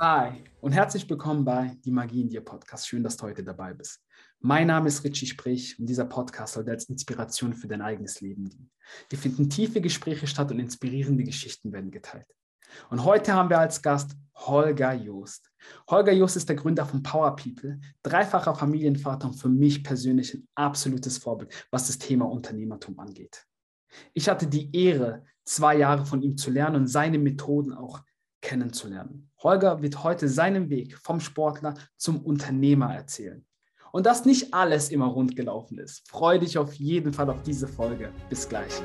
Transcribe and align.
Hi 0.00 0.44
und 0.60 0.70
herzlich 0.70 1.10
willkommen 1.10 1.44
bei 1.44 1.76
Die 1.84 1.90
Magie 1.90 2.20
in 2.20 2.28
dir 2.28 2.40
Podcast. 2.40 2.86
Schön, 2.86 3.02
dass 3.02 3.16
du 3.16 3.26
heute 3.26 3.42
dabei 3.42 3.74
bist. 3.74 4.00
Mein 4.38 4.68
Name 4.68 4.86
ist 4.86 5.02
Richie 5.02 5.26
Sprich 5.26 5.76
und 5.76 5.86
dieser 5.86 6.04
Podcast 6.04 6.54
soll 6.54 6.70
als 6.70 6.84
Inspiration 6.84 7.52
für 7.52 7.66
dein 7.66 7.82
eigenes 7.82 8.20
Leben 8.20 8.48
dienen. 8.48 8.70
Hier 9.10 9.18
finden 9.18 9.50
tiefe 9.50 9.80
Gespräche 9.80 10.28
statt 10.28 10.52
und 10.52 10.60
inspirierende 10.60 11.24
Geschichten 11.24 11.72
werden 11.72 11.90
geteilt. 11.90 12.28
Und 12.90 13.02
heute 13.02 13.32
haben 13.32 13.50
wir 13.50 13.58
als 13.58 13.82
Gast 13.82 14.12
Holger 14.36 14.92
Joost. 14.92 15.50
Holger 15.90 16.12
Joost 16.12 16.36
ist 16.36 16.48
der 16.48 16.54
Gründer 16.54 16.86
von 16.86 17.02
Power 17.02 17.34
People, 17.34 17.80
dreifacher 18.04 18.54
Familienvater 18.54 19.26
und 19.26 19.34
für 19.34 19.48
mich 19.48 19.82
persönlich 19.82 20.32
ein 20.32 20.46
absolutes 20.54 21.18
Vorbild, 21.18 21.52
was 21.72 21.88
das 21.88 21.98
Thema 21.98 22.26
Unternehmertum 22.26 23.00
angeht. 23.00 23.44
Ich 24.14 24.28
hatte 24.28 24.46
die 24.46 24.70
Ehre, 24.76 25.24
zwei 25.44 25.76
Jahre 25.76 26.06
von 26.06 26.22
ihm 26.22 26.36
zu 26.36 26.52
lernen 26.52 26.76
und 26.76 26.86
seine 26.86 27.18
Methoden 27.18 27.72
auch 27.72 28.04
kennenzulernen. 28.40 29.27
Holger 29.42 29.82
wird 29.82 30.02
heute 30.02 30.28
seinen 30.28 30.68
Weg 30.68 30.98
vom 30.98 31.20
Sportler 31.20 31.74
zum 31.96 32.20
Unternehmer 32.24 32.94
erzählen. 32.94 33.44
Und 33.92 34.04
dass 34.04 34.24
nicht 34.24 34.52
alles 34.52 34.90
immer 34.90 35.06
rund 35.06 35.36
gelaufen 35.36 35.78
ist. 35.78 36.08
Freue 36.08 36.40
dich 36.40 36.58
auf 36.58 36.74
jeden 36.74 37.12
Fall 37.12 37.30
auf 37.30 37.42
diese 37.42 37.68
Folge. 37.68 38.12
Bis 38.28 38.48
gleich. 38.48 38.82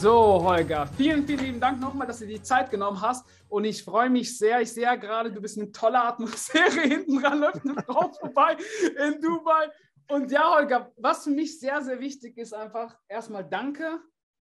So, 0.00 0.44
Holger, 0.44 0.86
vielen, 0.96 1.26
vielen 1.26 1.40
lieben 1.40 1.60
Dank 1.60 1.80
nochmal, 1.80 2.06
dass 2.06 2.20
du 2.20 2.26
die 2.28 2.40
Zeit 2.40 2.70
genommen 2.70 3.00
hast. 3.00 3.26
Und 3.48 3.64
ich 3.64 3.82
freue 3.82 4.08
mich 4.08 4.38
sehr. 4.38 4.60
Ich 4.60 4.72
sehe 4.72 4.96
gerade, 4.96 5.32
du 5.32 5.40
bist 5.40 5.58
eine 5.58 5.72
tolle 5.72 6.00
Atmosphäre. 6.00 6.80
Hinten 6.82 7.20
dran 7.20 7.40
läuft 7.40 7.64
eine 7.64 7.82
Frau 7.82 8.08
vorbei 8.12 8.56
in 8.96 9.20
Dubai. 9.20 9.68
Und 10.08 10.30
ja, 10.30 10.54
Holger, 10.54 10.92
was 10.98 11.24
für 11.24 11.30
mich 11.30 11.58
sehr, 11.58 11.82
sehr 11.82 11.98
wichtig 11.98 12.38
ist, 12.38 12.54
einfach 12.54 12.96
erstmal 13.08 13.44
Danke 13.44 14.00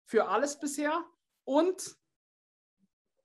für 0.07 0.29
alles 0.29 0.57
bisher. 0.57 1.05
Und 1.45 1.97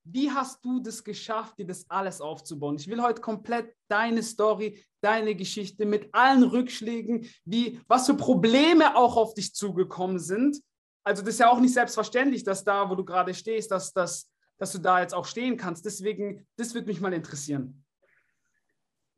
wie 0.03 0.31
hast 0.31 0.65
du 0.65 0.79
das 0.79 1.03
geschafft, 1.03 1.59
dir 1.59 1.67
das 1.67 1.87
alles 1.91 2.21
aufzubauen? 2.21 2.77
Ich 2.77 2.87
will 2.87 3.03
heute 3.03 3.21
komplett 3.21 3.75
deine 3.87 4.23
Story, 4.23 4.83
deine 4.99 5.35
Geschichte 5.35 5.85
mit 5.85 6.09
allen 6.15 6.41
Rückschlägen, 6.41 7.29
wie, 7.43 7.79
was 7.87 8.07
für 8.07 8.15
Probleme 8.15 8.95
auch 8.95 9.15
auf 9.15 9.35
dich 9.35 9.53
zugekommen 9.53 10.17
sind 10.17 10.59
also 11.06 11.22
das 11.22 11.36
ist 11.36 11.39
ja 11.39 11.50
auch 11.50 11.59
nicht 11.59 11.73
selbstverständlich, 11.73 12.44
dass 12.44 12.64
da, 12.64 12.89
wo 12.89 12.95
du 12.95 13.06
gerade 13.06 13.34
stehst, 13.34 13.72
dass, 13.72 13.94
dass, 13.94 14.30
dass 14.58 14.72
du 14.72 14.80
da 14.80 15.02
jetzt 15.02 15.14
auch 15.14 15.25
stehen 15.25 15.56
kannst. 15.56 15.86
Deswegen, 15.86 16.48
das 16.58 16.73
würde 16.73 16.88
mich 16.88 17.00
mal 17.00 17.14
interessieren. 17.14 17.86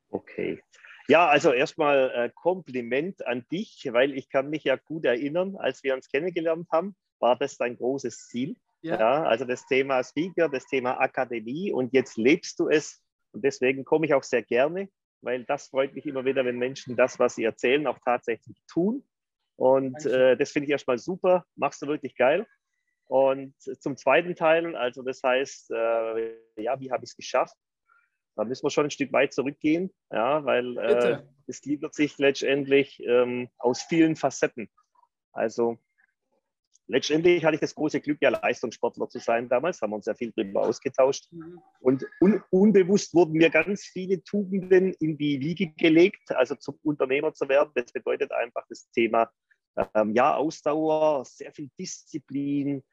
Okay. 0.10 0.62
Ja, 1.08 1.28
also 1.28 1.54
erstmal 1.54 2.12
äh, 2.14 2.30
Kompliment 2.36 3.26
an 3.26 3.46
dich, 3.50 3.88
weil 3.92 4.14
ich 4.14 4.30
kann 4.30 4.50
mich 4.50 4.66
ja 4.66 4.76
gut 4.76 5.06
erinnern, 5.06 5.56
als 5.56 5.82
wir 5.82 5.96
uns 5.96 6.10
kennengelernt 6.10 6.68
haben, 6.72 6.96
war 7.20 7.38
das 7.38 7.56
dein 7.56 7.78
großes 7.78 8.28
Ziel. 8.28 8.58
Ja. 8.82 9.00
ja. 9.00 9.24
also 9.24 9.46
das 9.46 9.66
Thema 9.66 10.04
Speaker, 10.04 10.50
das 10.50 10.66
Thema 10.66 11.00
Akademie 11.00 11.72
und 11.72 11.94
jetzt 11.94 12.18
lebst 12.18 12.60
du 12.60 12.68
es 12.68 13.02
und 13.32 13.46
deswegen 13.46 13.86
komme 13.86 14.06
ich 14.06 14.14
auch 14.14 14.24
sehr 14.24 14.44
gerne, 14.44 14.90
weil 15.22 15.46
das 15.46 15.70
freut 15.70 15.94
mich 15.96 16.06
immer 16.06 16.26
wieder, 16.26 16.44
wenn 16.44 16.58
Menschen 16.58 16.98
das, 16.98 17.18
was 17.18 17.36
sie 17.36 17.46
erzählen, 17.46 17.88
auch 17.88 18.00
tatsächlich 18.04 18.58
tun 18.68 19.08
und 19.58 20.05
äh, 20.05 20.38
das 20.38 20.52
finde 20.52 20.66
ich 20.66 20.72
erstmal 20.72 21.00
super, 21.00 21.45
machst 21.55 21.81
du 21.81 21.88
wirklich 21.88 22.16
geil. 22.16 22.45
Und 23.07 23.56
zum 23.59 23.97
zweiten 23.97 24.35
Teil, 24.35 24.75
also 24.75 25.01
das 25.01 25.23
heißt, 25.23 25.72
äh, 25.72 26.35
ja, 26.57 26.79
wie 26.79 26.91
habe 26.91 27.03
ich 27.03 27.12
es 27.12 27.16
geschafft? 27.16 27.56
Da 28.35 28.44
müssen 28.44 28.63
wir 28.63 28.69
schon 28.69 28.85
ein 28.85 28.91
Stück 28.91 29.12
weit 29.13 29.34
zurückgehen, 29.34 29.91
ja, 30.12 30.46
weil 30.46 30.78
äh, 30.78 31.23
es 31.47 31.62
gliedert 31.62 31.96
sich 31.96 32.17
letztendlich 32.19 33.01
ähm, 33.03 33.50
aus 33.57 33.81
vielen 33.81 34.16
Facetten. 34.16 34.69
Also 35.31 35.79
letztendlich 36.85 37.44
hatte 37.44 37.56
ich 37.56 37.62
das 37.62 37.73
große 37.73 38.01
Glück, 38.01 38.19
ja 38.22 38.29
Leistungssportler 38.29 39.09
zu 39.09 39.19
sein 39.19 39.50
damals, 39.50 39.81
haben 39.81 39.91
wir 39.91 39.96
uns 39.96 40.06
sehr 40.06 40.16
viel 40.16 40.34
darüber 40.35 40.62
ausgetauscht. 40.62 41.31
Mhm. 41.31 41.62
Und 41.79 42.06
un 42.22 42.44
unbewusst 42.51 43.13
wurden 43.16 43.34
mir 43.34 43.50
ganz 43.50 43.85
viele 43.85 44.22
Tugenden 44.23 44.94
in 45.00 45.17
die 45.17 45.40
Wiege 45.40 45.73
gelegt, 45.78 46.31
also 46.31 46.56
zum 46.56 46.78
Unternehmer 46.84 47.34
zu 47.34 47.50
werden. 47.50 47.72
Das 47.73 47.91
bedeutet 47.91 48.31
einfach 48.31 48.66
das 48.69 48.90
Thema 48.91 49.31
ähm, 49.94 50.14
ja, 50.14 50.36
Ausdauer, 50.36 51.26
sehr 51.26 51.52
viel 51.54 51.70
Disziplin, 51.80 52.84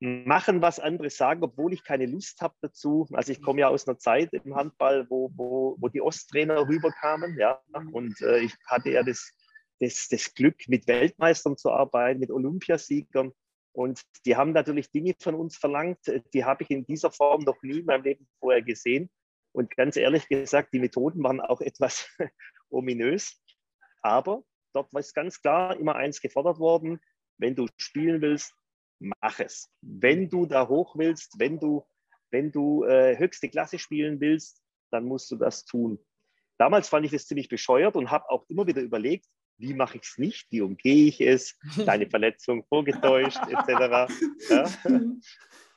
machen, 0.00 0.62
was 0.62 0.78
andere 0.78 1.10
sagen, 1.10 1.42
obwohl 1.42 1.72
ich 1.72 1.82
keine 1.82 2.06
Lust 2.06 2.40
habe 2.40 2.54
dazu. 2.60 3.08
Also 3.12 3.32
ich 3.32 3.42
komme 3.42 3.60
ja 3.60 3.68
aus 3.68 3.88
einer 3.88 3.98
Zeit 3.98 4.32
im 4.32 4.54
Handball, 4.54 5.06
wo, 5.10 5.30
wo, 5.34 5.76
wo 5.80 5.88
die 5.88 6.00
Osttrainer 6.00 6.68
rüberkamen, 6.68 7.36
ja, 7.38 7.60
und 7.92 8.20
äh, 8.20 8.38
ich 8.38 8.54
hatte 8.66 8.90
ja 8.90 9.02
das, 9.02 9.32
das, 9.80 10.08
das 10.08 10.32
Glück, 10.34 10.68
mit 10.68 10.86
Weltmeistern 10.86 11.56
zu 11.56 11.70
arbeiten, 11.70 12.20
mit 12.20 12.30
Olympiasiegern. 12.30 13.32
Und 13.72 14.02
die 14.24 14.36
haben 14.36 14.52
natürlich 14.52 14.90
Dinge 14.90 15.14
von 15.20 15.34
uns 15.34 15.56
verlangt, 15.56 15.98
die 16.32 16.44
habe 16.44 16.62
ich 16.64 16.70
in 16.70 16.84
dieser 16.84 17.10
Form 17.10 17.42
noch 17.42 17.60
nie 17.62 17.80
in 17.80 17.84
meinem 17.84 18.04
Leben 18.04 18.28
vorher 18.40 18.62
gesehen. 18.62 19.10
Und 19.52 19.76
ganz 19.76 19.96
ehrlich 19.96 20.28
gesagt, 20.28 20.72
die 20.72 20.80
Methoden 20.80 21.22
waren 21.22 21.40
auch 21.40 21.60
etwas 21.60 22.08
ominös. 22.70 23.40
Aber 24.02 24.42
dort 24.78 25.04
ist 25.04 25.14
ganz 25.14 25.40
klar 25.40 25.76
immer 25.76 25.96
eins 25.96 26.20
gefordert 26.20 26.58
worden, 26.58 27.00
wenn 27.38 27.54
du 27.54 27.66
spielen 27.76 28.20
willst, 28.20 28.54
mach 28.98 29.38
es. 29.40 29.70
Wenn 29.80 30.28
du 30.28 30.46
da 30.46 30.68
hoch 30.68 30.96
willst, 30.96 31.38
wenn 31.38 31.58
du, 31.58 31.84
wenn 32.30 32.52
du 32.52 32.84
äh, 32.84 33.16
höchste 33.16 33.48
Klasse 33.48 33.78
spielen 33.78 34.20
willst, 34.20 34.62
dann 34.90 35.04
musst 35.04 35.30
du 35.30 35.36
das 35.36 35.64
tun. 35.64 35.98
Damals 36.58 36.88
fand 36.88 37.06
ich 37.06 37.12
das 37.12 37.26
ziemlich 37.26 37.48
bescheuert 37.48 37.96
und 37.96 38.10
habe 38.10 38.28
auch 38.30 38.44
immer 38.48 38.66
wieder 38.66 38.82
überlegt, 38.82 39.26
wie 39.58 39.74
mache 39.74 39.98
ich 39.98 40.04
es 40.04 40.18
nicht, 40.18 40.46
wie 40.50 40.60
umgehe 40.60 41.08
ich 41.08 41.20
es, 41.20 41.56
deine 41.84 42.08
Verletzung 42.08 42.64
vorgetäuscht, 42.64 43.40
etc. 43.48 44.12
Ja. 44.48 44.70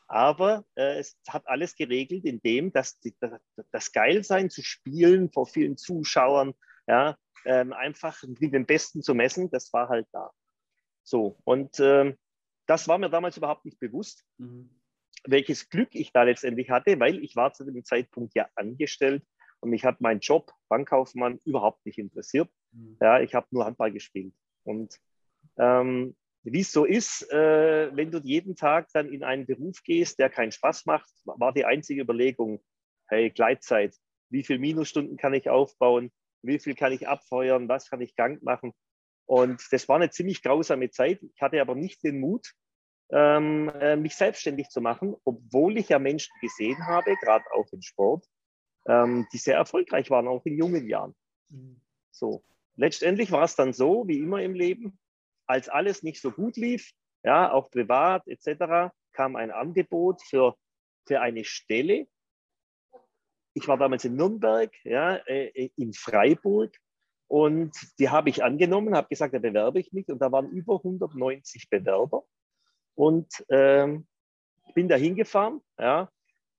Aber 0.08 0.66
äh, 0.76 1.00
es 1.00 1.18
hat 1.28 1.48
alles 1.48 1.76
geregelt, 1.76 2.26
indem 2.26 2.74
das, 2.74 3.00
das, 3.20 3.40
das 3.72 3.92
Geilsein 3.92 4.50
zu 4.50 4.62
spielen 4.62 5.32
vor 5.32 5.48
vielen 5.48 5.78
Zuschauern, 5.78 6.54
ja, 6.86 7.18
ähm, 7.46 7.74
einfach 7.74 8.22
mit 8.24 8.54
dem 8.54 8.66
Besten 8.66 9.02
zu 9.02 9.14
messen, 9.14 9.50
das 9.50 9.72
war 9.74 9.90
halt 9.90 10.08
da. 10.12 10.32
So, 11.04 11.38
und 11.44 11.80
ähm, 11.80 12.18
das 12.68 12.88
war 12.88 12.98
mir 12.98 13.10
damals 13.10 13.38
überhaupt 13.38 13.66
nicht 13.66 13.80
bewusst, 13.80 14.24
mhm. 14.38 14.70
welches 15.26 15.70
Glück 15.70 15.90
ich 15.94 16.12
da 16.14 16.24
letztendlich 16.24 16.70
hatte, 16.70 17.00
weil 17.00 17.24
ich 17.24 17.36
war 17.36 17.54
zu 17.54 17.66
dem 17.66 17.84
Zeitpunkt 17.84 18.36
ja 18.36 18.48
angestellt 18.56 19.26
und 19.60 19.70
mich 19.70 19.86
hat 19.86 20.02
mein 20.02 20.20
Job, 20.20 20.52
Bankkaufmann, 20.70 21.40
überhaupt 21.46 21.86
nicht 21.86 21.98
interessiert. 21.98 22.50
Mhm. 22.72 22.98
Ja, 23.02 23.20
ich 23.20 23.34
habe 23.34 23.48
nur 23.52 23.66
Handball 23.66 23.92
gespielt. 23.92 24.34
Und 24.64 25.00
ähm, 25.58 26.16
wie 26.44 26.62
es 26.62 26.72
so 26.72 26.86
ist, 26.86 27.32
äh, 27.32 27.96
wenn 27.96 28.12
du 28.12 28.20
jeden 28.20 28.56
Tag 28.56 28.90
dann 28.94 29.10
in 29.10 29.24
einen 29.24 29.46
Beruf 29.46 29.84
gehst, 29.84 30.20
der 30.20 30.30
keinen 30.30 30.52
Spaß 30.52 30.86
macht, 30.86 31.10
war 31.26 31.54
die 31.54 31.66
einzige 31.66 32.02
Überlegung, 32.02 32.64
hey, 33.08 33.30
Gleitzeit, 33.30 33.96
wie 34.30 34.44
viele 34.44 34.60
Minusstunden 34.60 35.18
kann 35.18 35.34
ich 35.34 35.50
aufbauen? 35.50 36.12
Wie 36.42 36.60
viel 36.60 36.76
kann 36.76 36.92
ich 36.92 37.08
abfeuern, 37.08 37.70
was 37.70 37.90
kann 37.90 38.02
ich 38.02 38.16
Gang 38.16 38.42
machen. 38.44 38.74
Und 39.26 39.62
das 39.72 39.88
war 39.88 39.98
eine 39.98 40.10
ziemlich 40.10 40.42
grausame 40.42 40.90
Zeit. 40.90 41.22
Ich 41.22 41.42
hatte 41.42 41.62
aber 41.62 41.76
nicht 41.76 42.04
den 42.04 42.20
Mut, 42.20 42.54
ähm, 43.12 43.70
äh, 43.80 43.96
mich 43.96 44.16
selbstständig 44.16 44.70
zu 44.70 44.82
machen, 44.82 45.16
obwohl 45.26 45.78
ich 45.78 45.90
ja 45.90 46.00
Menschen 46.00 46.34
gesehen 46.42 46.86
habe, 46.88 47.16
gerade 47.22 47.46
auch 47.54 47.68
im 47.72 47.82
Sport, 47.82 48.26
ähm, 48.88 49.28
die 49.34 49.38
sehr 49.38 49.58
erfolgreich 49.58 50.10
waren, 50.10 50.28
auch 50.28 50.46
in 50.46 50.58
jungen 50.58 50.88
Jahren. 50.88 51.16
Mhm. 51.50 51.82
So, 52.12 52.44
letztendlich 52.76 53.32
war 53.32 53.44
es 53.44 53.56
dann 53.56 53.74
so, 53.74 54.08
wie 54.08 54.20
immer 54.20 54.42
im 54.42 54.54
Leben, 54.54 55.00
als 55.46 55.70
alles 55.70 56.04
nicht 56.04 56.22
so 56.22 56.32
gut 56.32 56.56
lief, 56.56 56.92
ja, 57.24 57.52
auch 57.52 57.70
privat 57.70 58.28
etc., 58.28 58.94
kam 59.14 59.36
ein 59.36 59.52
Angebot 59.52 60.22
für, 60.24 60.56
für 61.06 61.20
eine 61.22 61.44
Stelle, 61.44 62.08
ich 63.54 63.68
war 63.68 63.78
damals 63.78 64.06
in 64.06 64.16
Nürnberg, 64.16 64.72
ja, 64.84 65.16
äh, 65.28 65.70
in 65.76 65.94
Freiburg 65.94 66.76
und 67.28 67.76
die 68.00 68.10
habe 68.10 68.30
ich 68.30 68.44
angenommen, 68.44 68.96
habe 68.96 69.10
gesagt, 69.10 69.34
da 69.34 69.40
bewerbe 69.40 69.80
ich 69.80 69.92
mich 69.94 70.10
und 70.10 70.20
da 70.20 70.32
waren 70.32 70.50
über 70.50 70.76
190 70.76 71.70
Bewerber 71.70 72.24
und 72.96 73.28
ähm, 73.50 74.08
bin 74.74 74.88
da 74.88 74.96
hingefahren, 74.96 75.62
ja, 75.80 76.10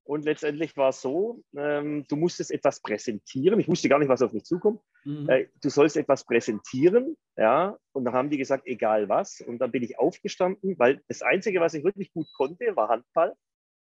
und 0.05 0.25
letztendlich 0.25 0.75
war 0.75 0.89
es 0.89 1.01
so, 1.01 1.43
ähm, 1.55 2.05
du 2.09 2.17
musstest 2.17 2.51
etwas 2.51 2.81
präsentieren. 2.81 3.59
Ich 3.59 3.69
wusste 3.69 3.87
gar 3.87 3.99
nicht, 3.99 4.09
was 4.09 4.21
auf 4.21 4.33
mich 4.33 4.43
zukommt. 4.43 4.81
Mhm. 5.05 5.29
Äh, 5.29 5.47
du 5.61 5.69
sollst 5.69 5.95
etwas 5.95 6.25
präsentieren, 6.25 7.15
ja. 7.37 7.77
Und 7.93 8.03
dann 8.03 8.13
haben 8.13 8.29
die 8.29 8.37
gesagt, 8.37 8.67
egal 8.67 9.07
was. 9.07 9.39
Und 9.39 9.59
dann 9.59 9.71
bin 9.71 9.81
ich 9.81 9.97
aufgestanden, 9.97 10.77
weil 10.77 11.01
das 11.07 11.21
Einzige, 11.21 11.61
was 11.61 11.73
ich 11.73 11.85
wirklich 11.85 12.11
gut 12.11 12.27
konnte, 12.35 12.75
war 12.75 12.89
Handball. 12.89 13.33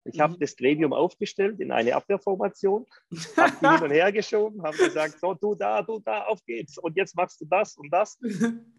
Ich 0.04 0.16
mhm. 0.16 0.22
habe 0.22 0.38
das 0.38 0.56
Gremium 0.56 0.92
aufgestellt 0.92 1.60
in 1.60 1.72
eine 1.72 1.94
Abwehrformation, 1.94 2.86
habe 3.36 3.52
die 3.60 3.68
hin 3.68 3.82
und 3.82 3.90
her 3.90 4.12
geschoben, 4.12 4.62
habe 4.62 4.76
gesagt, 4.76 5.20
so, 5.20 5.34
du 5.34 5.54
da, 5.54 5.82
du 5.82 6.00
da, 6.00 6.24
auf 6.24 6.44
geht's. 6.44 6.78
Und 6.78 6.96
jetzt 6.96 7.14
machst 7.16 7.40
du 7.40 7.44
das 7.46 7.76
und 7.76 7.90
das. 7.90 8.18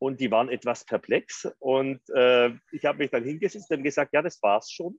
Und 0.00 0.20
die 0.20 0.30
waren 0.30 0.48
etwas 0.48 0.84
perplex. 0.84 1.48
Und 1.58 2.00
äh, 2.10 2.50
ich 2.70 2.84
habe 2.84 2.98
mich 2.98 3.10
dann 3.10 3.24
hingesetzt 3.24 3.68
und 3.72 3.82
gesagt, 3.82 4.12
ja, 4.12 4.22
das 4.22 4.40
war's 4.40 4.70
schon. 4.70 4.96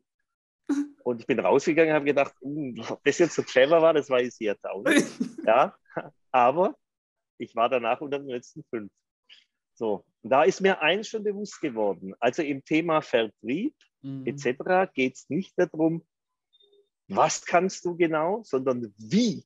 Und 1.05 1.21
ich 1.21 1.25
bin 1.25 1.39
rausgegangen 1.39 1.91
und 1.91 1.95
habe 1.95 2.05
gedacht, 2.05 2.35
uh, 2.41 2.73
ob 2.89 3.03
das 3.05 3.17
jetzt 3.17 3.33
so 3.33 3.41
clever 3.41 3.81
war, 3.81 3.93
das 3.93 4.09
weiß 4.09 4.35
ich 4.41 4.45
jetzt 4.45 4.65
auch 4.65 4.83
nicht. 4.83 5.07
Ja, 5.45 5.73
aber 6.31 6.75
ich 7.39 7.55
war 7.55 7.69
danach 7.69 8.01
unter 8.01 8.19
den 8.19 8.27
letzten 8.27 8.63
fünf. 8.69 8.91
So, 9.73 10.05
da 10.21 10.43
ist 10.43 10.59
mir 10.59 10.81
eins 10.81 11.07
schon 11.07 11.23
bewusst 11.23 11.61
geworden. 11.61 12.13
Also 12.19 12.43
im 12.43 12.63
Thema 12.63 13.01
Vertrieb 13.01 13.73
mhm. 14.01 14.25
etc. 14.25 14.91
geht 14.93 15.15
es 15.15 15.29
nicht 15.29 15.53
darum, 15.57 16.05
was 17.07 17.45
kannst 17.45 17.85
du 17.85 17.95
genau, 17.95 18.43
sondern 18.43 18.93
wie 18.97 19.45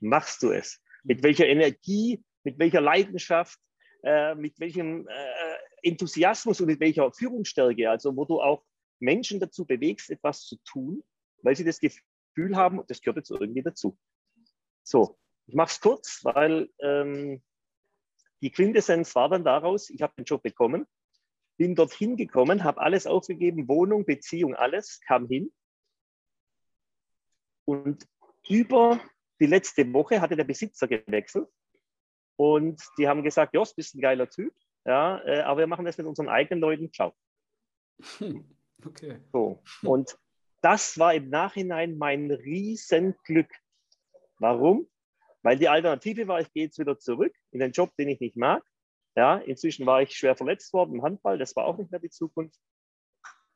machst 0.00 0.42
du 0.42 0.50
es? 0.50 0.80
Mit 1.04 1.18
mhm. 1.18 1.24
welcher 1.24 1.46
Energie, 1.46 2.22
mit 2.42 2.58
welcher 2.58 2.80
Leidenschaft, 2.80 3.58
äh, 4.02 4.34
mit 4.34 4.58
welchem 4.60 5.08
äh, 5.08 5.56
Enthusiasmus 5.82 6.60
und 6.60 6.66
mit 6.66 6.80
welcher 6.80 7.12
Führungsstärke, 7.12 7.88
also 7.88 8.14
wo 8.16 8.24
du 8.24 8.40
auch 8.40 8.64
Menschen 9.00 9.40
dazu 9.40 9.64
bewegst, 9.64 10.10
etwas 10.10 10.42
zu 10.44 10.56
tun, 10.64 11.02
weil 11.42 11.56
sie 11.56 11.64
das 11.64 11.78
Gefühl 11.78 12.56
haben, 12.56 12.82
das 12.88 13.00
gehört 13.00 13.18
jetzt 13.18 13.30
irgendwie 13.30 13.62
dazu. 13.62 13.96
So, 14.82 15.18
ich 15.46 15.54
mache 15.54 15.70
es 15.70 15.80
kurz, 15.80 16.20
weil 16.24 16.70
ähm, 16.80 17.42
die 18.42 18.50
Quintessenz 18.50 19.14
war 19.14 19.28
dann 19.28 19.44
daraus, 19.44 19.90
ich 19.90 20.02
habe 20.02 20.14
den 20.16 20.24
Job 20.24 20.42
bekommen, 20.42 20.86
bin 21.56 21.74
dorthin 21.74 22.16
gekommen, 22.16 22.64
habe 22.64 22.80
alles 22.80 23.06
aufgegeben, 23.06 23.68
Wohnung, 23.68 24.04
Beziehung, 24.04 24.54
alles, 24.54 25.00
kam 25.06 25.28
hin. 25.28 25.52
Und 27.64 28.06
über 28.48 29.00
die 29.40 29.46
letzte 29.46 29.90
Woche 29.92 30.20
hatte 30.20 30.36
der 30.36 30.44
Besitzer 30.44 30.86
gewechselt 30.88 31.48
und 32.36 32.82
die 32.98 33.08
haben 33.08 33.22
gesagt, 33.22 33.54
Jos, 33.54 33.74
bist 33.74 33.94
ein 33.94 34.00
geiler 34.00 34.28
Typ, 34.28 34.54
ja, 34.84 35.24
äh, 35.24 35.40
aber 35.40 35.60
wir 35.60 35.66
machen 35.66 35.84
das 35.84 35.96
mit 35.96 36.06
unseren 36.06 36.28
eigenen 36.28 36.60
Leuten, 36.60 36.92
ciao. 36.92 37.14
Okay. 38.84 39.18
So. 39.32 39.62
Und 39.82 40.18
das 40.60 40.98
war 40.98 41.14
im 41.14 41.30
Nachhinein 41.30 41.96
mein 41.96 42.30
Riesenglück. 42.30 43.50
Warum? 44.38 44.88
Weil 45.42 45.58
die 45.58 45.68
Alternative 45.68 46.26
war, 46.26 46.40
ich 46.40 46.52
gehe 46.52 46.64
jetzt 46.64 46.78
wieder 46.78 46.98
zurück 46.98 47.34
in 47.50 47.60
den 47.60 47.72
Job, 47.72 47.94
den 47.96 48.08
ich 48.08 48.20
nicht 48.20 48.36
mag. 48.36 48.62
Ja, 49.16 49.36
inzwischen 49.36 49.86
war 49.86 50.02
ich 50.02 50.16
schwer 50.16 50.36
verletzt 50.36 50.72
worden 50.72 50.94
im 50.94 51.02
Handball, 51.02 51.38
das 51.38 51.54
war 51.54 51.66
auch 51.66 51.78
nicht 51.78 51.90
mehr 51.90 52.00
die 52.00 52.10
Zukunft. 52.10 52.58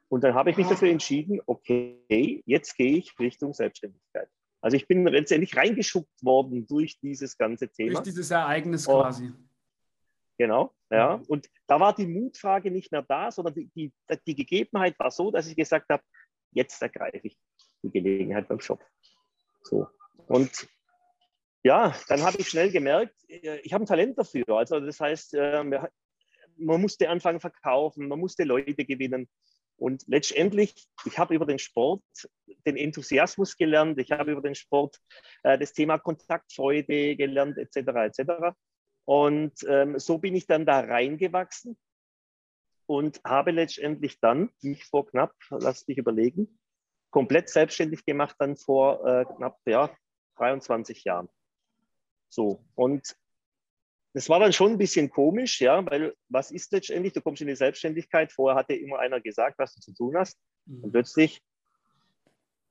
Und 0.08 0.24
dann 0.24 0.34
habe 0.34 0.50
ich 0.50 0.56
mich 0.56 0.68
dafür 0.68 0.88
entschieden, 0.88 1.40
okay, 1.46 2.42
jetzt 2.46 2.76
gehe 2.76 2.96
ich 2.96 3.18
Richtung 3.18 3.52
Selbstständigkeit. 3.52 4.28
Also 4.60 4.76
ich 4.76 4.88
bin 4.88 5.06
letztendlich 5.06 5.56
reingeschuckt 5.56 6.22
worden 6.22 6.66
durch 6.66 6.98
dieses 7.00 7.36
ganze 7.36 7.68
Thema. 7.68 7.92
Durch 7.92 8.04
dieses 8.04 8.30
Ereignis 8.30 8.86
quasi. 8.86 9.32
Genau, 10.38 10.72
ja. 10.90 11.16
Mhm. 11.16 11.24
Und 11.24 11.50
da 11.66 11.80
war 11.80 11.94
die 11.94 12.06
Mutfrage 12.06 12.70
nicht 12.70 12.90
mehr 12.92 13.02
da, 13.02 13.30
sondern 13.30 13.54
die, 13.54 13.68
die, 13.74 13.92
die 14.26 14.34
Gegebenheit 14.34 14.98
war 14.98 15.10
so, 15.10 15.30
dass 15.30 15.48
ich 15.48 15.56
gesagt 15.56 15.90
habe, 15.90 16.02
jetzt 16.52 16.80
ergreife 16.80 17.20
ich 17.22 17.36
die 17.82 17.90
Gelegenheit 17.90 18.48
beim 18.48 18.60
Shop. 18.60 18.82
So. 19.62 19.88
Und 20.28 20.68
ja, 21.68 21.94
dann 22.08 22.22
habe 22.22 22.38
ich 22.38 22.48
schnell 22.48 22.70
gemerkt, 22.70 23.14
äh, 23.28 23.58
ich 23.58 23.74
habe 23.74 23.84
ein 23.84 23.86
Talent 23.86 24.18
dafür. 24.18 24.48
Also 24.48 24.80
das 24.80 24.98
heißt, 25.00 25.34
äh, 25.34 25.62
man 26.56 26.80
musste 26.80 27.10
anfangen 27.10 27.40
verkaufen, 27.40 28.08
man 28.08 28.18
musste 28.18 28.44
Leute 28.44 28.86
gewinnen. 28.86 29.28
Und 29.76 30.02
letztendlich, 30.06 30.88
ich 31.04 31.18
habe 31.18 31.34
über 31.34 31.44
den 31.44 31.58
Sport 31.58 32.02
den 32.66 32.78
Enthusiasmus 32.78 33.58
gelernt, 33.58 33.98
ich 34.00 34.10
habe 34.10 34.32
über 34.32 34.40
den 34.40 34.54
Sport 34.54 34.96
äh, 35.42 35.58
das 35.58 35.74
Thema 35.74 35.98
Kontaktfreude 35.98 37.16
gelernt, 37.16 37.58
etc. 37.58 37.76
etc. 37.76 38.56
Und 39.04 39.52
ähm, 39.68 39.98
so 39.98 40.16
bin 40.16 40.34
ich 40.34 40.46
dann 40.46 40.64
da 40.64 40.80
reingewachsen 40.80 41.76
und 42.86 43.20
habe 43.24 43.50
letztendlich 43.50 44.20
dann 44.20 44.48
mich 44.62 44.86
vor 44.86 45.06
knapp, 45.06 45.34
lass 45.50 45.84
dich 45.84 45.98
überlegen, 45.98 46.58
komplett 47.10 47.50
selbstständig 47.50 48.06
gemacht 48.06 48.36
dann 48.38 48.56
vor 48.56 49.26
knapp 49.36 49.58
ja, 49.66 49.94
23 50.36 51.04
Jahren. 51.04 51.28
So, 52.28 52.64
und 52.74 53.16
das 54.14 54.28
war 54.28 54.40
dann 54.40 54.52
schon 54.52 54.72
ein 54.72 54.78
bisschen 54.78 55.10
komisch, 55.10 55.60
ja, 55.60 55.84
weil 55.86 56.14
was 56.28 56.50
ist 56.50 56.72
letztendlich, 56.72 57.12
du 57.12 57.20
kommst 57.20 57.42
in 57.42 57.48
die 57.48 57.56
Selbstständigkeit, 57.56 58.32
vorher 58.32 58.58
hatte 58.58 58.74
immer 58.74 58.98
einer 58.98 59.20
gesagt, 59.20 59.58
was 59.58 59.74
du 59.74 59.80
zu 59.80 59.92
tun 59.92 60.16
hast 60.16 60.38
mhm. 60.66 60.84
und 60.84 60.92
plötzlich, 60.92 61.42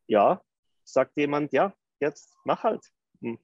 ja, 0.07 0.41
sagt 0.83 1.17
jemand, 1.17 1.53
ja, 1.53 1.73
jetzt 1.99 2.33
mach 2.43 2.63
halt. 2.63 2.81
Hm. 3.21 3.37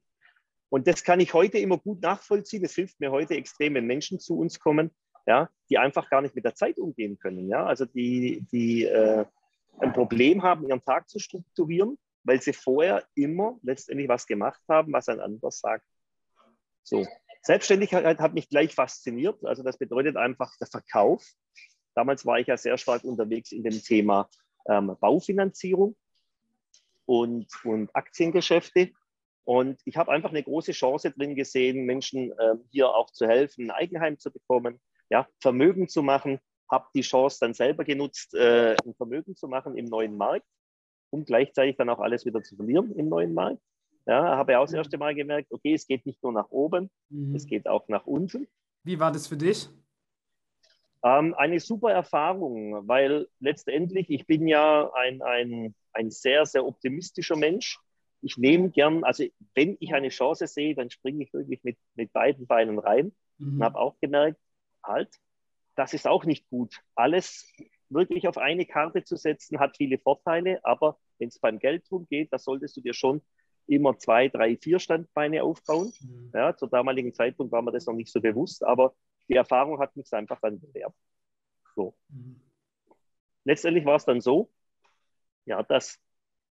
Und 0.69 0.87
das 0.87 1.03
kann 1.03 1.19
ich 1.19 1.33
heute 1.33 1.59
immer 1.59 1.77
gut 1.77 2.01
nachvollziehen. 2.01 2.63
Es 2.63 2.73
hilft 2.73 2.99
mir 2.99 3.11
heute 3.11 3.35
extrem, 3.35 3.75
wenn 3.75 3.85
Menschen 3.85 4.19
zu 4.19 4.37
uns 4.37 4.59
kommen, 4.59 4.91
ja, 5.25 5.49
die 5.69 5.77
einfach 5.77 6.09
gar 6.09 6.21
nicht 6.21 6.35
mit 6.35 6.45
der 6.45 6.55
Zeit 6.55 6.77
umgehen 6.79 7.19
können. 7.19 7.47
Ja? 7.47 7.65
Also 7.65 7.85
die, 7.85 8.45
die 8.51 8.85
äh, 8.85 9.25
ein 9.79 9.93
Problem 9.93 10.41
haben, 10.43 10.67
ihren 10.67 10.81
Tag 10.81 11.09
zu 11.09 11.19
strukturieren, 11.19 11.97
weil 12.23 12.41
sie 12.41 12.53
vorher 12.53 13.05
immer 13.15 13.59
letztendlich 13.61 14.09
was 14.09 14.25
gemacht 14.25 14.61
haben, 14.67 14.93
was 14.93 15.09
ein 15.09 15.19
anderer 15.19 15.51
sagt. 15.51 15.85
So. 16.83 17.05
Selbstständigkeit 17.41 18.19
hat 18.19 18.33
mich 18.33 18.49
gleich 18.49 18.73
fasziniert. 18.73 19.43
Also 19.45 19.63
das 19.63 19.77
bedeutet 19.77 20.15
einfach 20.15 20.55
der 20.57 20.67
Verkauf. 20.67 21.25
Damals 21.93 22.25
war 22.25 22.39
ich 22.39 22.47
ja 22.47 22.57
sehr 22.57 22.77
stark 22.77 23.03
unterwegs 23.03 23.51
in 23.51 23.63
dem 23.63 23.81
Thema 23.81 24.29
ähm, 24.67 24.95
Baufinanzierung 24.99 25.95
und, 27.05 27.47
und 27.65 27.95
Aktiengeschäfte. 27.95 28.91
Und 29.45 29.81
ich 29.83 29.97
habe 29.97 30.11
einfach 30.11 30.29
eine 30.29 30.43
große 30.43 30.71
Chance 30.71 31.11
drin 31.11 31.35
gesehen, 31.35 31.85
Menschen 31.85 32.31
äh, 32.31 32.55
hier 32.71 32.89
auch 32.89 33.11
zu 33.11 33.27
helfen, 33.27 33.65
ein 33.65 33.71
Eigenheim 33.71 34.17
zu 34.17 34.31
bekommen, 34.31 34.79
ja, 35.09 35.27
Vermögen 35.39 35.89
zu 35.89 36.01
machen. 36.01 36.39
Habe 36.71 36.87
die 36.95 37.01
Chance 37.01 37.39
dann 37.41 37.53
selber 37.53 37.83
genutzt, 37.83 38.33
äh, 38.35 38.75
ein 38.85 38.95
Vermögen 38.95 39.35
zu 39.35 39.49
machen 39.49 39.77
im 39.77 39.85
neuen 39.85 40.15
Markt, 40.15 40.45
um 41.09 41.25
gleichzeitig 41.25 41.75
dann 41.75 41.89
auch 41.89 41.99
alles 41.99 42.25
wieder 42.25 42.41
zu 42.41 42.55
verlieren 42.55 42.95
im 42.95 43.09
neuen 43.09 43.33
Markt. 43.33 43.61
Ja, 44.05 44.37
habe 44.37 44.59
auch 44.59 44.65
das 44.65 44.73
erste 44.73 44.97
Mal 44.97 45.15
gemerkt, 45.15 45.51
okay, 45.51 45.73
es 45.73 45.87
geht 45.87 46.05
nicht 46.05 46.21
nur 46.23 46.33
nach 46.33 46.49
oben, 46.49 46.89
mhm. 47.09 47.35
es 47.35 47.45
geht 47.45 47.67
auch 47.67 47.87
nach 47.87 48.05
unten. 48.05 48.47
Wie 48.83 48.99
war 48.99 49.11
das 49.11 49.27
für 49.27 49.37
dich? 49.37 49.69
Ähm, 51.03 51.33
eine 51.35 51.59
super 51.59 51.91
Erfahrung, 51.91 52.87
weil 52.87 53.27
letztendlich, 53.39 54.09
ich 54.09 54.25
bin 54.25 54.47
ja 54.47 54.91
ein, 54.93 55.21
ein, 55.21 55.75
ein 55.93 56.11
sehr, 56.11 56.45
sehr 56.45 56.65
optimistischer 56.65 57.37
Mensch 57.37 57.79
ich 58.23 58.37
nehme 58.37 58.69
gern, 58.69 59.03
also 59.03 59.25
wenn 59.53 59.77
ich 59.79 59.93
eine 59.93 60.09
Chance 60.09 60.47
sehe, 60.47 60.75
dann 60.75 60.89
springe 60.89 61.23
ich 61.23 61.33
wirklich 61.33 61.63
mit, 61.63 61.77
mit 61.95 62.13
beiden 62.13 62.47
Beinen 62.47 62.79
rein 62.79 63.11
mhm. 63.37 63.55
und 63.55 63.63
habe 63.63 63.79
auch 63.79 63.99
gemerkt, 63.99 64.39
halt, 64.83 65.09
das 65.75 65.93
ist 65.93 66.07
auch 66.07 66.23
nicht 66.23 66.49
gut. 66.49 66.81
Alles 66.95 67.51
wirklich 67.89 68.27
auf 68.27 68.37
eine 68.37 68.65
Karte 68.65 69.03
zu 69.03 69.17
setzen, 69.17 69.59
hat 69.59 69.77
viele 69.77 69.99
Vorteile, 69.99 70.63
aber 70.63 70.97
wenn 71.19 71.27
es 71.27 71.39
beim 71.39 71.59
Geld 71.59 71.83
drum 71.89 72.07
geht, 72.09 72.31
da 72.31 72.39
solltest 72.39 72.77
du 72.77 72.81
dir 72.81 72.93
schon 72.93 73.21
immer 73.67 73.97
zwei, 73.97 74.29
drei, 74.29 74.57
vier 74.57 74.79
Standbeine 74.79 75.43
aufbauen. 75.43 75.93
Mhm. 76.01 76.31
Ja, 76.33 76.55
zur 76.55 76.69
damaligen 76.69 77.13
Zeitpunkt 77.13 77.51
war 77.51 77.61
mir 77.61 77.71
das 77.71 77.85
noch 77.85 77.93
nicht 77.93 78.11
so 78.11 78.21
bewusst, 78.21 78.63
aber 78.63 78.95
die 79.29 79.35
Erfahrung 79.35 79.79
hat 79.79 79.95
mich 79.95 80.11
einfach 80.13 80.39
dann 80.41 80.59
gelehrt. 80.59 80.93
So. 81.75 81.95
Mhm. 82.09 82.41
Letztendlich 83.45 83.85
war 83.85 83.95
es 83.95 84.05
dann 84.05 84.21
so, 84.21 84.49
ja, 85.45 85.63
dass 85.63 85.99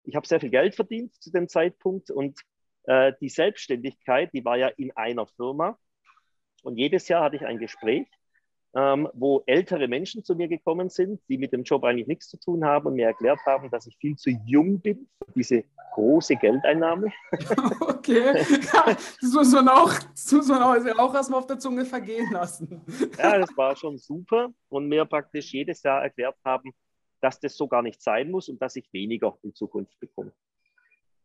ich 0.04 0.16
habe 0.16 0.26
sehr 0.26 0.40
viel 0.40 0.50
Geld 0.50 0.74
verdient 0.74 1.14
zu 1.22 1.30
dem 1.30 1.48
Zeitpunkt 1.48 2.10
und 2.10 2.40
äh, 2.84 3.12
die 3.20 3.28
Selbstständigkeit, 3.28 4.32
die 4.32 4.44
war 4.44 4.56
ja 4.56 4.68
in 4.68 4.94
einer 4.96 5.26
Firma. 5.26 5.78
Und 6.62 6.76
jedes 6.76 7.08
Jahr 7.08 7.24
hatte 7.24 7.36
ich 7.36 7.44
ein 7.44 7.58
Gespräch, 7.58 8.08
ähm, 8.74 9.08
wo 9.12 9.42
ältere 9.46 9.86
Menschen 9.86 10.24
zu 10.24 10.34
mir 10.34 10.48
gekommen 10.48 10.88
sind, 10.88 11.20
die 11.28 11.36
mit 11.36 11.52
dem 11.52 11.62
Job 11.62 11.84
eigentlich 11.84 12.06
nichts 12.06 12.28
zu 12.28 12.38
tun 12.38 12.64
haben 12.64 12.86
und 12.86 12.94
mir 12.94 13.06
erklärt 13.06 13.40
haben, 13.44 13.70
dass 13.70 13.86
ich 13.86 13.96
viel 13.98 14.16
zu 14.16 14.30
jung 14.46 14.80
bin 14.80 15.08
für 15.18 15.32
diese 15.32 15.64
große 15.94 16.36
Geldeinnahme. 16.36 17.12
Okay, 18.02 18.32
das 18.32 19.32
muss 19.32 19.52
man 19.52 19.68
auch, 19.68 19.92
das 19.92 20.32
muss 20.32 20.48
man 20.48 20.60
auch, 20.60 20.98
auch 20.98 21.14
erstmal 21.14 21.38
auf 21.38 21.46
der 21.46 21.60
Zunge 21.60 21.84
vergehen 21.84 22.32
lassen. 22.32 22.80
Ja, 23.16 23.38
das 23.38 23.56
war 23.56 23.76
schon 23.76 23.96
super 23.96 24.52
und 24.70 24.88
mir 24.88 25.04
praktisch 25.04 25.52
jedes 25.52 25.84
Jahr 25.84 26.02
erklärt 26.02 26.34
haben, 26.44 26.72
dass 27.20 27.38
das 27.38 27.56
so 27.56 27.68
gar 27.68 27.80
nicht 27.80 28.02
sein 28.02 28.32
muss 28.32 28.48
und 28.48 28.60
dass 28.60 28.74
ich 28.74 28.92
weniger 28.92 29.38
in 29.44 29.54
Zukunft 29.54 30.00
bekomme. 30.00 30.32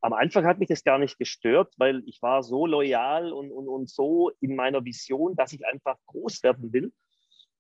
Am 0.02 0.14
Anfang 0.14 0.46
hat 0.46 0.60
mich 0.60 0.70
das 0.70 0.84
gar 0.84 1.00
nicht 1.00 1.18
gestört, 1.18 1.74
weil 1.78 2.04
ich 2.06 2.22
war 2.22 2.44
so 2.44 2.68
loyal 2.68 3.34
und, 3.34 3.52
und, 3.52 3.68
und 3.68 3.90
so 3.90 4.32
in 4.40 4.56
meiner 4.56 4.86
Vision, 4.86 5.36
dass 5.36 5.54
ich 5.54 5.66
einfach 5.66 5.98
groß 6.06 6.44
werden 6.44 6.72
will. 6.72 6.94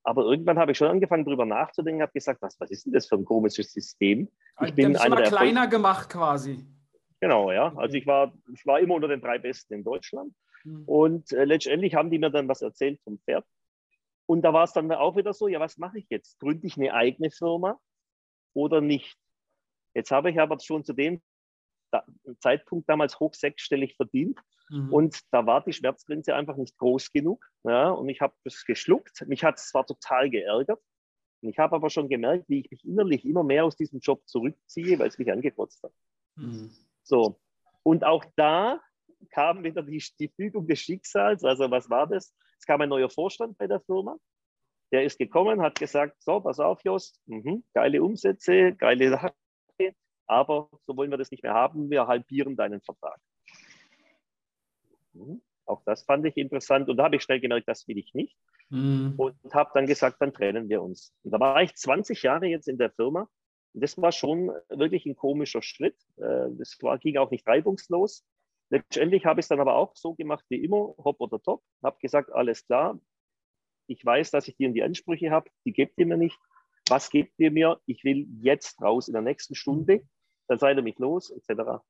Aber 0.07 0.23
irgendwann 0.23 0.57
habe 0.57 0.71
ich 0.71 0.77
schon 0.77 0.87
angefangen, 0.87 1.25
darüber 1.25 1.45
nachzudenken, 1.45 2.01
habe 2.01 2.13
gesagt, 2.13 2.41
was, 2.41 2.59
was 2.59 2.71
ist 2.71 2.85
denn 2.85 2.93
das 2.93 3.07
für 3.07 3.15
ein 3.15 3.25
komisches 3.25 3.73
System? 3.73 4.29
Ich 4.55 4.61
also, 4.61 4.73
bin 4.73 4.95
einer 4.95 5.15
der 5.17 5.27
kleiner 5.27 5.61
Erfolg 5.61 5.71
gemacht 5.71 6.09
quasi. 6.09 6.65
Genau, 7.19 7.51
ja. 7.51 7.75
Also 7.75 7.95
ich 7.95 8.07
war, 8.07 8.33
ich 8.53 8.65
war 8.65 8.79
immer 8.79 8.95
unter 8.95 9.09
den 9.09 9.21
drei 9.21 9.37
Besten 9.37 9.73
in 9.73 9.83
Deutschland. 9.83 10.33
Mhm. 10.63 10.83
Und 10.85 11.31
äh, 11.33 11.43
letztendlich 11.43 11.95
haben 11.95 12.09
die 12.09 12.19
mir 12.19 12.29
dann 12.29 12.47
was 12.47 12.61
erzählt 12.61 13.01
vom 13.03 13.19
Pferd. 13.19 13.45
Und 14.27 14.43
da 14.43 14.53
war 14.53 14.63
es 14.63 14.73
dann 14.73 14.91
auch 14.91 15.17
wieder 15.17 15.33
so, 15.33 15.47
ja, 15.47 15.59
was 15.59 15.77
mache 15.77 15.99
ich 15.99 16.07
jetzt? 16.09 16.39
Gründe 16.39 16.67
ich 16.67 16.77
eine 16.77 16.93
eigene 16.93 17.29
Firma? 17.29 17.79
oder 18.57 18.81
nicht. 18.81 19.17
Jetzt 19.93 20.11
habe 20.11 20.31
ich 20.31 20.39
aber 20.39 20.59
schon 20.59 20.83
zu 20.83 20.93
dem 20.93 21.21
Zeitpunkt 22.39 22.89
damals 22.89 23.19
hoch 23.19 23.33
sechsstellig 23.33 23.95
verdient 23.95 24.39
mhm. 24.69 24.93
und 24.93 25.19
da 25.31 25.45
war 25.45 25.63
die 25.63 25.73
Schmerzgrenze 25.73 26.35
einfach 26.35 26.57
nicht 26.57 26.77
groß 26.77 27.11
genug. 27.11 27.45
Ja, 27.63 27.89
und 27.89 28.09
ich 28.09 28.21
habe 28.21 28.33
das 28.43 28.63
geschluckt. 28.65 29.25
Mich 29.27 29.43
hat 29.43 29.57
es 29.57 29.69
zwar 29.69 29.85
total 29.85 30.29
geärgert, 30.29 30.81
ich 31.41 31.59
habe 31.59 31.75
aber 31.75 31.89
schon 31.89 32.09
gemerkt, 32.09 32.49
wie 32.49 32.61
ich 32.61 32.71
mich 32.71 32.85
innerlich 32.85 33.25
immer 33.25 33.43
mehr 33.43 33.65
aus 33.65 33.75
diesem 33.75 33.99
Job 33.99 34.27
zurückziehe, 34.27 34.97
weil 34.97 35.07
es 35.07 35.17
mich 35.17 35.31
angekotzt 35.31 35.83
hat. 35.83 35.93
Mhm. 36.35 36.71
So. 37.03 37.39
Und 37.83 38.03
auch 38.03 38.25
da 38.35 38.81
kam 39.31 39.63
wieder 39.63 39.83
die, 39.83 40.03
die 40.19 40.29
Fügung 40.29 40.67
des 40.67 40.79
Schicksals. 40.79 41.43
Also 41.43 41.69
was 41.69 41.89
war 41.89 42.07
das? 42.07 42.33
Es 42.59 42.65
kam 42.65 42.81
ein 42.81 42.89
neuer 42.89 43.09
Vorstand 43.09 43.57
bei 43.57 43.67
der 43.67 43.81
Firma. 43.81 44.17
Der 44.91 45.03
ist 45.03 45.17
gekommen, 45.17 45.61
hat 45.61 45.79
gesagt, 45.79 46.15
so, 46.23 46.39
pass 46.39 46.59
auf, 46.59 46.81
Jost, 46.83 47.19
mhm, 47.25 47.63
geile 47.73 48.01
Umsätze, 48.01 48.73
geile 48.73 49.09
Sache, 49.09 49.33
aber 50.25 50.69
so 50.85 50.95
wollen 50.95 51.11
wir 51.11 51.17
das 51.17 51.29
nicht 51.29 51.43
mehr 51.43 51.53
haben, 51.53 51.89
wir 51.89 52.07
halbieren 52.07 52.55
deinen 52.55 52.81
Vertrag. 52.81 53.19
Mhm. 55.17 55.41
Auch 55.65 55.81
das 55.85 56.03
fand 56.03 56.25
ich 56.25 56.37
interessant 56.37 56.87
und 56.89 56.97
da 56.97 57.05
habe 57.05 57.17
ich 57.17 57.23
schnell 57.23 57.41
gemerkt, 57.41 57.67
das 57.67 57.87
will 57.87 57.97
ich 57.97 58.13
nicht. 58.13 58.37
Mhm. 58.69 59.15
Und 59.17 59.35
habe 59.53 59.71
dann 59.73 59.85
gesagt, 59.85 60.17
dann 60.21 60.33
trennen 60.33 60.69
wir 60.69 60.81
uns. 60.81 61.13
Und 61.23 61.31
da 61.31 61.39
war 61.39 61.61
ich 61.61 61.75
20 61.75 62.23
Jahre 62.23 62.47
jetzt 62.47 62.67
in 62.67 62.77
der 62.77 62.91
Firma. 62.91 63.29
Und 63.73 63.83
das 63.83 63.97
war 63.97 64.11
schon 64.11 64.51
wirklich 64.69 65.05
ein 65.05 65.15
komischer 65.15 65.61
Schritt. 65.61 65.97
Äh, 66.17 66.49
das 66.51 66.77
war, 66.81 66.97
ging 66.97 67.17
auch 67.17 67.31
nicht 67.31 67.45
reibungslos. 67.47 68.25
Letztendlich 68.69 69.25
habe 69.25 69.39
ich 69.39 69.45
es 69.45 69.47
dann 69.49 69.59
aber 69.59 69.75
auch 69.75 69.95
so 69.95 70.13
gemacht 70.13 70.45
wie 70.49 70.63
immer, 70.63 70.93
hopp 70.97 71.19
oder 71.19 71.41
top. 71.41 71.63
Habe 71.83 71.97
gesagt, 71.99 72.31
alles 72.31 72.65
klar, 72.65 72.99
ich 73.87 74.05
weiß, 74.05 74.31
dass 74.31 74.47
ich 74.47 74.57
dir 74.57 74.69
die 74.71 74.83
Ansprüche 74.83 75.31
habe, 75.31 75.49
die 75.65 75.71
gebt 75.71 75.97
ihr 75.97 76.05
mir 76.05 76.17
nicht. 76.17 76.37
Was 76.89 77.09
gebt 77.09 77.33
ihr 77.37 77.51
mir? 77.51 77.79
Ich 77.85 78.03
will 78.03 78.27
jetzt 78.41 78.81
raus 78.81 79.07
in 79.07 79.13
der 79.13 79.21
nächsten 79.21 79.55
Stunde. 79.55 80.05
Dann 80.47 80.59
seid 80.59 80.77
ihr 80.77 80.83
mich 80.83 80.97
los, 80.99 81.31
etc. 81.31 81.81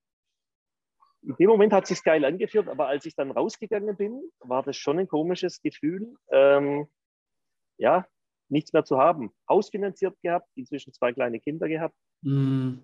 In 1.21 1.35
dem 1.39 1.49
Moment 1.49 1.73
hat 1.73 1.83
es 1.83 1.89
sich 1.89 2.03
geil 2.03 2.23
angeführt, 2.25 2.67
aber 2.67 2.87
als 2.87 3.05
ich 3.05 3.15
dann 3.15 3.31
rausgegangen 3.31 3.97
bin, 3.97 4.21
war 4.39 4.63
das 4.63 4.77
schon 4.77 4.99
ein 4.99 5.07
komisches 5.07 5.61
Gefühl, 5.61 6.15
ähm, 6.31 6.87
ja, 7.77 8.07
nichts 8.49 8.73
mehr 8.73 8.85
zu 8.85 8.97
haben. 8.97 9.33
Haus 9.49 9.69
finanziert 9.69 10.15
gehabt, 10.21 10.47
inzwischen 10.55 10.93
zwei 10.93 11.13
kleine 11.13 11.39
Kinder 11.39 11.67
gehabt 11.67 11.95
mm. 12.21 12.75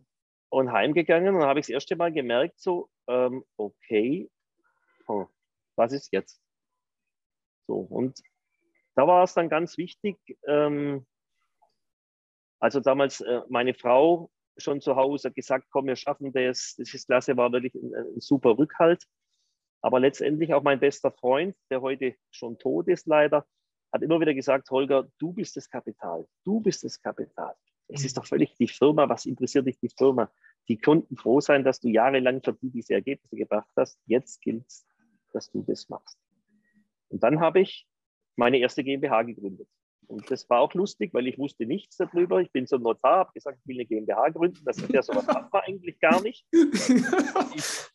und 0.49 0.71
heimgegangen. 0.71 1.35
Und 1.35 1.41
dann 1.41 1.49
habe 1.49 1.59
ich 1.59 1.67
das 1.67 1.73
erste 1.73 1.95
Mal 1.95 2.11
gemerkt, 2.11 2.59
so, 2.59 2.89
ähm, 3.07 3.45
okay, 3.57 4.29
oh, 5.07 5.27
was 5.75 5.93
ist 5.93 6.11
jetzt? 6.11 6.41
So, 7.67 7.75
und 7.77 8.21
da 8.95 9.07
war 9.07 9.23
es 9.23 9.33
dann 9.33 9.49
ganz 9.49 9.77
wichtig, 9.77 10.17
ähm, 10.47 11.05
also 12.59 12.79
damals 12.79 13.21
äh, 13.21 13.41
meine 13.49 13.73
Frau 13.73 14.31
schon 14.57 14.81
zu 14.81 14.95
Hause 14.95 15.31
gesagt, 15.31 15.67
komm, 15.71 15.87
wir 15.87 15.95
schaffen 15.95 16.31
das, 16.31 16.75
das 16.77 16.93
ist 16.93 17.07
klasse, 17.07 17.35
war 17.37 17.51
wirklich 17.51 17.75
ein, 17.75 17.93
ein 17.93 18.19
super 18.19 18.57
Rückhalt. 18.57 19.03
Aber 19.81 19.99
letztendlich 19.99 20.53
auch 20.53 20.63
mein 20.63 20.79
bester 20.79 21.11
Freund, 21.11 21.55
der 21.69 21.81
heute 21.81 22.15
schon 22.31 22.57
tot 22.57 22.87
ist 22.87 23.05
leider, 23.07 23.45
hat 23.91 24.01
immer 24.01 24.19
wieder 24.19 24.33
gesagt, 24.33 24.69
Holger, 24.71 25.07
du 25.19 25.33
bist 25.33 25.57
das 25.57 25.69
Kapital, 25.69 26.25
du 26.43 26.61
bist 26.61 26.83
das 26.83 26.99
Kapital. 27.01 27.53
Es 27.89 28.05
ist 28.05 28.17
doch 28.17 28.25
völlig 28.25 28.55
die 28.55 28.67
Firma, 28.67 29.07
was 29.09 29.25
interessiert 29.25 29.67
dich 29.67 29.77
die 29.79 29.89
Firma? 29.89 30.31
Die 30.67 30.77
konnten 30.77 31.17
froh 31.17 31.41
sein, 31.41 31.63
dass 31.63 31.79
du 31.79 31.89
jahrelang 31.89 32.41
für 32.41 32.53
die 32.53 32.71
diese 32.71 32.93
Ergebnisse 32.93 33.35
gebracht 33.35 33.69
hast. 33.75 33.99
Jetzt 34.05 34.41
gilt 34.41 34.65
es, 34.65 34.87
dass 35.31 35.51
du 35.51 35.63
das 35.63 35.89
machst. 35.89 36.17
Und 37.09 37.21
dann 37.21 37.39
habe 37.39 37.59
ich 37.59 37.87
meine 38.35 38.57
erste 38.57 38.83
GmbH 38.83 39.23
gegründet. 39.23 39.67
Und 40.07 40.29
das 40.29 40.49
war 40.49 40.59
auch 40.59 40.73
lustig, 40.73 41.13
weil 41.13 41.27
ich 41.27 41.37
wusste 41.37 41.65
nichts 41.65 41.97
darüber. 41.97 42.41
Ich 42.41 42.51
bin 42.51 42.67
zum 42.67 42.83
Notar, 42.83 43.19
habe 43.19 43.33
gesagt, 43.33 43.59
ich 43.61 43.67
will 43.67 43.77
eine 43.77 43.85
GmbH 43.85 44.29
gründen. 44.29 44.63
Das 44.65 44.77
ist 44.77 44.91
ja 44.91 45.01
sowas 45.01 45.27
hat 45.27 45.51
man 45.51 45.61
eigentlich 45.63 45.99
gar 45.99 46.21
nicht. 46.21 46.45
Ich, 46.51 46.89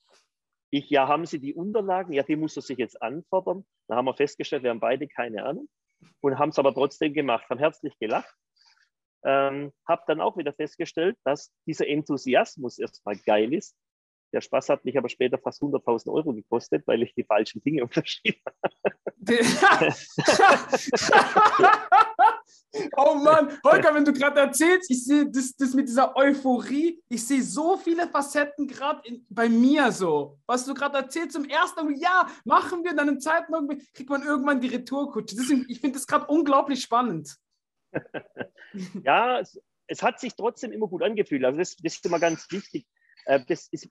ich, 0.70 0.90
ja, 0.90 1.08
haben 1.08 1.26
Sie 1.26 1.38
die 1.38 1.54
Unterlagen? 1.54 2.12
Ja, 2.12 2.22
die 2.22 2.36
muss 2.36 2.56
er 2.56 2.62
sich 2.62 2.78
jetzt 2.78 3.00
anfordern. 3.02 3.64
Da 3.88 3.96
haben 3.96 4.06
wir 4.06 4.14
festgestellt, 4.14 4.62
wir 4.62 4.70
haben 4.70 4.80
beide 4.80 5.08
keine 5.08 5.44
Ahnung 5.44 5.68
und 6.20 6.38
haben 6.38 6.50
es 6.50 6.58
aber 6.58 6.74
trotzdem 6.74 7.12
gemacht, 7.12 7.48
haben 7.50 7.58
herzlich 7.58 7.98
gelacht. 7.98 8.34
Ähm, 9.24 9.72
habe 9.86 10.02
dann 10.06 10.20
auch 10.20 10.36
wieder 10.36 10.52
festgestellt, 10.52 11.16
dass 11.24 11.52
dieser 11.66 11.88
Enthusiasmus 11.88 12.78
erstmal 12.78 13.16
geil 13.16 13.52
ist, 13.52 13.76
der 14.32 14.40
Spaß 14.40 14.68
hat 14.68 14.84
mich 14.84 14.98
aber 14.98 15.08
später 15.08 15.38
fast 15.38 15.62
100.000 15.62 16.12
Euro 16.12 16.32
gekostet, 16.32 16.86
weil 16.86 17.02
ich 17.02 17.14
die 17.14 17.24
falschen 17.24 17.62
Dinge 17.62 17.82
unterschrieben 17.84 18.40
habe. 18.46 18.58
oh 22.96 23.14
Mann, 23.14 23.58
Holger, 23.64 23.94
wenn 23.94 24.04
du 24.04 24.12
gerade 24.12 24.40
erzählst, 24.40 24.90
ich 24.90 25.04
sehe 25.04 25.30
das, 25.30 25.56
das 25.56 25.74
mit 25.74 25.88
dieser 25.88 26.16
Euphorie, 26.16 27.02
ich 27.08 27.26
sehe 27.26 27.42
so 27.42 27.76
viele 27.76 28.08
Facetten 28.08 28.66
gerade 28.66 29.02
bei 29.28 29.48
mir 29.48 29.92
so. 29.92 30.38
Was 30.46 30.64
du 30.64 30.74
gerade 30.74 30.98
erzählst, 30.98 31.32
zum 31.32 31.44
ersten 31.44 31.84
Mal, 31.84 31.98
ja, 31.98 32.28
machen 32.44 32.84
wir, 32.84 32.94
dann 32.94 33.08
im 33.08 33.20
zweiten 33.20 33.50
Mal 33.50 33.66
kriegt 33.94 34.10
man 34.10 34.22
irgendwann 34.22 34.60
die 34.60 34.68
Retourkutsche. 34.68 35.36
Deswegen, 35.36 35.66
ich 35.68 35.80
finde 35.80 35.98
das 35.98 36.06
gerade 36.06 36.26
unglaublich 36.26 36.82
spannend. 36.82 37.36
ja, 39.02 39.40
es, 39.40 39.60
es, 39.86 40.02
hat 40.02 40.20
sich 40.20 40.34
trotzdem 40.34 40.72
immer 40.72 40.88
gut 40.88 41.02
angefühlt. 41.02 41.44
Also 41.44 41.58
das, 41.58 41.76
das 41.76 41.94
ist 41.94 42.06
immer 42.06 42.20
ganz 42.20 42.50
wichtig. 42.50 42.86
Äh, 43.24 43.40
das 43.46 43.68
ist 43.70 43.88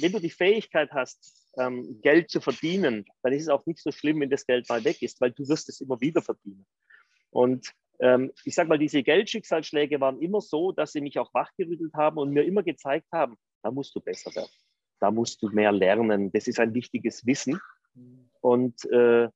wenn 0.00 0.12
du 0.12 0.20
die 0.20 0.30
Fähigkeit 0.30 0.90
hast, 0.92 1.50
ähm, 1.58 2.00
Geld 2.02 2.30
zu 2.30 2.40
verdienen, 2.40 3.04
dann 3.22 3.32
ist 3.32 3.42
es 3.42 3.48
auch 3.48 3.64
nicht 3.66 3.80
so 3.80 3.90
schlimm, 3.90 4.20
wenn 4.20 4.30
das 4.30 4.46
Geld 4.46 4.68
mal 4.68 4.84
weg 4.84 5.02
ist, 5.02 5.20
weil 5.20 5.32
du 5.32 5.48
wirst 5.48 5.68
es 5.68 5.80
immer 5.80 6.00
wieder 6.00 6.22
verdienen. 6.22 6.66
Und 7.30 7.72
ähm, 8.00 8.32
ich 8.44 8.54
sage 8.54 8.68
mal, 8.68 8.78
diese 8.78 9.02
Geldschicksalsschläge 9.02 10.00
waren 10.00 10.20
immer 10.20 10.40
so, 10.40 10.72
dass 10.72 10.92
sie 10.92 11.00
mich 11.00 11.18
auch 11.18 11.32
wachgerüttelt 11.32 11.94
haben 11.94 12.18
und 12.18 12.30
mir 12.30 12.44
immer 12.44 12.62
gezeigt 12.62 13.06
haben, 13.12 13.36
da 13.62 13.70
musst 13.70 13.94
du 13.94 14.00
besser 14.00 14.34
werden, 14.34 14.52
da 15.00 15.10
musst 15.10 15.42
du 15.42 15.48
mehr 15.48 15.72
lernen, 15.72 16.30
das 16.32 16.46
ist 16.46 16.60
ein 16.60 16.74
wichtiges 16.74 17.26
Wissen. 17.26 17.60
Und 18.40 18.84
äh, 18.90 19.28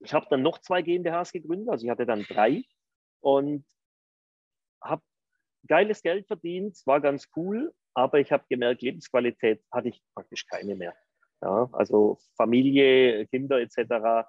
ich 0.00 0.12
habe 0.12 0.26
dann 0.28 0.42
noch 0.42 0.58
zwei 0.58 0.82
GmbHs 0.82 1.32
gegründet, 1.32 1.70
also 1.70 1.84
ich 1.84 1.90
hatte 1.90 2.06
dann 2.06 2.24
drei 2.24 2.62
und 3.20 3.64
habe 4.82 5.02
geiles 5.66 6.02
Geld 6.02 6.26
verdient, 6.26 6.78
war 6.84 7.00
ganz 7.00 7.28
cool, 7.36 7.72
aber 7.94 8.20
ich 8.20 8.32
habe 8.32 8.44
gemerkt, 8.48 8.82
Lebensqualität 8.82 9.62
hatte 9.70 9.88
ich 9.88 10.02
praktisch 10.14 10.46
keine 10.46 10.74
mehr. 10.74 10.94
Ja, 11.42 11.68
also 11.72 12.18
Familie, 12.36 13.26
Kinder 13.26 13.60
etc. 13.60 14.28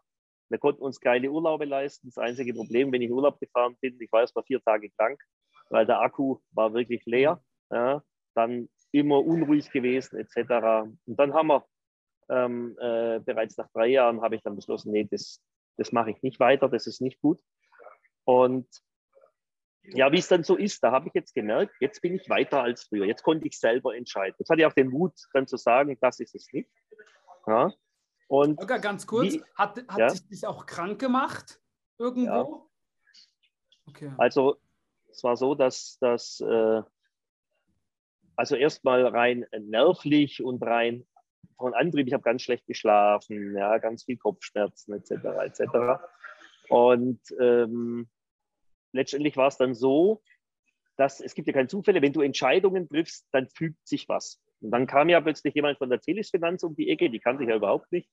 Wir 0.50 0.60
konnten 0.60 0.82
uns 0.82 1.00
keine 1.00 1.32
Urlaube 1.32 1.66
leisten. 1.66 2.08
Das 2.08 2.18
einzige 2.18 2.54
Problem, 2.54 2.92
wenn 2.92 3.02
ich 3.02 3.12
Urlaub 3.12 3.40
gefahren 3.40 3.76
bin, 3.82 4.00
ich 4.02 4.12
war 4.12 4.22
erst 4.22 4.36
mal 4.36 4.44
vier 4.44 4.62
Tage 4.62 4.90
krank, 4.98 5.22
weil 5.70 5.86
der 5.86 6.02
Akku 6.02 6.40
war 6.52 6.74
wirklich 6.74 7.06
leer. 7.06 7.42
Ja, 7.72 8.04
dann 8.36 8.70
immer 8.92 9.24
unruhig 9.24 9.72
gewesen 9.72 10.20
etc. 10.20 10.88
Und 11.06 11.20
dann 11.20 11.34
haben 11.34 11.48
wir 11.48 11.66
ähm, 12.30 12.78
äh, 12.80 13.20
bereits 13.20 13.58
nach 13.58 13.70
drei 13.74 13.88
Jahren 13.88 14.22
habe 14.22 14.36
ich 14.36 14.44
dann 14.44 14.56
beschlossen, 14.56 14.92
nee, 14.92 15.08
das, 15.10 15.42
das 15.78 15.92
mache 15.92 16.12
ich 16.12 16.22
nicht 16.22 16.40
weiter, 16.40 16.70
das 16.70 16.88
ist 16.88 17.02
nicht 17.02 17.20
gut. 17.20 17.40
Und 18.26 18.68
ja, 19.84 20.12
wie 20.12 20.20
es 20.20 20.28
dann 20.28 20.44
so 20.44 20.56
ist, 20.56 20.84
da 20.84 20.92
habe 20.92 21.08
ich 21.08 21.14
jetzt 21.14 21.34
gemerkt, 21.34 21.76
jetzt 21.80 22.02
bin 22.02 22.16
ich 22.16 22.30
weiter 22.30 22.64
als 22.64 22.84
früher. 22.84 23.06
Jetzt 23.06 23.24
konnte 23.24 23.48
ich 23.48 23.60
selber 23.60 23.96
entscheiden. 23.96 24.36
Jetzt 24.40 24.50
hatte 24.50 24.62
ich 24.62 24.66
auch 24.66 24.74
den 24.74 24.90
Mut, 24.90 25.14
dann 25.34 25.48
zu 25.48 25.58
sagen, 25.58 25.98
das 26.00 26.20
ist 26.20 26.36
es 26.36 26.48
nicht. 26.54 26.70
Ja. 27.46 27.72
Und 28.28 28.60
Holger, 28.60 28.80
ganz 28.80 29.06
kurz, 29.06 29.34
wie, 29.34 29.44
hat, 29.56 29.84
hat 29.88 30.00
ja? 30.00 30.08
dich 30.08 30.28
das 30.30 30.44
auch 30.46 30.66
krank 30.66 31.00
gemacht 31.00 31.60
irgendwo? 31.98 32.26
Ja. 32.26 32.70
Okay. 33.88 34.12
Also 34.18 34.58
es 35.12 35.24
war 35.24 35.36
so, 35.36 35.54
dass 35.54 35.98
das 36.00 36.40
äh, 36.40 36.82
also 38.36 38.56
erstmal 38.56 39.06
rein 39.06 39.46
nervlich 39.52 40.44
und 40.44 40.64
rein 40.64 41.06
von 41.58 41.74
Antrieb, 41.74 42.08
ich 42.08 42.14
habe 42.14 42.24
ganz 42.24 42.42
schlecht 42.42 42.66
geschlafen, 42.66 43.56
ja, 43.56 43.78
ganz 43.78 44.06
viel 44.06 44.18
Kopfschmerzen 44.18 44.94
etc. 44.94 45.12
etc. 45.44 46.04
Und 46.70 47.20
ähm, 47.40 48.10
letztendlich 48.94 49.36
war 49.36 49.48
es 49.48 49.58
dann 49.58 49.76
so, 49.76 50.22
dass 50.96 51.20
es 51.20 51.34
gibt 51.34 51.48
ja 51.48 51.54
keine 51.54 51.68
Zufälle, 51.68 52.02
wenn 52.02 52.14
du 52.14 52.22
Entscheidungen 52.22 52.88
triffst, 52.88 53.28
dann 53.32 53.50
fügt 53.50 53.88
sich 53.88 54.08
was. 54.08 54.42
Und 54.62 54.72
dann 54.72 54.88
kam 54.88 55.10
ja 55.10 55.20
plötzlich 55.20 55.54
jemand 55.56 55.78
von 55.78 55.90
der 55.90 56.00
Telis 56.00 56.30
Finanz 56.30 56.64
um 56.64 56.76
die 56.76 56.90
Ecke, 56.90 57.10
die 57.10 57.20
kannte 57.20 57.44
ich 57.44 57.50
ja 57.50 57.56
überhaupt 57.56 57.92
nicht. 57.92 58.10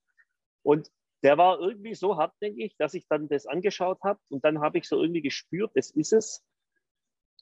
Und 0.62 0.90
der 1.22 1.36
war 1.36 1.60
irgendwie 1.60 1.94
so 1.94 2.16
hartnäckig, 2.16 2.74
dass 2.78 2.94
ich 2.94 3.06
dann 3.06 3.28
das 3.28 3.46
angeschaut 3.46 3.98
habe 4.02 4.18
und 4.30 4.44
dann 4.44 4.60
habe 4.60 4.78
ich 4.78 4.88
so 4.88 5.00
irgendwie 5.00 5.22
gespürt, 5.22 5.70
das 5.74 5.90
ist 5.90 6.12
es. 6.12 6.44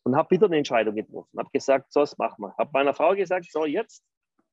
Und 0.02 0.16
habe 0.16 0.30
wieder 0.30 0.46
eine 0.46 0.56
Entscheidung 0.56 0.94
getroffen. 0.94 1.38
Habe 1.38 1.50
gesagt, 1.52 1.92
so, 1.92 2.00
das 2.00 2.16
machen 2.18 2.42
wir. 2.42 2.56
Habe 2.56 2.70
meiner 2.72 2.94
Frau 2.94 3.14
gesagt, 3.14 3.50
so, 3.50 3.66
jetzt 3.66 4.04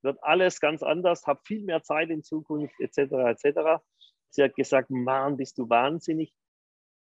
wird 0.02 0.22
alles 0.22 0.60
ganz 0.60 0.84
anders, 0.84 1.26
habe 1.26 1.40
viel 1.44 1.64
mehr 1.64 1.82
Zeit 1.82 2.10
in 2.10 2.24
Zukunft, 2.24 2.76
etc., 2.80 2.98
etc. 3.44 3.82
Sie 4.30 4.44
hat 4.44 4.56
gesagt, 4.56 4.90
Mann, 4.90 5.38
bist 5.38 5.58
du 5.58 5.70
wahnsinnig 5.70 6.34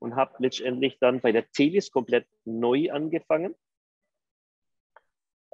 und 0.04 0.16
habe 0.16 0.34
letztendlich 0.38 0.98
dann 0.98 1.20
bei 1.20 1.32
der 1.32 1.50
Telis 1.50 1.90
komplett 1.90 2.26
neu 2.44 2.92
angefangen. 2.92 3.54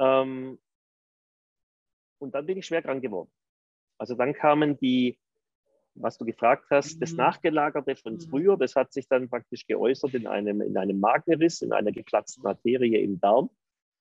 Ähm, 0.00 0.59
und 2.19 2.35
dann 2.35 2.47
bin 2.47 2.59
ich 2.59 2.66
schwer 2.66 2.83
krank 2.83 3.00
geworden. 3.00 3.30
Also 3.97 4.16
dann 4.16 4.35
kamen 4.35 4.76
die, 4.78 5.21
was 5.95 6.19
du 6.19 6.25
gefragt 6.25 6.66
hast, 6.71 6.97
mhm. 6.97 7.00
das 7.00 7.12
Nachgelagerte 7.12 7.95
von 7.95 8.14
mhm. 8.14 8.21
früher, 8.23 8.57
das 8.57 8.75
hat 8.75 8.92
sich 8.92 9.07
dann 9.07 9.30
praktisch 9.30 9.66
geäußert 9.69 10.14
in 10.14 10.26
einem, 10.26 10.62
in 10.62 10.76
einem 10.76 10.99
Magenriss, 10.99 11.62
in 11.62 11.73
einer 11.73 11.92
geplatzten 11.92 12.45
Arterie 12.45 13.00
im 13.04 13.21
Darm. 13.21 13.50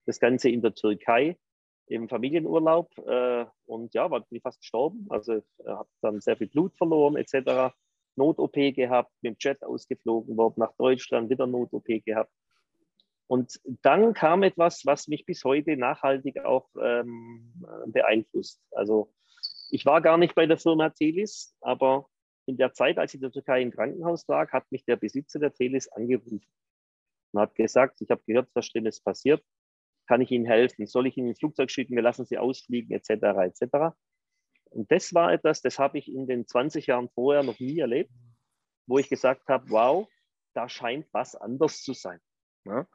Das 0.08 0.20
Ganze 0.20 0.50
in 0.50 0.64
der 0.64 0.74
Türkei 0.74 1.38
im 1.86 2.10
Familienurlaub 2.10 2.98
äh, 3.06 3.46
und 3.68 3.94
ja, 3.94 4.10
war 4.10 4.26
fast 4.42 4.62
gestorben. 4.62 5.06
Also 5.10 5.44
habe 5.64 5.90
dann 6.02 6.22
sehr 6.22 6.38
viel 6.38 6.48
Blut 6.48 6.76
verloren 6.76 7.18
etc. 7.18 7.72
Not-OP 8.20 8.54
gehabt, 8.76 9.12
mit 9.22 9.32
dem 9.32 9.38
Jet 9.40 9.64
ausgeflogen 9.64 10.38
worden, 10.38 10.56
nach 10.58 10.74
Deutschland 10.78 11.30
wieder 11.30 11.48
Not-OP 11.48 11.88
gehabt. 12.06 12.32
Und 13.28 13.62
dann 13.84 14.14
kam 14.14 14.44
etwas, 14.44 14.86
was 14.86 15.08
mich 15.08 15.26
bis 15.26 15.44
heute 15.44 15.78
nachhaltig 15.78 16.44
auch 16.44 16.68
ähm, 16.82 17.54
beeinflusst. 17.88 18.62
Also 18.72 19.14
ich 19.70 19.86
war 19.86 20.02
gar 20.02 20.18
nicht 20.18 20.36
bei 20.36 20.46
der 20.48 20.58
Firma 20.58 20.90
Telis, 20.90 21.56
aber 21.62 22.08
in 22.46 22.58
der 22.58 22.74
Zeit, 22.74 22.98
als 22.98 23.14
ich 23.14 23.16
in 23.16 23.22
der 23.22 23.32
Türkei 23.32 23.62
im 23.62 23.72
Krankenhaus 23.72 24.28
lag, 24.28 24.52
hat 24.52 24.72
mich 24.72 24.84
der 24.84 24.96
Besitzer 24.96 25.40
der 25.40 25.54
Telis 25.54 25.88
angerufen 25.90 26.42
und 27.32 27.40
hat 27.40 27.54
gesagt, 27.56 28.02
ich 28.02 28.10
habe 28.10 28.24
gehört, 28.26 28.50
was 28.56 28.66
Schlimmes 28.66 29.00
passiert, 29.00 29.44
kann 30.08 30.22
ich 30.22 30.32
Ihnen 30.32 30.48
helfen? 30.48 30.88
Soll 30.88 31.06
ich 31.06 31.16
Ihnen 31.18 31.30
ein 31.30 31.36
Flugzeug 31.36 31.70
schicken? 31.70 31.96
Wir 31.96 32.02
lassen 32.02 32.26
Sie 32.26 32.40
ausfliegen, 32.40 32.92
etc., 32.96 33.12
etc. 33.12 33.96
Und 34.70 34.92
das 34.92 35.14
war 35.14 35.34
etwas, 35.34 35.62
das 35.62 35.80
habe 35.80 35.98
ich 35.98 36.08
in 36.08 36.28
den 36.28 36.48
20 36.48 36.88
Jahren 36.88 37.10
vorher 37.10 37.44
noch 37.44 37.60
nie 37.60 37.80
erlebt, 37.80 38.12
wo 38.88 39.00
ich 39.00 39.10
gesagt 39.10 39.48
habe, 39.48 39.70
wow, 39.70 40.08
da 40.54 40.70
scheint 40.70 41.08
was 41.12 41.36
anders 41.36 41.82
zu 41.82 41.94
sein. 41.94 42.20
Ja? 42.66 42.88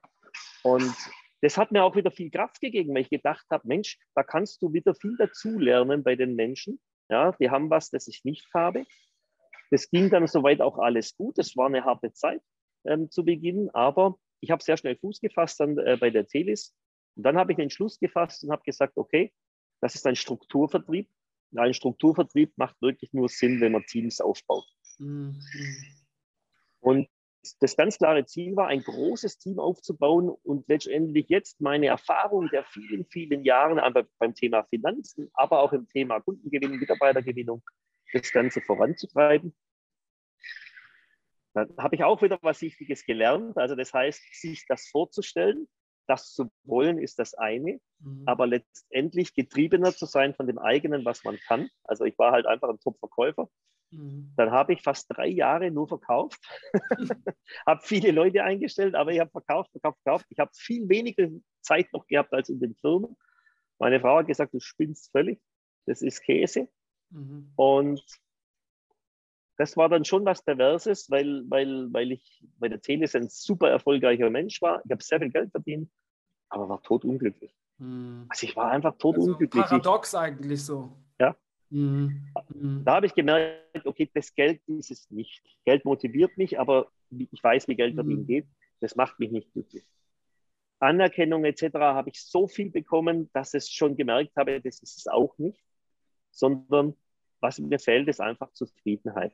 Und 0.63 0.95
das 1.41 1.59
hat 1.59 1.73
mir 1.73 1.85
auch 1.85 1.97
wieder 1.97 2.11
viel 2.11 2.31
Kraft 2.31 2.61
gegeben, 2.61 2.95
weil 2.95 3.03
ich 3.03 3.11
gedacht 3.11 3.47
habe, 3.51 3.67
Mensch, 3.67 3.99
da 4.15 4.23
kannst 4.23 4.63
du 4.63 4.73
wieder 4.73 4.95
viel 4.95 5.17
dazulernen 5.17 6.03
bei 6.03 6.17
den 6.17 6.35
Menschen. 6.35 6.81
Ja, 7.11 7.33
die 7.33 7.51
haben 7.51 7.69
was, 7.69 7.91
das 7.91 8.09
ich 8.09 8.25
nicht 8.25 8.49
habe. 8.55 8.87
Das 9.71 9.91
ging 9.91 10.09
dann 10.09 10.27
soweit 10.27 10.61
auch 10.61 10.79
alles 10.79 11.17
gut. 11.17 11.39
Es 11.39 11.57
war 11.57 11.67
eine 11.67 11.85
harte 11.85 12.13
Zeit 12.13 12.41
ähm, 12.87 13.11
zu 13.11 13.25
Beginn, 13.25 13.71
aber 13.75 14.17
ich 14.41 14.51
habe 14.51 14.63
sehr 14.63 14.77
schnell 14.77 14.97
Fuß 14.97 15.21
gefasst 15.21 15.61
dann 15.61 15.77
äh, 15.79 15.97
bei 15.99 16.11
der 16.11 16.27
Telis. 16.27 16.75
Und 17.17 17.25
dann 17.25 17.37
habe 17.37 17.53
ich 17.53 17.57
den 17.57 17.65
Entschluss 17.65 17.99
gefasst 17.99 18.45
und 18.45 18.51
habe 18.51 18.63
gesagt, 18.63 18.97
okay, 18.97 19.33
das 19.81 19.95
ist 19.95 20.07
ein 20.07 20.17
Strukturvertrieb. 20.17 21.11
Ein 21.57 21.75
Strukturvertrieb 21.75 22.53
macht 22.57 22.81
wirklich 22.81 23.13
nur 23.13 23.29
Sinn, 23.29 23.61
wenn 23.61 23.73
man 23.73 23.85
Teams 23.87 24.21
aufbaut. 24.21 24.67
Mhm. 24.99 25.41
Und 26.81 27.09
das 27.61 27.77
ganz 27.77 27.99
klare 27.99 28.25
Ziel 28.25 28.57
war, 28.57 28.69
ein 28.69 28.83
großes 28.83 29.39
Team 29.39 29.59
aufzubauen 29.59 30.31
und 30.31 30.67
letztendlich 30.69 31.29
jetzt 31.29 31.61
meine 31.61 31.87
Erfahrung 31.87 32.49
der 32.49 32.65
vielen, 32.65 33.05
vielen 33.07 33.45
Jahre 33.45 34.07
beim 34.19 34.35
Thema 34.35 34.65
Finanzen, 34.65 35.31
aber 35.35 35.61
auch 35.61 35.73
im 35.73 35.89
Thema 35.89 36.21
Kundengewinnung, 36.21 36.79
Mitarbeitergewinnung, 36.79 37.63
das 38.13 38.33
Ganze 38.33 38.61
voranzutreiben. 38.61 39.55
Dann 41.53 41.73
habe 41.79 41.95
ich 41.95 42.03
auch 42.03 42.21
wieder 42.23 42.39
was 42.43 42.61
Wichtiges 42.63 43.05
gelernt. 43.05 43.57
Also 43.57 43.77
das 43.77 43.93
heißt, 43.93 44.23
sich 44.33 44.67
das 44.67 44.89
vorzustellen, 44.89 45.69
das 46.07 46.33
zu 46.33 46.51
wollen, 46.65 46.99
ist 46.99 47.19
das 47.19 47.35
eine, 47.35 47.81
mhm. 47.99 48.23
aber 48.27 48.47
letztendlich 48.47 49.35
getriebener 49.35 49.93
zu 49.95 50.07
sein 50.07 50.35
von 50.35 50.47
dem 50.47 50.59
eigenen, 50.59 51.05
was 51.05 51.25
man 51.25 51.39
kann. 51.47 51.69
Also 51.85 52.05
ich 52.05 52.19
war 52.19 52.33
halt 52.33 52.47
einfach 52.47 52.69
ein 52.69 52.81
Top-Verkäufer 52.81 53.49
Mhm. 53.95 54.33
Dann 54.37 54.51
habe 54.51 54.73
ich 54.73 54.83
fast 54.83 55.07
drei 55.09 55.29
Jahre 55.29 55.71
nur 55.71 55.89
verkauft, 55.89 56.41
habe 57.67 57.81
viele 57.83 58.11
Leute 58.11 58.43
eingestellt, 58.45 58.95
aber 58.95 59.13
ich 59.13 59.21
habe 59.21 59.31
verkauft, 59.31 59.71
verkauft, 59.71 59.99
verkauft. 60.03 60.27
Ich 60.31 60.39
habe 60.39 60.51
viel 60.55 60.89
weniger 60.89 61.29
Zeit 61.61 61.93
noch 61.93 62.07
gehabt 62.07 62.33
als 62.33 62.49
in 62.49 62.61
den 62.61 62.75
Firmen. 62.75 63.17
Meine 63.79 64.01
Frau 64.01 64.19
hat 64.19 64.27
gesagt, 64.27 64.55
du 64.55 64.61
spinnst 64.61 65.11
völlig, 65.13 65.41
das 65.87 66.03
ist 66.03 66.23
Käse. 66.23 66.69
Mhm. 67.11 67.53
Und 67.57 68.05
das 69.57 69.77
war 69.77 69.89
dann 69.89 70.05
schon 70.05 70.25
was 70.25 70.43
Perverses, 70.43 71.11
weil, 71.11 71.45
weil, 71.49 71.93
weil 71.93 72.13
ich 72.13 72.45
bei 72.59 72.69
der 72.69 72.81
Teles 72.81 73.15
ein 73.15 73.29
super 73.29 73.71
erfolgreicher 73.71 74.31
Mensch 74.31 74.61
war. 74.63 74.83
Ich 74.85 74.91
habe 74.91 75.03
sehr 75.03 75.21
viel 75.21 75.31
Geld 75.31 75.51
verdient, 75.51 75.91
aber 76.49 76.69
war 76.69 76.83
totunglücklich. 76.83 77.55
Mhm. 77.79 78.27
Also 78.29 78.47
ich 78.47 78.57
war 78.57 78.71
einfach 78.71 78.97
totunglücklich. 78.99 79.63
Also 79.63 79.79
paradox 79.79 80.15
eigentlich 80.15 80.65
so. 80.65 80.97
Ja, 81.21 81.37
Mhm. 81.75 82.83
Da 82.85 82.95
habe 82.95 83.07
ich 83.07 83.15
gemerkt, 83.15 83.85
okay, 83.85 84.09
das 84.15 84.33
Geld 84.35 84.61
ist 84.69 84.93
es 84.93 85.11
nicht. 85.11 85.43
Geld 85.65 85.85
motiviert 85.85 86.37
mich, 86.39 86.59
aber 86.59 86.89
ich 87.11 87.43
weiß, 87.43 87.67
wie 87.67 87.75
Geld 87.75 87.95
verdienen 87.95 88.23
mhm. 88.23 88.27
geht. 88.27 88.47
Das 88.81 88.95
macht 88.95 89.19
mich 89.19 89.33
nicht 89.33 89.53
glücklich. 89.53 89.85
Anerkennung 90.79 91.45
etc. 91.45 91.75
habe 91.75 92.11
ich 92.11 92.23
so 92.23 92.47
viel 92.47 92.71
bekommen, 92.71 93.29
dass 93.33 93.55
ich 93.55 93.67
schon 93.67 93.97
gemerkt 93.97 94.37
habe, 94.37 94.61
das 94.61 94.81
ist 94.81 94.99
es 94.99 95.07
auch 95.09 95.37
nicht, 95.39 95.65
sondern 96.31 96.95
was 97.41 97.59
mir 97.59 97.79
fehlt, 97.79 98.09
ist 98.09 98.21
einfach 98.21 98.53
Zufriedenheit. 98.53 99.33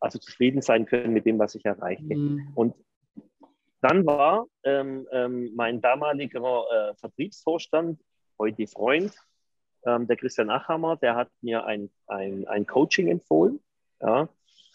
Also 0.00 0.18
zufrieden 0.18 0.62
sein 0.62 0.86
können 0.86 1.12
mit 1.12 1.26
dem, 1.26 1.38
was 1.38 1.54
ich 1.54 1.64
erreiche. 1.64 2.02
Mhm. 2.02 2.52
Und 2.54 2.74
dann 3.80 4.04
war 4.06 4.46
ähm, 4.64 5.06
ähm, 5.12 5.52
mein 5.54 5.80
damaliger 5.80 6.64
äh, 6.70 6.94
Vertriebsvorstand, 6.96 8.00
heute 8.38 8.66
Freund, 8.66 9.14
ähm, 9.86 10.06
der 10.06 10.16
Christian 10.16 10.50
Achammer, 10.50 10.96
der 10.96 11.14
hat 11.14 11.30
mir 11.40 11.64
ein, 11.64 11.90
ein, 12.06 12.46
ein 12.46 12.66
Coaching 12.66 13.08
empfohlen. 13.08 13.60
Ja, 14.00 14.28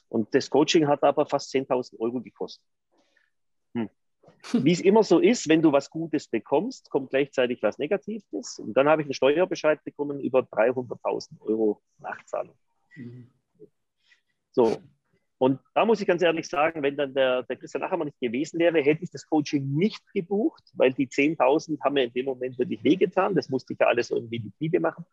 und 0.10 0.34
das 0.36 0.50
Coaching 0.50 0.88
hat 0.88 1.04
aber 1.04 1.26
fast 1.26 1.54
10.000 1.54 2.00
Euro 2.00 2.22
gekostet. 2.22 2.66
Hm. 3.74 3.90
Wie 4.64 4.72
es 4.72 4.82
immer 4.82 5.04
so 5.04 5.20
ist, 5.20 5.50
wenn 5.50 5.62
du 5.62 5.72
was 5.72 5.90
Gutes 5.90 6.28
bekommst, 6.28 6.90
kommt 6.90 7.10
gleichzeitig 7.10 7.64
was 7.64 7.78
Negatives. 7.78 8.60
Und 8.60 8.74
dann 8.76 8.88
habe 8.88 9.02
ich 9.02 9.08
einen 9.08 9.14
Steuerbescheid 9.14 9.84
bekommen 9.84 10.20
über 10.20 10.42
300.000 10.42 11.42
Euro 11.42 11.82
Nachzahlung. 11.98 12.56
Mhm. 12.96 13.32
So, 14.52 14.78
und 15.44 15.60
da 15.74 15.84
muss 15.84 16.00
ich 16.00 16.08
ganz 16.08 16.22
ehrlich 16.22 16.48
sagen, 16.48 16.82
wenn 16.84 16.96
dann 16.96 17.14
der, 17.14 17.44
der 17.44 17.58
Christian 17.58 17.84
Achermann 17.84 18.08
nicht 18.08 18.22
gewesen 18.22 18.60
wäre, 18.60 18.80
hätte 18.80 19.04
ich 19.04 19.12
das 19.12 19.28
Coaching 19.28 19.76
nicht 19.76 20.02
gebucht, 20.14 20.64
weil 20.72 20.94
die 20.94 21.06
10.000 21.06 21.82
haben 21.84 21.96
mir 21.96 22.06
in 22.06 22.14
dem 22.14 22.28
Moment 22.28 22.58
wirklich 22.58 22.82
wehgetan. 22.82 23.36
Das 23.36 23.50
musste 23.50 23.74
ich 23.74 23.80
ja 23.82 23.88
alles 23.88 24.10
irgendwie 24.10 24.38
in 24.38 24.44
die 24.44 24.54
Liebe 24.60 24.80
machen. 24.80 25.06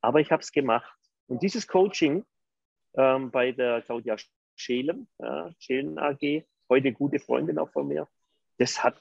Aber 0.00 0.18
ich 0.18 0.32
habe 0.32 0.42
es 0.42 0.50
gemacht. 0.50 0.92
Und 1.28 1.40
dieses 1.40 1.68
Coaching 1.68 2.24
ähm, 2.94 3.30
bei 3.30 3.52
der 3.52 3.80
Claudia 3.82 4.16
Scheelen, 4.56 5.06
äh, 5.18 5.52
Scheelen 5.60 6.00
AG, 6.00 6.44
heute 6.68 6.92
gute 6.92 7.20
Freundin 7.20 7.60
auch 7.60 7.70
von 7.70 7.86
mir, 7.86 8.08
das 8.58 8.82
hat 8.82 9.00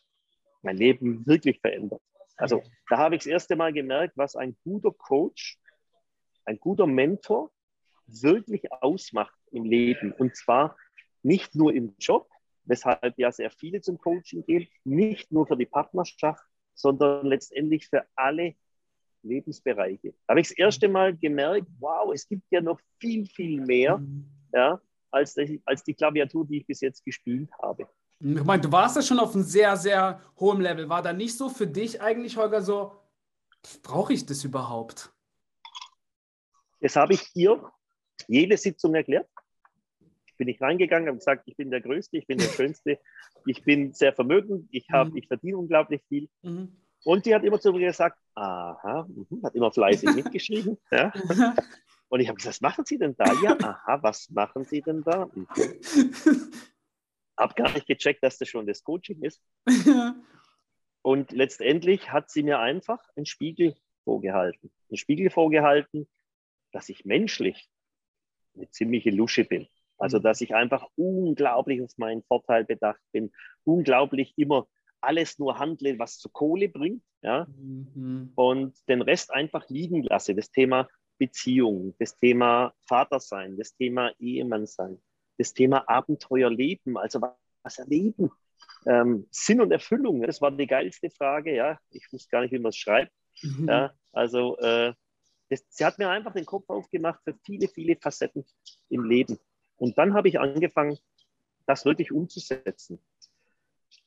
mein 0.62 0.78
Leben 0.78 1.26
wirklich 1.26 1.60
verändert. 1.62 2.04
Also 2.38 2.62
da 2.90 3.00
habe 3.00 3.16
ich 3.16 3.24
das 3.24 3.32
erste 3.32 3.56
Mal 3.56 3.74
gemerkt, 3.74 4.16
was 4.18 4.36
ein 4.36 4.56
guter 4.64 4.92
Coach, 4.92 5.58
ein 6.46 6.60
guter 6.60 6.86
Mentor 6.86 7.50
wirklich 8.08 8.72
ausmacht 8.72 9.36
im 9.52 9.64
Leben. 9.64 10.12
Und 10.14 10.36
zwar 10.36 10.76
nicht 11.24 11.56
nur 11.56 11.74
im 11.74 11.96
Job, 12.00 12.30
weshalb 12.66 13.18
ja 13.18 13.32
sehr 13.32 13.52
viele 13.52 13.82
zum 13.82 13.98
Coaching 13.98 14.46
gehen, 14.46 14.68
nicht 14.84 15.32
nur 15.32 15.48
für 15.48 15.58
die 15.58 15.66
Partnerschaft, 15.66 16.44
sondern 16.74 17.26
letztendlich 17.28 17.88
für 17.88 18.06
alle 18.16 18.56
Lebensbereiche. 19.24 20.14
Da 20.28 20.32
habe 20.32 20.42
ich 20.42 20.50
das 20.50 20.58
erste 20.58 20.88
Mal 20.88 21.16
gemerkt, 21.16 21.68
wow, 21.80 22.14
es 22.14 22.28
gibt 22.28 22.44
ja 22.52 22.62
noch 22.62 22.80
viel, 23.00 23.26
viel 23.26 23.62
mehr, 23.62 24.02
ja, 24.54 24.80
als, 25.12 25.34
die, 25.34 25.62
als 25.66 25.84
die 25.84 25.94
Klaviatur, 25.94 26.46
die 26.46 26.58
ich 26.58 26.68
bis 26.68 26.82
jetzt 26.82 27.04
gespielt 27.04 27.50
habe. 27.62 27.88
Ich 28.20 28.44
meine, 28.44 28.62
du 28.62 28.72
warst 28.72 28.96
ja 28.96 29.02
schon 29.02 29.20
auf 29.20 29.34
einem 29.34 29.44
sehr, 29.44 29.76
sehr 29.78 30.22
hohem 30.40 30.62
Level. 30.62 30.88
War 30.90 31.02
da 31.02 31.12
nicht 31.12 31.38
so 31.38 31.50
für 31.50 31.68
dich 31.68 32.02
eigentlich, 32.02 32.38
Holger, 32.38 32.62
so, 32.62 32.96
brauche 33.84 34.14
ich 34.14 34.26
das 34.26 34.44
überhaupt? 34.44 35.12
Das 36.80 36.96
habe 36.96 37.14
ich 37.14 37.34
dir 37.34 37.72
jede 38.28 38.58
Sitzung 38.58 38.96
erklärt 38.96 39.28
bin 40.38 40.48
ich 40.48 40.62
reingegangen 40.62 41.10
und 41.10 41.18
gesagt, 41.18 41.44
ich 41.46 41.56
bin 41.56 41.72
der 41.72 41.82
Größte, 41.82 42.18
ich 42.18 42.28
bin 42.28 42.38
der 42.38 42.46
Schönste, 42.46 43.00
ich 43.46 43.64
bin 43.64 43.94
sehr 43.94 44.14
vermögend, 44.14 44.68
ich, 44.72 44.90
hab, 44.90 45.10
mhm. 45.10 45.18
ich 45.18 45.28
verdiene 45.28 45.58
unglaublich 45.58 46.02
viel. 46.08 46.30
Mhm. 46.42 46.76
Und 47.04 47.26
die 47.26 47.36
hat 47.36 47.44
immer 47.44 47.60
zu 47.60 47.72
mir 47.72 47.88
gesagt, 47.88 48.18
aha, 48.34 49.08
mh, 49.08 49.44
hat 49.44 49.56
immer 49.56 49.72
fleißig 49.72 50.10
mitgeschrieben. 50.16 50.78
Ja. 50.92 51.14
Und 52.08 52.20
ich 52.20 52.28
habe 52.28 52.38
gesagt, 52.38 52.56
was 52.56 52.62
machen 52.62 52.86
Sie 52.86 52.98
denn 52.98 53.16
da? 53.18 53.26
Ja, 53.44 53.58
aha, 53.60 54.02
was 54.02 54.30
machen 54.30 54.64
Sie 54.64 54.82
denn 54.82 55.04
da? 55.04 55.28
Mhm. 55.34 55.48
Hab 57.38 57.56
gar 57.56 57.72
nicht 57.74 57.88
gecheckt, 57.88 58.24
dass 58.24 58.38
das 58.38 58.48
schon 58.48 58.66
das 58.66 58.84
Coaching 58.84 59.22
ist. 59.22 59.42
Und 61.02 61.32
letztendlich 61.32 62.12
hat 62.12 62.32
sie 62.32 62.42
mir 62.42 62.60
einfach 62.60 63.00
einen 63.16 63.26
Spiegel 63.26 63.76
vorgehalten. 64.04 64.72
Einen 64.90 64.98
Spiegel 64.98 65.30
vorgehalten, 65.30 66.08
dass 66.72 66.90
ich 66.90 67.06
menschlich 67.06 67.70
eine 68.56 68.70
ziemliche 68.70 69.12
Lusche 69.12 69.44
bin. 69.44 69.68
Also, 69.98 70.20
mhm. 70.20 70.24
dass 70.24 70.42
ich 70.42 70.56
einfach 70.56 70.88
unglaublich 70.96 71.82
auf 71.82 71.98
meinen 71.98 72.24
Vorteil 72.24 72.66
bedacht 72.66 73.02
bin, 73.12 73.32
unglaublich 73.64 74.34
immer 74.38 74.68
alles 75.02 75.38
nur 75.38 75.60
handle, 75.60 76.00
was 76.00 76.18
zu 76.18 76.30
Kohle 76.30 76.68
bringt, 76.68 77.04
ja, 77.22 77.48
mhm. 77.58 78.32
und 78.36 78.76
den 78.90 79.02
Rest 79.02 79.32
einfach 79.34 79.70
liegen 79.70 80.04
lasse. 80.04 80.36
Das 80.36 80.52
Thema 80.52 80.88
Beziehung, 81.18 81.96
das 82.00 82.18
Thema 82.18 82.74
Vater 82.88 83.20
sein, 83.20 83.58
das 83.58 83.76
Thema 83.76 84.12
Ehemann 84.20 84.66
sein, 84.66 85.02
das 85.38 85.54
Thema 85.54 85.88
Abenteuerleben, 85.88 86.98
also 86.98 87.22
was 87.64 87.78
erleben, 87.78 88.32
ähm, 88.86 89.28
Sinn 89.32 89.62
und 89.62 89.72
Erfüllung, 89.72 90.22
das 90.22 90.42
war 90.42 90.52
die 90.52 90.68
geilste 90.68 91.10
Frage, 91.10 91.56
ja. 91.56 91.80
Ich 91.92 92.12
wusste 92.12 92.30
gar 92.30 92.42
nicht, 92.42 92.52
wie 92.52 92.60
man 92.60 92.70
es 92.70 92.78
schreibt. 92.78 93.12
Mhm. 93.42 93.68
Ja, 93.68 93.94
also 94.12 94.58
äh, 94.58 94.94
das, 95.50 95.64
sie 95.70 95.86
hat 95.86 96.00
mir 96.00 96.10
einfach 96.10 96.34
den 96.34 96.46
Kopf 96.46 96.70
aufgemacht 96.70 97.22
für 97.24 97.36
viele, 97.44 97.68
viele 97.68 97.96
Facetten 97.96 98.46
im 98.90 99.04
Leben. 99.04 99.38
Und 99.78 99.98
dann 99.98 100.14
habe 100.14 100.28
ich 100.28 100.40
angefangen, 100.40 100.98
das 101.66 101.86
wirklich 101.86 102.12
umzusetzen. 102.12 103.00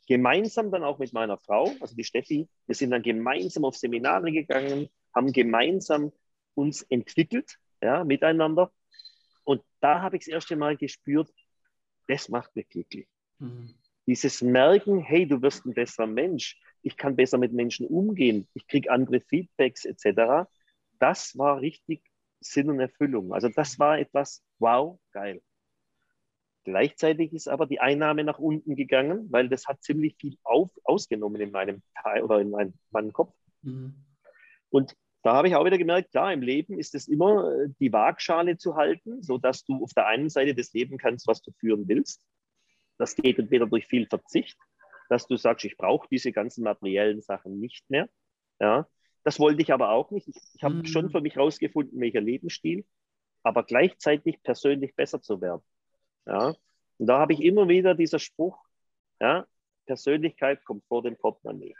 Gemeinsam 0.06 0.70
dann 0.70 0.84
auch 0.84 0.98
mit 0.98 1.12
meiner 1.12 1.38
Frau, 1.38 1.72
also 1.80 1.94
die 1.94 2.04
Steffi, 2.04 2.48
wir 2.66 2.74
sind 2.74 2.90
dann 2.90 3.02
gemeinsam 3.02 3.64
auf 3.64 3.76
Seminare 3.76 4.32
gegangen, 4.32 4.88
haben 5.14 5.32
gemeinsam 5.32 6.12
uns 6.54 6.82
entwickelt, 6.82 7.58
ja, 7.82 8.04
miteinander. 8.04 8.72
Und 9.44 9.62
da 9.80 10.00
habe 10.00 10.16
ich 10.16 10.24
das 10.24 10.32
erste 10.32 10.56
Mal 10.56 10.76
gespürt, 10.76 11.30
das 12.06 12.28
macht 12.28 12.54
mich 12.56 12.68
glücklich. 12.68 13.08
Mhm. 13.38 13.74
Dieses 14.06 14.40
Merken, 14.40 15.00
hey, 15.00 15.26
du 15.26 15.42
wirst 15.42 15.66
ein 15.66 15.74
besserer 15.74 16.06
Mensch, 16.06 16.58
ich 16.82 16.96
kann 16.96 17.16
besser 17.16 17.36
mit 17.36 17.52
Menschen 17.52 17.86
umgehen, 17.86 18.48
ich 18.54 18.66
kriege 18.66 18.90
andere 18.90 19.20
Feedbacks 19.20 19.84
etc., 19.84 20.48
das 20.98 21.36
war 21.36 21.60
richtig 21.60 22.02
Sinn 22.40 22.70
und 22.70 22.80
Erfüllung. 22.80 23.32
Also 23.32 23.48
das 23.48 23.78
war 23.78 23.98
etwas, 23.98 24.44
wow, 24.58 24.98
geil. 25.12 25.42
Gleichzeitig 26.64 27.32
ist 27.32 27.48
aber 27.48 27.66
die 27.66 27.80
Einnahme 27.80 28.24
nach 28.24 28.38
unten 28.38 28.76
gegangen, 28.76 29.26
weil 29.30 29.48
das 29.48 29.66
hat 29.66 29.82
ziemlich 29.82 30.16
viel 30.16 30.36
auf, 30.44 30.70
ausgenommen 30.84 31.40
in 31.40 31.50
meinem 31.50 31.82
Teil 32.02 32.22
oder 32.22 32.40
in 32.40 32.50
meinem, 32.50 32.74
meinem 32.90 33.12
Kopf. 33.12 33.34
Mhm. 33.62 34.04
Und 34.68 34.94
da 35.22 35.34
habe 35.34 35.48
ich 35.48 35.56
auch 35.56 35.64
wieder 35.64 35.78
gemerkt, 35.78 36.10
klar, 36.10 36.32
im 36.32 36.42
Leben 36.42 36.78
ist 36.78 36.94
es 36.94 37.08
immer 37.08 37.50
äh, 37.52 37.68
die 37.80 37.92
Waagschale 37.92 38.56
zu 38.56 38.76
halten, 38.76 39.22
sodass 39.22 39.64
du 39.64 39.82
auf 39.82 39.92
der 39.94 40.06
einen 40.06 40.30
Seite 40.30 40.54
das 40.54 40.72
Leben 40.72 40.98
kannst, 40.98 41.26
was 41.26 41.42
du 41.42 41.52
führen 41.52 41.88
willst. 41.88 42.24
Das 42.98 43.16
geht 43.16 43.38
entweder 43.38 43.66
durch 43.66 43.86
viel 43.86 44.06
Verzicht, 44.06 44.58
dass 45.08 45.26
du 45.26 45.36
sagst, 45.36 45.64
ich 45.64 45.76
brauche 45.76 46.06
diese 46.10 46.32
ganzen 46.32 46.64
materiellen 46.64 47.22
Sachen 47.22 47.58
nicht 47.58 47.88
mehr. 47.88 48.08
Ja, 48.60 48.86
das 49.24 49.38
wollte 49.38 49.62
ich 49.62 49.72
aber 49.72 49.90
auch 49.90 50.10
nicht. 50.10 50.28
Ich, 50.28 50.36
ich 50.54 50.62
habe 50.62 50.76
mhm. 50.76 50.84
schon 50.86 51.10
für 51.10 51.20
mich 51.20 51.36
herausgefunden, 51.36 52.00
welcher 52.00 52.20
Lebensstil, 52.20 52.84
aber 53.42 53.62
gleichzeitig 53.62 54.42
persönlich 54.42 54.94
besser 54.94 55.20
zu 55.20 55.40
werden. 55.40 55.62
Ja? 56.26 56.54
Und 56.98 57.06
da 57.06 57.18
habe 57.18 57.32
ich 57.32 57.42
immer 57.42 57.68
wieder 57.68 57.94
dieser 57.94 58.18
Spruch, 58.18 58.58
ja, 59.20 59.46
Persönlichkeit 59.86 60.64
kommt 60.64 60.84
vor 60.86 61.02
dem 61.02 61.16
Portemonnaie. 61.16 61.74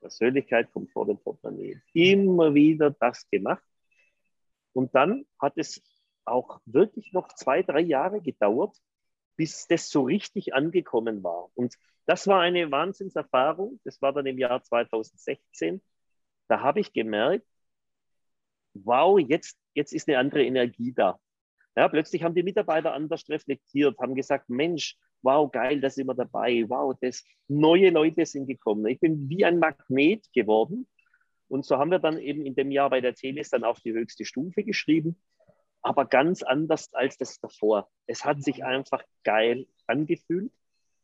Persönlichkeit 0.00 0.72
kommt 0.72 0.90
vor 0.92 1.06
dem 1.06 1.18
Portemonnaie. 1.18 1.80
Immer 1.92 2.52
wieder 2.54 2.90
das 2.90 3.28
gemacht. 3.30 3.62
Und 4.72 4.94
dann 4.94 5.24
hat 5.40 5.54
es 5.56 5.80
auch 6.24 6.60
wirklich 6.66 7.12
noch 7.12 7.28
zwei, 7.28 7.62
drei 7.62 7.80
Jahre 7.80 8.20
gedauert, 8.20 8.76
bis 9.36 9.66
das 9.66 9.88
so 9.88 10.02
richtig 10.02 10.54
angekommen 10.54 11.22
war. 11.22 11.48
Und 11.54 11.76
das 12.06 12.26
war 12.26 12.40
eine 12.40 12.70
Wahnsinnserfahrung. 12.70 13.80
Das 13.84 14.02
war 14.02 14.12
dann 14.12 14.26
im 14.26 14.38
Jahr 14.38 14.62
2016. 14.62 15.80
Da 16.48 16.60
habe 16.60 16.80
ich 16.80 16.92
gemerkt, 16.92 17.46
wow, 18.74 19.18
jetzt, 19.18 19.58
jetzt 19.74 19.92
ist 19.92 20.08
eine 20.08 20.18
andere 20.18 20.44
Energie 20.44 20.92
da. 20.92 21.18
Ja, 21.76 21.88
plötzlich 21.88 22.22
haben 22.22 22.34
die 22.34 22.42
Mitarbeiter 22.42 22.92
anders 22.92 23.28
reflektiert, 23.28 23.98
haben 23.98 24.14
gesagt, 24.14 24.48
Mensch, 24.48 24.96
wow, 25.22 25.50
geil, 25.50 25.80
da 25.80 25.90
sind 25.90 26.06
wir 26.06 26.14
dabei, 26.14 26.64
wow, 26.68 26.94
das, 27.00 27.24
neue 27.48 27.90
Leute 27.90 28.26
sind 28.26 28.46
gekommen. 28.46 28.86
Ich 28.86 29.00
bin 29.00 29.28
wie 29.28 29.44
ein 29.44 29.58
Magnet 29.58 30.26
geworden. 30.32 30.86
Und 31.48 31.64
so 31.64 31.78
haben 31.78 31.90
wir 31.90 31.98
dann 31.98 32.18
eben 32.18 32.46
in 32.46 32.54
dem 32.54 32.70
Jahr 32.70 32.90
bei 32.90 33.00
der 33.00 33.14
Teles 33.14 33.50
dann 33.50 33.64
auf 33.64 33.80
die 33.80 33.92
höchste 33.92 34.24
Stufe 34.24 34.64
geschrieben, 34.64 35.20
aber 35.82 36.06
ganz 36.06 36.42
anders 36.42 36.92
als 36.94 37.18
das 37.18 37.38
davor. 37.40 37.90
Es 38.06 38.24
hat 38.24 38.42
sich 38.42 38.64
einfach 38.64 39.02
geil 39.24 39.66
angefühlt. 39.86 40.52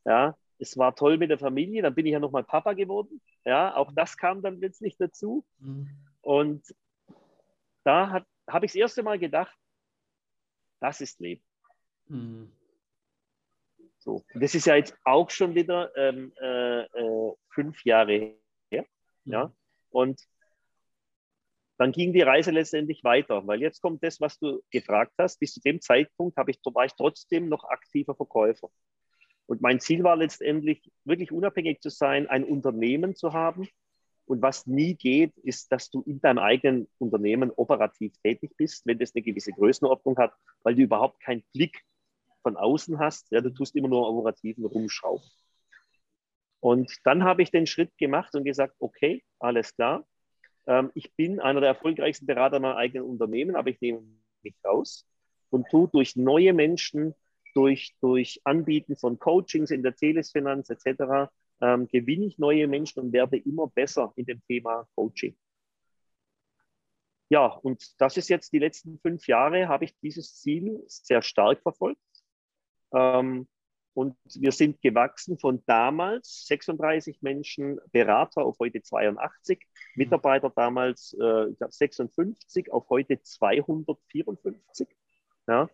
Ja, 0.07 0.37
es 0.61 0.77
war 0.77 0.95
toll 0.95 1.19
mit 1.19 1.31
der 1.31 1.39
Familie. 1.39 1.83
Dann 1.83 1.95
bin 1.95 2.07
ich 2.07 2.13
ja 2.13 2.21
nochmal 2.21 2.45
Papa 2.45 2.75
geworden. 2.75 3.21
Ja, 3.45 3.75
auch 3.75 3.93
das 3.93 4.17
kam 4.17 4.43
dann 4.43 4.59
plötzlich 4.59 4.97
dazu. 4.97 5.45
Mhm. 5.59 5.89
Und 6.21 6.63
da 7.85 8.25
habe 8.47 8.67
ich 8.67 8.73
das 8.73 8.81
erste 8.81 9.03
Mal 9.03 9.19
gedacht, 9.19 9.57
das 10.81 11.01
ist 11.01 11.21
Leben. 11.21 11.43
Mhm. 12.07 12.53
So, 13.99 14.25
das 14.35 14.55
ist 14.55 14.67
ja 14.67 14.77
jetzt 14.77 14.97
auch 15.05 15.31
schon 15.31 15.55
wieder 15.55 15.95
ähm, 15.97 16.33
äh, 16.41 16.83
äh, 16.83 17.35
fünf 17.51 17.85
Jahre 17.85 18.35
her. 18.71 18.87
Mhm. 19.25 19.33
Ja? 19.33 19.53
Und 19.91 20.21
dann 21.77 21.93
ging 21.93 22.13
die 22.13 22.23
Reise 22.23 22.51
letztendlich 22.51 23.03
weiter, 23.05 23.47
weil 23.47 23.63
jetzt 23.63 23.81
kommt 23.81 24.03
das, 24.03 24.21
was 24.21 24.39
du 24.39 24.63
gefragt 24.71 25.15
hast. 25.19 25.39
Bis 25.39 25.55
zu 25.55 25.61
dem 25.61 25.81
Zeitpunkt 25.81 26.37
ich, 26.49 26.59
war 26.65 26.85
ich 26.85 26.93
trotzdem 26.93 27.49
noch 27.49 27.65
aktiver 27.65 28.15
Verkäufer. 28.15 28.71
Und 29.51 29.63
mein 29.63 29.81
Ziel 29.81 30.05
war 30.05 30.15
letztendlich, 30.15 30.93
wirklich 31.05 31.33
unabhängig 31.33 31.81
zu 31.81 31.91
sein, 31.91 32.29
ein 32.29 32.45
Unternehmen 32.45 33.17
zu 33.17 33.33
haben, 33.33 33.69
und 34.27 34.43
was 34.43 34.65
nie 34.69 34.95
geht, 34.95 35.37
ist, 35.39 35.73
dass 35.73 35.91
du 35.91 36.03
in 36.03 36.21
deinem 36.21 36.39
eigenen 36.39 36.87
Unternehmen 36.99 37.51
operativ 37.51 38.13
tätig 38.23 38.53
bist, 38.57 38.87
wenn 38.87 38.97
das 38.97 39.13
eine 39.13 39.23
gewisse 39.23 39.51
Größenordnung 39.51 40.17
hat, 40.19 40.33
weil 40.63 40.77
du 40.77 40.83
überhaupt 40.83 41.19
keinen 41.19 41.43
Blick 41.53 41.83
von 42.45 42.57
außen 42.57 43.01
hast. 43.01 43.33
Ja, 43.33 43.41
du 43.41 43.51
tust 43.51 43.75
immer 43.75 43.89
nur 43.89 44.09
operativen 44.09 44.65
Rumschrauben. 44.65 45.29
Und 46.61 46.97
dann 47.03 47.25
habe 47.25 47.43
ich 47.43 47.51
den 47.51 47.67
Schritt 47.67 47.91
gemacht 47.99 48.33
und 48.37 48.45
gesagt, 48.45 48.77
okay, 48.79 49.25
alles 49.41 49.75
klar. 49.75 50.07
Ähm, 50.69 50.93
ich 50.95 51.13
bin 51.17 51.41
einer 51.41 51.59
der 51.59 51.71
erfolgreichsten 51.71 52.27
Berater 52.27 52.61
meiner 52.61 52.77
eigenen 52.77 53.09
Unternehmen, 53.09 53.57
aber 53.57 53.71
ich 53.71 53.81
nehme 53.81 54.05
mich 54.45 54.55
raus 54.65 55.09
und 55.49 55.69
tue 55.71 55.89
durch 55.89 56.15
neue 56.15 56.53
Menschen, 56.53 57.17
durch, 57.55 57.95
durch 58.01 58.41
Anbieten 58.45 58.97
von 58.97 59.19
Coachings 59.19 59.71
in 59.71 59.83
der 59.83 59.95
Telesfinanz 59.95 60.71
etc 60.71 61.31
ähm, 61.61 61.89
gewinne 61.89 62.27
ich 62.27 62.39
neue 62.39 62.67
Menschen 62.67 63.01
und 63.01 63.13
werde 63.13 63.37
immer 63.37 63.69
besser 63.69 64.13
in 64.17 64.27
dem 64.27 64.43
Thema 64.47 64.89
Coaching. 64.95 65.37
Ja, 67.29 67.47
und 67.47 68.01
das 68.01 68.17
ist 68.17 68.29
jetzt 68.29 68.53
die 68.53 68.59
letzten 68.59 68.99
fünf 68.99 69.29
Jahre, 69.29 69.69
habe 69.69 69.85
ich 69.85 69.97
dieses 70.01 70.35
Ziel 70.41 70.83
sehr 70.87 71.23
stark 71.23 71.63
verfolgt. 71.63 72.01
Ähm, 72.93 73.47
und 73.93 74.17
wir 74.35 74.53
sind 74.53 74.81
gewachsen 74.81 75.39
von 75.39 75.63
damals 75.67 76.47
36 76.47 77.23
Menschen 77.23 77.81
Berater 77.93 78.43
auf 78.43 78.59
heute 78.59 78.83
82, 78.83 79.65
Mitarbeiter 79.95 80.51
damals 80.51 81.13
äh, 81.21 81.47
56 81.69 82.73
auf 82.73 82.89
heute 82.89 83.21
254. 83.21 84.89
Ja. 85.47 85.69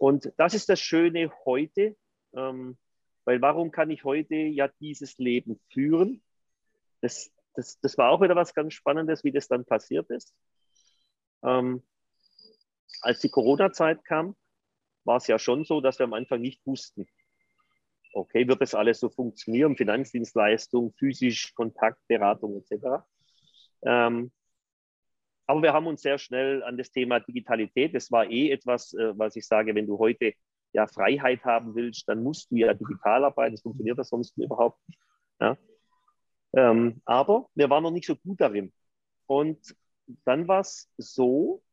Und 0.00 0.32
das 0.38 0.54
ist 0.54 0.70
das 0.70 0.80
Schöne 0.80 1.30
heute. 1.44 1.94
Ähm, 2.32 2.78
weil 3.26 3.42
warum 3.42 3.70
kann 3.70 3.90
ich 3.90 4.02
heute 4.02 4.34
ja 4.34 4.68
dieses 4.80 5.18
Leben 5.18 5.60
führen? 5.70 6.22
Das, 7.02 7.30
das, 7.54 7.78
das 7.80 7.98
war 7.98 8.10
auch 8.10 8.22
wieder 8.22 8.34
was 8.34 8.54
ganz 8.54 8.72
Spannendes, 8.72 9.24
wie 9.24 9.30
das 9.30 9.46
dann 9.46 9.66
passiert 9.66 10.08
ist. 10.08 10.34
Ähm, 11.42 11.82
als 13.02 13.20
die 13.20 13.28
Corona-Zeit 13.28 14.02
kam, 14.04 14.36
war 15.04 15.18
es 15.18 15.26
ja 15.26 15.38
schon 15.38 15.64
so, 15.64 15.82
dass 15.82 15.98
wir 15.98 16.04
am 16.04 16.14
Anfang 16.14 16.40
nicht 16.40 16.64
wussten, 16.66 17.06
okay, 18.14 18.48
wird 18.48 18.62
das 18.62 18.74
alles 18.74 19.00
so 19.00 19.10
funktionieren, 19.10 19.76
Finanzdienstleistung, 19.76 20.94
physisch, 20.94 21.54
Kontakt, 21.54 22.00
Beratung 22.08 22.56
etc. 22.56 23.04
Ähm, 23.82 24.32
aber 25.50 25.62
wir 25.62 25.72
haben 25.72 25.88
uns 25.88 26.02
sehr 26.02 26.16
schnell 26.16 26.62
an 26.62 26.78
das 26.78 26.92
Thema 26.92 27.18
Digitalität, 27.18 27.92
das 27.92 28.12
war 28.12 28.30
eh 28.30 28.52
etwas, 28.52 28.94
äh, 28.94 29.18
was 29.18 29.34
ich 29.34 29.44
sage, 29.48 29.74
wenn 29.74 29.88
du 29.88 29.98
heute 29.98 30.32
ja 30.72 30.86
Freiheit 30.86 31.44
haben 31.44 31.74
willst, 31.74 32.08
dann 32.08 32.22
musst 32.22 32.52
du 32.52 32.56
ja 32.56 32.72
digital 32.72 33.24
arbeiten. 33.24 33.54
Das 33.54 33.62
funktioniert 33.62 33.98
ja 33.98 34.04
sonst 34.04 34.38
überhaupt 34.38 34.78
nicht. 34.86 35.00
Ja? 35.40 35.58
Ähm, 36.52 37.02
aber 37.04 37.48
wir 37.56 37.68
waren 37.68 37.82
noch 37.82 37.90
nicht 37.90 38.06
so 38.06 38.14
gut 38.14 38.40
darin. 38.40 38.72
Und 39.26 39.74
dann 40.24 40.46
war 40.46 40.60
es 40.60 40.88
so, 40.96 41.64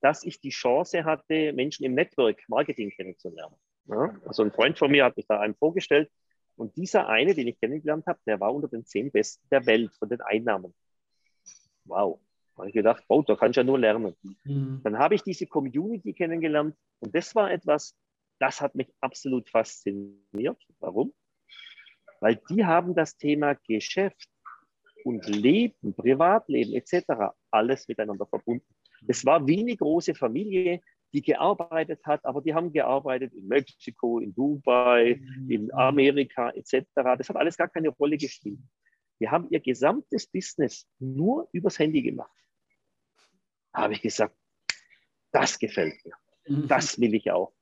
dass 0.00 0.24
ich 0.24 0.40
die 0.40 0.50
Chance 0.50 1.04
hatte, 1.04 1.52
Menschen 1.52 1.84
im 1.84 1.94
Network 1.94 2.42
Marketing 2.48 2.90
kennenzulernen. 2.90 3.54
Ja? 3.84 4.12
Also 4.26 4.42
ein 4.42 4.50
Freund 4.50 4.76
von 4.76 4.90
mir 4.90 5.04
hat 5.04 5.16
mich 5.16 5.28
da 5.28 5.38
einem 5.38 5.54
vorgestellt. 5.54 6.10
Und 6.56 6.76
dieser 6.76 7.08
eine, 7.08 7.32
den 7.32 7.46
ich 7.46 7.60
kennengelernt 7.60 8.08
habe, 8.08 8.18
der 8.26 8.40
war 8.40 8.52
unter 8.52 8.66
den 8.66 8.84
zehn 8.84 9.12
Besten 9.12 9.46
der 9.52 9.66
Welt 9.66 9.94
von 9.94 10.08
den 10.08 10.20
Einnahmen. 10.20 10.74
Wow. 11.84 12.18
Habe 12.62 12.68
ich 12.68 12.74
gedacht, 12.74 13.02
wow, 13.08 13.24
da 13.24 13.34
kannst 13.34 13.56
du 13.56 13.60
ja 13.60 13.64
nur 13.64 13.76
lernen. 13.76 14.14
Mhm. 14.44 14.82
Dann 14.84 14.96
habe 14.96 15.16
ich 15.16 15.24
diese 15.24 15.48
Community 15.48 16.12
kennengelernt 16.12 16.76
und 17.00 17.12
das 17.12 17.34
war 17.34 17.50
etwas, 17.50 17.96
das 18.38 18.60
hat 18.60 18.76
mich 18.76 18.86
absolut 19.00 19.50
fasziniert. 19.50 20.62
Warum? 20.78 21.12
Weil 22.20 22.40
die 22.48 22.64
haben 22.64 22.94
das 22.94 23.16
Thema 23.16 23.56
Geschäft 23.66 24.30
und 25.04 25.26
Leben, 25.26 25.92
Privatleben 25.92 26.72
etc. 26.74 27.34
alles 27.50 27.88
miteinander 27.88 28.26
verbunden. 28.26 28.72
Es 29.08 29.26
war 29.26 29.44
wie 29.44 29.58
eine 29.58 29.76
große 29.76 30.14
Familie, 30.14 30.80
die 31.12 31.22
gearbeitet 31.22 32.06
hat, 32.06 32.24
aber 32.24 32.42
die 32.42 32.54
haben 32.54 32.72
gearbeitet 32.72 33.34
in 33.34 33.48
Mexiko, 33.48 34.20
in 34.20 34.32
Dubai, 34.32 35.20
in 35.48 35.64
mhm. 35.64 35.70
Amerika 35.72 36.50
etc. 36.50 36.84
Das 36.94 37.28
hat 37.28 37.34
alles 37.34 37.56
gar 37.56 37.68
keine 37.68 37.88
Rolle 37.88 38.16
gespielt. 38.16 38.60
Die 39.18 39.28
haben 39.28 39.48
ihr 39.50 39.58
gesamtes 39.58 40.28
Business 40.28 40.86
nur 41.00 41.48
übers 41.50 41.80
Handy 41.80 42.02
gemacht. 42.02 42.41
Habe 43.72 43.94
ich 43.94 44.02
gesagt, 44.02 44.36
das 45.32 45.58
gefällt 45.58 46.04
mir. 46.04 46.14
Mhm. 46.46 46.68
Das 46.68 47.00
will 47.00 47.14
ich 47.14 47.30
auch. 47.30 47.52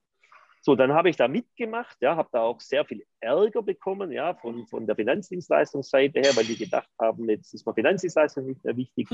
So, 0.63 0.77
dann 0.77 0.93
habe 0.93 1.09
ich 1.09 1.17
da 1.17 1.27
mitgemacht, 1.27 1.97
ja, 2.01 2.17
habe 2.17 2.29
da 2.33 2.43
auch 2.43 2.61
sehr 2.61 2.85
viel 2.85 3.07
Ärger 3.19 3.63
bekommen, 3.63 4.13
ja, 4.13 4.35
von, 4.35 4.67
von 4.67 4.87
der 4.87 4.95
Finanzdienstleistungsseite 4.95 6.21
her, 6.21 6.37
weil 6.37 6.45
die 6.45 6.57
gedacht 6.57 6.91
haben, 7.01 7.31
jetzt 7.31 7.55
ist 7.55 7.67
mir 7.67 7.73
Finanzdienstleistung 7.73 8.47
nicht 8.47 8.63
mehr 8.63 8.77
wichtig. 8.77 9.09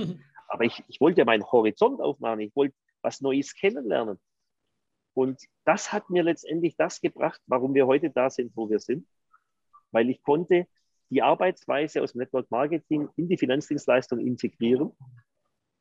Aber 0.48 0.64
ich, 0.64 0.82
ich 0.88 1.00
wollte 1.00 1.24
meinen 1.24 1.44
Horizont 1.44 2.00
aufmachen, 2.00 2.40
ich 2.40 2.56
wollte 2.56 2.74
was 3.00 3.20
Neues 3.20 3.54
kennenlernen. 3.54 4.18
Und 5.14 5.40
das 5.64 5.92
hat 5.92 6.10
mir 6.10 6.24
letztendlich 6.24 6.76
das 6.76 7.00
gebracht, 7.00 7.40
warum 7.46 7.74
wir 7.74 7.86
heute 7.86 8.10
da 8.10 8.28
sind, 8.28 8.56
wo 8.56 8.68
wir 8.68 8.80
sind, 8.80 9.06
weil 9.92 10.10
ich 10.10 10.22
konnte 10.22 10.66
die 11.10 11.22
Arbeitsweise 11.22 12.02
aus 12.02 12.12
dem 12.12 12.18
Network 12.18 12.50
Marketing 12.50 13.08
in 13.14 13.28
die 13.28 13.38
Finanzdienstleistung 13.38 14.18
integrieren 14.18 14.90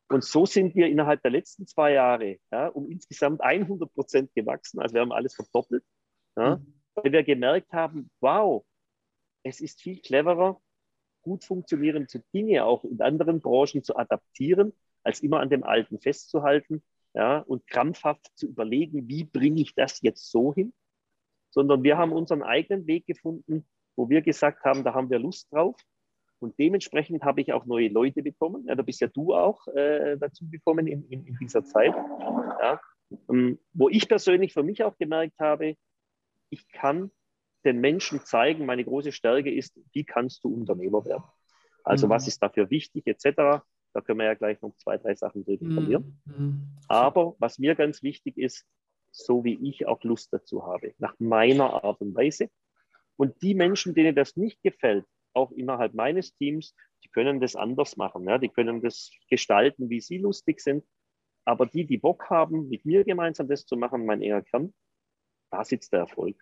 und 0.09 0.23
so 0.23 0.45
sind 0.45 0.75
wir 0.75 0.87
innerhalb 0.87 1.21
der 1.23 1.31
letzten 1.31 1.65
zwei 1.67 1.93
Jahre 1.93 2.37
ja, 2.51 2.67
um 2.67 2.89
insgesamt 2.89 3.41
100 3.41 3.91
Prozent 3.93 4.33
gewachsen. 4.35 4.79
Also 4.79 4.93
wir 4.93 5.01
haben 5.01 5.11
alles 5.11 5.35
verdoppelt, 5.35 5.83
ja, 6.35 6.57
mhm. 6.57 6.81
weil 6.95 7.11
wir 7.11 7.23
gemerkt 7.23 7.73
haben, 7.73 8.09
wow, 8.19 8.65
es 9.43 9.61
ist 9.61 9.81
viel 9.81 9.99
cleverer, 10.01 10.61
gut 11.21 11.43
funktionierende 11.43 12.23
Dinge 12.33 12.65
auch 12.65 12.83
in 12.83 13.01
anderen 13.01 13.41
Branchen 13.41 13.83
zu 13.83 13.95
adaptieren, 13.95 14.73
als 15.03 15.21
immer 15.21 15.39
an 15.39 15.49
dem 15.49 15.63
Alten 15.63 15.99
festzuhalten 15.99 16.83
ja, 17.13 17.39
und 17.39 17.65
krampfhaft 17.67 18.29
zu 18.35 18.47
überlegen, 18.47 19.07
wie 19.07 19.23
bringe 19.23 19.61
ich 19.61 19.73
das 19.73 20.01
jetzt 20.01 20.29
so 20.29 20.53
hin, 20.53 20.73
sondern 21.49 21.83
wir 21.83 21.97
haben 21.97 22.11
unseren 22.11 22.43
eigenen 22.43 22.85
Weg 22.85 23.07
gefunden, 23.07 23.65
wo 23.95 24.09
wir 24.09 24.21
gesagt 24.21 24.63
haben, 24.65 24.83
da 24.83 24.93
haben 24.93 25.09
wir 25.09 25.19
Lust 25.19 25.51
drauf. 25.51 25.75
Und 26.45 26.59
dementsprechend 26.59 27.23
habe 27.23 27.41
ich 27.41 27.53
auch 27.53 27.65
neue 27.65 27.87
Leute 27.87 28.21
bekommen. 28.21 28.65
Ja, 28.67 28.75
da 28.75 28.83
bist 28.83 29.01
ja 29.01 29.07
du 29.07 29.33
auch 29.33 29.65
äh, 29.69 30.15
dazu 30.15 30.47
gekommen 30.47 30.85
in, 30.85 31.03
in, 31.09 31.25
in, 31.25 31.35
dieser 31.41 31.63
Zeit. 31.63 31.91
Ja, 32.61 32.79
ähm, 33.31 33.57
wo 33.73 33.89
ich 33.89 34.07
persönlich 34.07 34.53
für 34.53 34.61
mich 34.61 34.83
auch 34.83 34.95
gemerkt 34.99 35.39
habe, 35.39 35.75
ich 36.51 36.67
kann 36.67 37.09
den 37.63 37.81
Menschen 37.81 38.19
zeigen, 38.23 38.67
meine 38.67 38.83
große 38.83 39.11
Stärke 39.11 39.51
ist, 39.51 39.75
wie 39.91 40.03
kannst 40.03 40.43
du 40.43 40.53
Unternehmer 40.53 41.03
werden? 41.03 41.23
Also 41.83 42.05
mhm. 42.05 42.11
was 42.11 42.27
ist 42.27 42.43
dafür 42.43 42.69
wichtig 42.69 43.07
etc. 43.07 43.25
Da 43.93 44.01
können 44.03 44.19
wir 44.19 44.25
ja 44.25 44.35
gleich 44.35 44.61
noch 44.61 44.75
zwei, 44.75 44.99
drei 44.99 45.15
Sachen 45.15 45.43
drüber 45.45 45.65
mhm. 45.65 45.73
verlieren. 45.73 46.21
Mhm. 46.25 46.67
Aber 46.87 47.35
was 47.39 47.57
mir 47.57 47.73
ganz 47.73 48.03
wichtig 48.03 48.37
ist, 48.37 48.67
so 49.09 49.43
wie 49.43 49.57
ich 49.67 49.87
auch 49.87 50.03
Lust 50.03 50.31
dazu 50.31 50.67
habe, 50.67 50.93
nach 50.99 51.15
meiner 51.17 51.83
Art 51.83 52.01
und 52.01 52.13
Weise. 52.13 52.49
Und 53.17 53.41
die 53.41 53.55
Menschen, 53.55 53.95
denen 53.95 54.13
das 54.13 54.35
nicht 54.35 54.61
gefällt, 54.61 55.05
auch 55.35 55.51
innerhalb 55.51 55.93
meines 55.93 56.35
Teams, 56.35 56.75
die 57.03 57.09
können 57.09 57.39
das 57.39 57.55
anders 57.55 57.97
machen. 57.97 58.27
Ja? 58.27 58.37
Die 58.37 58.49
können 58.49 58.81
das 58.81 59.11
gestalten, 59.29 59.89
wie 59.89 60.01
sie 60.01 60.17
lustig 60.17 60.59
sind. 60.61 60.83
Aber 61.45 61.65
die, 61.65 61.85
die 61.85 61.97
Bock 61.97 62.29
haben, 62.29 62.69
mit 62.69 62.85
mir 62.85 63.03
gemeinsam 63.03 63.47
das 63.47 63.65
zu 63.65 63.77
machen, 63.77 64.05
mein 64.05 64.21
eher 64.21 64.41
Kern, 64.41 64.73
da 65.51 65.63
sitzt 65.63 65.93
der 65.93 66.01
Erfolg. 66.01 66.35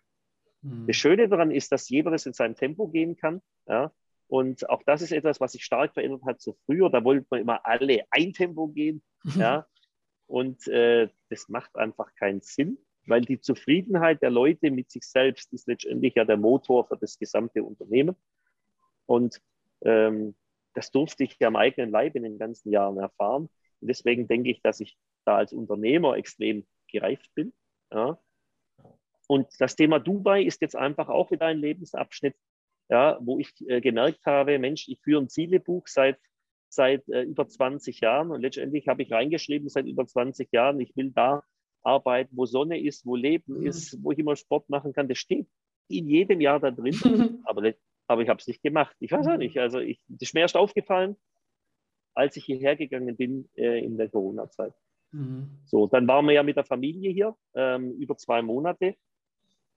Mhm. 0.62 0.88
Das 0.88 0.96
Schöne 0.96 1.28
daran 1.28 1.52
ist, 1.52 1.72
dass 1.72 1.90
jeder 1.90 2.12
das 2.12 2.26
in 2.26 2.34
seinem 2.34 2.56
Tempo 2.56 2.88
gehen 2.88 3.18
kann. 3.18 3.42
Ja? 3.68 3.92
Und 4.28 4.70
auch 4.70 4.82
das 4.84 5.02
ist 5.02 5.12
etwas, 5.12 5.40
was 5.42 5.52
sich 5.52 5.64
stark 5.64 5.94
verändert 5.94 6.24
hat 6.26 6.42
zu 6.42 6.54
früher. 6.66 6.90
Da 6.90 7.04
wollten 7.04 7.28
wir 7.30 7.40
immer 7.40 7.66
alle 7.66 8.04
ein 8.10 8.34
Tempo 8.34 8.68
gehen. 8.68 9.04
ja? 9.36 9.68
Und 10.28 10.68
äh, 10.68 11.10
das 11.30 11.50
macht 11.50 11.76
einfach 11.76 12.16
keinen 12.16 12.42
Sinn, 12.42 12.78
weil 13.06 13.22
die 13.22 13.40
Zufriedenheit 13.40 14.22
der 14.22 14.32
Leute 14.32 14.72
mit 14.72 14.90
sich 14.90 15.04
selbst 15.04 15.52
ist 15.54 15.68
letztendlich 15.68 16.16
ja 16.16 16.26
der 16.26 16.38
Motor 16.38 16.88
für 16.88 16.98
das 16.98 17.20
gesamte 17.20 17.64
Unternehmen. 17.64 18.16
Und 19.06 19.42
ähm, 19.82 20.36
das 20.74 20.92
durfte 20.92 21.24
ich 21.24 21.38
ja 21.40 21.48
am 21.48 21.56
eigenen 21.56 21.92
Leib 21.92 22.16
in 22.16 22.24
den 22.24 22.38
ganzen 22.38 22.72
Jahren 22.72 22.98
erfahren. 22.98 23.50
Und 23.82 23.88
deswegen 23.88 24.28
denke 24.28 24.50
ich, 24.50 24.62
dass 24.62 24.80
ich 24.80 24.98
da 25.26 25.38
als 25.38 25.54
Unternehmer 25.54 26.18
extrem 26.18 26.66
gereift 26.88 27.34
bin. 27.36 27.54
Ja. 27.92 28.20
Und 29.28 29.48
das 29.60 29.76
Thema 29.76 30.00
Dubai 30.00 30.44
ist 30.44 30.62
jetzt 30.62 30.76
einfach 30.76 31.10
auch 31.10 31.32
wieder 31.32 31.46
ein 31.46 31.60
Lebensabschnitt, 31.60 32.36
ja, 32.90 33.18
wo 33.22 33.40
ich 33.40 33.54
äh, 33.68 33.82
gemerkt 33.82 34.26
habe, 34.26 34.60
Mensch, 34.60 34.88
ich 34.88 35.00
führe 35.02 35.22
ein 35.22 35.30
Zielebuch 35.30 35.88
seit, 35.88 36.20
seit 36.70 37.08
äh, 37.10 37.24
über 37.24 37.48
20 37.48 38.02
Jahren 38.02 38.32
und 38.32 38.42
letztendlich 38.42 38.88
habe 38.88 39.04
ich 39.04 39.12
reingeschrieben 39.12 39.70
seit 39.70 39.86
über 39.86 40.06
20 40.06 40.52
Jahren, 40.52 40.80
ich 40.80 40.96
will 40.96 41.12
da 41.12 41.44
arbeiten, 41.84 42.36
wo 42.36 42.46
Sonne 42.46 42.82
ist, 42.82 43.06
wo 43.06 43.16
Leben 43.16 43.60
mhm. 43.60 43.68
ist, 43.68 44.04
wo 44.04 44.12
ich 44.12 44.20
immer 44.20 44.36
Sport 44.36 44.70
machen 44.70 44.94
kann. 44.94 45.08
Das 45.08 45.18
steht 45.18 45.48
in 45.88 46.08
jedem 46.08 46.42
Jahr 46.42 46.60
da 46.60 46.72
drin, 46.72 46.96
aber, 47.46 47.74
aber 48.08 48.22
ich 48.22 48.30
habe 48.30 48.40
es 48.40 48.48
nicht 48.48 48.62
gemacht. 48.62 48.96
Ich 49.00 49.12
weiß 49.12 49.28
auch 49.28 49.38
nicht. 49.38 49.58
Also 49.58 49.80
ich, 49.80 50.00
das 50.08 50.30
ist 50.30 50.34
mir 50.34 50.42
erst 50.42 50.58
aufgefallen, 50.58 51.16
als 52.14 52.38
ich 52.38 52.46
hierher 52.46 52.76
gegangen 52.76 53.16
bin 53.16 53.50
äh, 53.56 53.84
in 53.84 53.98
der 53.98 54.10
Corona-Zeit. 54.10 54.74
Mhm. 55.12 55.60
So, 55.66 55.88
dann 55.88 56.08
waren 56.08 56.26
wir 56.26 56.34
ja 56.34 56.44
mit 56.44 56.58
der 56.58 56.66
Familie 56.66 57.12
hier 57.12 57.36
ähm, 57.56 57.92
über 57.94 58.18
zwei 58.18 58.42
Monate 58.42 58.96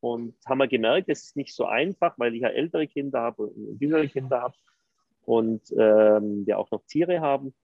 und 0.00 0.34
haben 0.46 0.58
wir 0.58 0.68
gemerkt, 0.68 1.08
es 1.08 1.24
ist 1.24 1.36
nicht 1.36 1.54
so 1.54 1.66
einfach, 1.66 2.18
weil 2.18 2.34
ich 2.34 2.42
ja 2.42 2.48
ältere 2.48 2.86
Kinder 2.86 3.20
habe 3.20 3.46
und 3.46 3.80
jüngere 3.80 4.06
Kinder 4.06 4.42
habe 4.42 4.54
und 5.22 5.70
ähm, 5.72 6.46
wir 6.46 6.58
auch 6.58 6.70
noch 6.70 6.84
Tiere 6.86 7.20
haben. 7.20 7.54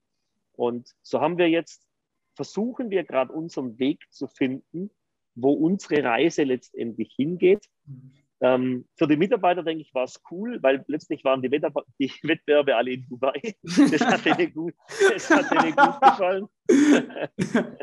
Und 0.54 0.94
so 1.02 1.20
haben 1.20 1.38
wir 1.38 1.48
jetzt, 1.48 1.86
versuchen 2.34 2.90
wir 2.90 3.04
gerade 3.04 3.32
unseren 3.32 3.78
Weg 3.78 4.04
zu 4.10 4.26
finden, 4.26 4.90
wo 5.34 5.52
unsere 5.52 6.04
Reise 6.04 6.44
letztendlich 6.44 7.12
hingeht. 7.14 7.68
Mhm. 7.86 8.12
Ähm, 8.42 8.88
für 8.96 9.06
die 9.06 9.16
Mitarbeiter, 9.16 9.62
denke 9.62 9.82
ich, 9.82 9.94
war 9.94 10.02
es 10.02 10.20
cool, 10.32 10.60
weil 10.62 10.84
letztlich 10.88 11.22
waren 11.22 11.40
die, 11.42 11.50
Wetter 11.52 11.72
die 12.00 12.10
Wettbewerbe 12.24 12.74
alle 12.74 12.90
in 12.90 13.06
Dubai. 13.08 13.40
Das 13.62 14.00
hat 14.00 14.24
denen 14.24 14.52
gut, 14.52 14.74
das 14.88 15.30
hat 15.30 15.48
denen 15.52 15.76
gut 15.76 16.00
gefallen. 16.00 16.46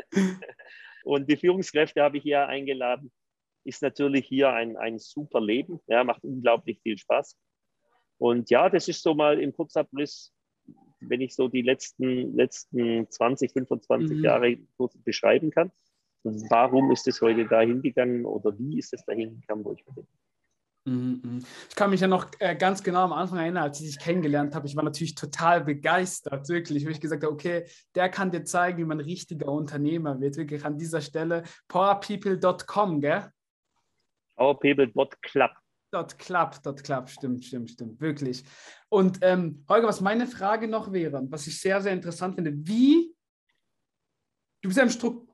Und 1.04 1.30
die 1.30 1.38
Führungskräfte 1.38 2.02
habe 2.02 2.18
ich 2.18 2.24
hier 2.24 2.46
eingeladen. 2.46 3.10
Ist 3.64 3.80
natürlich 3.80 4.26
hier 4.26 4.52
ein, 4.52 4.76
ein 4.76 4.98
super 4.98 5.40
Leben, 5.40 5.80
ja, 5.86 6.04
macht 6.04 6.24
unglaublich 6.24 6.78
viel 6.82 6.98
Spaß. 6.98 7.38
Und 8.18 8.50
ja, 8.50 8.68
das 8.68 8.86
ist 8.86 9.02
so 9.02 9.14
mal 9.14 9.40
im 9.40 9.54
Kurzabriss, 9.54 10.34
wenn 11.00 11.22
ich 11.22 11.34
so 11.34 11.48
die 11.48 11.62
letzten, 11.62 12.36
letzten 12.36 13.10
20, 13.10 13.52
25 13.52 14.18
mhm. 14.18 14.24
Jahre 14.24 14.58
kurz 14.76 14.94
beschreiben 14.98 15.50
kann. 15.50 15.72
Warum 16.22 16.90
ist 16.90 17.08
es 17.08 17.22
heute 17.22 17.46
da 17.46 17.62
hingegangen 17.62 18.26
oder 18.26 18.58
wie 18.58 18.78
ist 18.78 18.92
es 18.92 19.02
da 19.06 19.14
hingegangen, 19.14 19.64
wo 19.64 19.72
ich 19.72 19.82
bin? 19.86 20.06
Mhm, 20.84 21.20
mhm. 21.22 21.38
Ich 21.68 21.74
kann 21.76 21.90
mich 21.90 22.00
ja 22.00 22.06
noch 22.06 22.28
äh, 22.38 22.56
ganz 22.56 22.82
genau 22.82 23.04
am 23.04 23.12
Anfang 23.12 23.38
erinnern, 23.38 23.64
als 23.64 23.80
ich 23.80 23.86
dich 23.86 23.98
kennengelernt 23.98 24.54
habe. 24.54 24.66
Ich 24.66 24.76
war 24.76 24.82
natürlich 24.82 25.14
total 25.14 25.62
begeistert, 25.62 26.48
wirklich, 26.48 26.84
weil 26.84 26.92
ich 26.92 27.00
gesagt 27.00 27.22
habe, 27.22 27.32
okay, 27.32 27.66
der 27.94 28.08
kann 28.08 28.30
dir 28.30 28.44
zeigen, 28.44 28.78
wie 28.78 28.84
man 28.84 28.98
ein 28.98 29.04
richtiger 29.04 29.48
Unternehmer 29.48 30.20
wird. 30.20 30.36
Wirklich 30.36 30.64
an 30.64 30.78
dieser 30.78 31.02
Stelle 31.02 31.42
powerpeople.com, 31.68 33.00
gell? 33.00 33.30
Powerpeople.club. 34.36 35.50
Dot 35.92 36.18
club, 36.18 36.62
dot 36.62 36.84
club, 36.84 37.10
stimmt, 37.10 37.44
stimmt, 37.44 37.70
stimmt, 37.70 38.00
wirklich. 38.00 38.44
Und 38.88 39.18
ähm, 39.22 39.64
Holger, 39.68 39.88
was 39.88 40.00
meine 40.00 40.28
Frage 40.28 40.68
noch 40.68 40.92
wäre, 40.92 41.20
was 41.30 41.48
ich 41.48 41.60
sehr, 41.60 41.80
sehr 41.80 41.92
interessant 41.92 42.36
finde, 42.36 42.52
wie 42.54 43.12
Du 44.62 44.68
bist 44.68 44.76
ja 44.76 44.84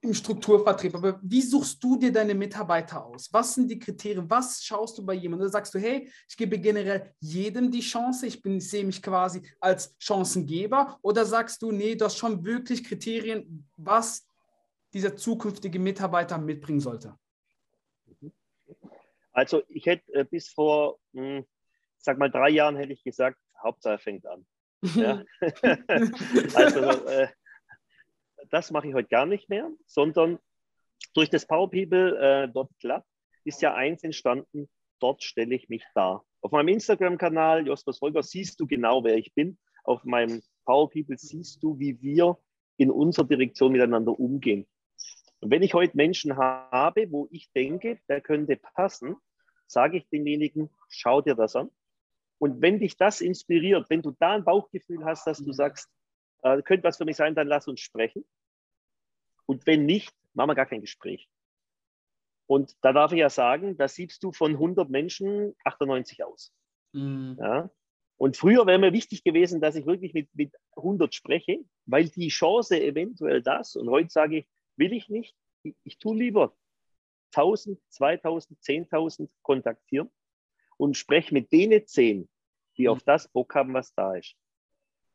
im, 0.03 0.15
Strukturvertrieb, 0.15 0.95
aber 0.95 1.19
wie 1.21 1.43
suchst 1.43 1.83
du 1.83 1.99
dir 1.99 2.13
deine 2.13 2.33
Mitarbeiter 2.33 3.05
aus? 3.05 3.33
Was 3.33 3.55
sind 3.55 3.69
die 3.69 3.79
Kriterien? 3.79 4.31
Was 4.31 4.63
schaust 4.63 4.97
du 4.99 5.05
bei 5.05 5.15
jemandem? 5.15 5.49
sagst 5.49 5.75
du, 5.75 5.81
hey, 5.81 6.09
ich 6.29 6.37
gebe 6.37 6.61
generell 6.61 7.13
jedem 7.19 7.73
die 7.73 7.81
Chance, 7.81 8.29
ich, 8.29 8.41
bin, 8.41 8.59
ich 8.59 8.71
sehe 8.71 8.85
mich 8.85 9.03
quasi 9.03 9.43
als 9.59 9.97
Chancengeber? 9.99 10.99
Oder 11.03 11.25
sagst 11.25 11.61
du, 11.63 11.73
nee, 11.73 11.97
du 11.97 12.05
hast 12.05 12.19
schon 12.19 12.45
wirklich 12.45 12.85
Kriterien, 12.85 13.69
was 13.77 14.29
dieser 14.93 15.17
zukünftige 15.17 15.81
Mitarbeiter 15.81 16.39
mitbringen 16.39 16.81
sollte? 16.81 17.19
Also 19.33 19.65
ich 19.69 19.87
hätte 19.87 20.13
äh, 20.15 20.25
bis 20.25 20.51
vor, 20.51 21.01
mh, 21.13 21.39
hm, 21.39 21.47
sag 21.99 22.19
mal, 22.19 22.31
drei 22.31 22.51
Jahren 22.51 22.77
hätte 22.77 22.93
ich 22.93 23.03
gesagt, 23.03 23.39
Hauptsache 23.61 23.99
fängt 23.99 24.25
an. 24.27 24.47
Ja? 24.95 25.25
also 26.55 27.07
äh, 27.09 27.29
das 28.51 28.71
mache 28.71 28.89
ich 28.89 28.95
heute 28.95 29.09
gar 29.09 29.27
nicht 29.27 29.49
mehr, 29.49 29.71
sondern 29.87 30.39
durch 31.15 31.31
das 31.31 31.47
Power 31.47 31.71
People 31.71 32.19
äh, 32.19 32.49
dort 32.49 32.71
Club 32.81 33.05
ist 33.45 33.63
ja 33.63 33.75
eins 33.75 34.03
entstanden, 34.03 34.69
dort 35.01 35.23
stelle 35.23 35.55
ich 35.55 35.69
mich 35.69 35.85
dar. 35.95 36.25
Auf 36.41 36.53
meinem 36.53 36.69
Instagram-Kanal, 36.69 37.67
Justus 37.67 38.01
Holger, 38.01 38.23
siehst 38.23 38.61
du 38.61 38.67
genau, 38.67 39.05
wer 39.05 39.17
ich 39.17 39.33
bin. 39.35 39.59
Auf 39.85 40.05
meinem 40.05 40.43
Power 40.65 40.91
People 40.91 41.17
siehst 41.17 41.63
du, 41.63 41.79
wie 41.79 42.01
wir 42.01 42.39
in 42.77 42.91
unserer 42.91 43.27
Direktion 43.27 43.73
miteinander 43.73 44.19
umgehen. 44.19 44.67
Und 45.41 45.51
wenn 45.51 45.63
ich 45.63 45.75
heute 45.75 45.97
Menschen 45.97 46.37
habe, 46.37 47.11
wo 47.11 47.29
ich 47.31 47.51
denke, 47.53 48.01
der 48.09 48.21
könnte 48.21 48.57
passen, 48.57 49.17
sage 49.67 49.99
ich 49.99 50.09
demjenigen, 50.09 50.71
schau 50.89 51.21
dir 51.21 51.35
das 51.35 51.57
an. 51.57 51.71
Und 52.39 52.61
wenn 52.61 52.79
dich 52.81 52.97
das 52.97 53.21
inspiriert, 53.21 53.89
wenn 53.89 54.03
du 54.03 54.13
da 54.19 54.33
ein 54.33 54.45
Bauchgefühl 54.45 55.05
hast, 55.05 55.27
dass 55.27 55.39
du 55.39 55.53
sagst, 55.53 55.89
äh, 56.43 56.63
könnte 56.63 56.85
was 56.85 56.99
für 56.99 57.05
mich 57.05 57.17
sein, 57.17 57.35
dann 57.35 57.49
lass 57.49 57.69
uns 57.69 57.81
sprechen. 57.81 58.25
Und 59.47 59.67
wenn 59.67 59.87
nicht, 59.87 60.15
machen 60.35 60.51
wir 60.51 60.55
gar 60.55 60.67
kein 60.67 60.81
Gespräch. 60.81 61.29
Und 62.47 62.77
da 62.83 62.93
darf 62.93 63.13
ich 63.13 63.19
ja 63.19 63.31
sagen, 63.31 63.77
da 63.77 63.89
siebst 63.89 64.23
du 64.23 64.33
von 64.33 64.53
100 64.53 64.89
Menschen 64.89 65.55
98 65.65 66.25
aus. 66.25 66.53
Mhm. 66.93 67.37
Ja? 67.41 67.71
Und 68.19 68.37
früher 68.37 68.67
wäre 68.67 68.79
mir 68.79 68.93
wichtig 68.93 69.25
gewesen, 69.25 69.61
dass 69.61 69.77
ich 69.77 69.87
wirklich 69.87 70.15
mit, 70.15 70.29
mit 70.35 70.53
100 70.77 71.15
spreche, 71.15 71.65
weil 71.85 72.09
die 72.09 72.29
Chance 72.29 72.81
eventuell 72.81 73.43
das, 73.43 73.77
und 73.77 73.91
heute 73.91 74.11
sage 74.11 74.39
ich, 74.39 74.49
will 74.77 74.93
ich 74.93 75.09
nicht, 75.09 75.35
ich, 75.63 75.75
ich 75.85 75.99
tue 75.99 76.17
lieber 76.17 76.57
1000, 77.35 77.79
2000, 77.91 78.59
10.000 78.61 79.29
kontaktieren 79.43 80.11
und 80.79 80.97
spreche 80.97 81.35
mit 81.35 81.53
denen 81.53 81.87
10, 81.87 82.29
die 82.79 82.85
mhm. 82.85 82.89
auf 82.89 83.03
das 83.03 83.29
Bock 83.29 83.55
haben, 83.55 83.75
was 83.75 83.93
da 83.95 84.15
ist. 84.15 84.37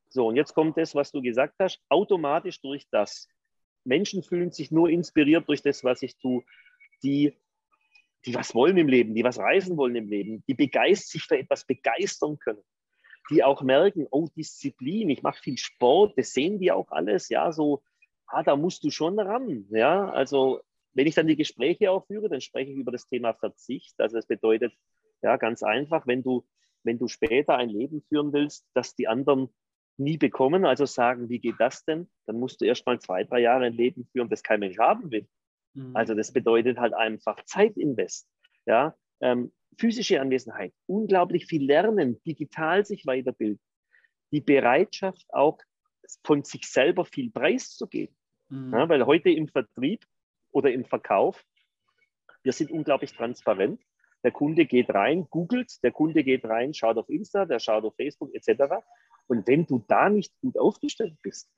So, 0.10 0.28
und 0.28 0.36
jetzt 0.36 0.54
kommt 0.54 0.78
das, 0.78 0.94
was 0.94 1.12
du 1.12 1.22
gesagt 1.22 1.56
hast, 1.60 1.82
automatisch 1.88 2.60
durch 2.62 2.86
das. 2.91 3.28
Menschen 3.84 4.24
fühlen 4.24 4.52
sich 4.52 4.72
nur 4.72 4.89
inspiriert 4.89 5.48
durch 5.48 5.62
das, 5.62 5.84
was 5.84 6.02
ich 6.02 6.17
tue, 6.17 6.44
die, 7.04 7.34
die 8.26 8.36
was 8.36 8.54
wollen 8.54 8.78
im 8.78 8.88
Leben, 8.88 9.15
die 9.15 9.24
was 9.24 9.39
reisen 9.39 9.78
wollen 9.78 9.96
im 9.96 10.08
Leben, 10.08 10.44
die 10.48 10.54
begeistert, 10.54 11.10
sich 11.10 11.24
für 11.24 11.38
etwas 11.38 11.65
begeistern 11.65 12.38
können, 12.39 12.63
die 13.30 13.44
auch 13.44 13.62
merken, 13.62 14.08
oh, 14.12 14.28
Disziplin, 14.36 15.10
ich 15.10 15.24
mache 15.24 15.41
viel 15.41 15.58
Sport, 15.58 16.17
das 16.17 16.34
sehen 16.34 16.60
die 16.60 16.72
auch 16.72 16.91
alles, 16.91 17.30
ja, 17.30 17.52
so, 17.52 17.82
ah, 18.28 18.44
da 18.44 18.56
musst 18.56 18.84
du 18.84 18.91
schon 18.91 19.20
ran, 19.20 19.65
ja, 19.70 20.10
also 20.10 20.62
wenn 20.94 21.08
ich 21.08 21.15
dann 21.15 21.28
die 21.28 21.38
Gespräche 21.38 21.91
auch 21.91 22.06
führe, 22.06 22.30
dann 22.30 22.41
spreche 22.41 22.72
ich 22.72 22.78
über 22.78 22.91
das 22.91 23.08
Thema 23.08 23.34
Verzicht, 23.34 24.00
also 24.00 24.17
das 24.17 24.28
bedeutet, 24.28 24.74
ja, 25.22 25.38
ganz 25.38 25.63
einfach, 25.63 26.08
wenn 26.08 26.24
du, 26.24 26.46
wenn 26.84 26.98
du 26.98 27.08
später 27.08 27.56
ein 27.56 27.70
Leben 27.70 28.02
führen 28.02 28.34
willst, 28.34 28.67
dass 28.74 28.96
die 28.96 29.08
anderen 29.08 29.50
nie 30.02 30.18
bekommen. 30.18 30.66
Also 30.66 30.86
sagen, 30.86 31.30
wie 31.30 31.40
geht 31.40 31.56
das 31.60 31.86
denn? 31.86 32.10
Dann 32.26 32.40
musst 32.40 32.62
du 32.62 32.66
erst 32.66 32.86
mal 32.86 33.00
zwei, 33.00 33.24
drei 33.24 33.40
Jahre 33.40 33.66
ein 33.66 33.74
Leben 33.74 34.08
führen, 34.12 34.30
das 34.30 34.44
kein 34.44 34.60
Mensch 34.60 34.78
haben 34.78 35.12
will. 35.12 35.28
Mhm. 35.74 35.96
Also 35.96 36.14
das 36.14 36.32
bedeutet 36.32 36.78
halt 36.78 36.94
einfach 36.94 37.44
Zeitinvest. 37.46 38.28
Ja, 38.66 38.96
ähm, 39.22 39.52
physische 39.78 40.22
Anwesenheit, 40.22 40.74
unglaublich 40.86 41.46
viel 41.46 41.66
lernen, 41.66 42.22
digital 42.24 42.86
sich 42.86 43.06
weiterbilden, 43.06 43.60
die 44.32 44.42
Bereitschaft 44.42 45.26
auch 45.30 45.58
von 46.24 46.44
sich 46.44 46.68
selber 46.68 47.06
viel 47.06 47.32
preiszugeben. 47.32 48.16
Mhm. 48.50 48.74
Ja, 48.74 48.90
weil 48.90 49.06
heute 49.06 49.30
im 49.30 49.48
Vertrieb 49.48 50.06
oder 50.52 50.72
im 50.72 50.86
Verkauf, 50.86 51.44
wir 52.44 52.54
sind 52.54 52.72
unglaublich 52.72 53.14
transparent. 53.14 53.82
Der 54.24 54.32
Kunde 54.32 54.66
geht 54.66 54.90
rein, 54.94 55.28
googelt, 55.30 55.84
der 55.84 55.92
Kunde 55.92 56.24
geht 56.24 56.46
rein, 56.46 56.74
schaut 56.74 56.98
auf 56.98 57.10
Insta, 57.10 57.46
der 57.46 57.60
schaut 57.60 57.84
auf 57.84 57.96
Facebook 57.96 58.34
etc. 58.36 58.84
Und 59.32 59.48
wenn 59.48 59.65
du 59.65 59.82
da 59.88 60.10
nicht 60.10 60.38
gut 60.41 60.58
aufgestellt 60.58 61.15
bist, 61.22 61.50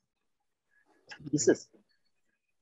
dann 1.08 1.26
ist 1.32 1.48
es. 1.48 1.68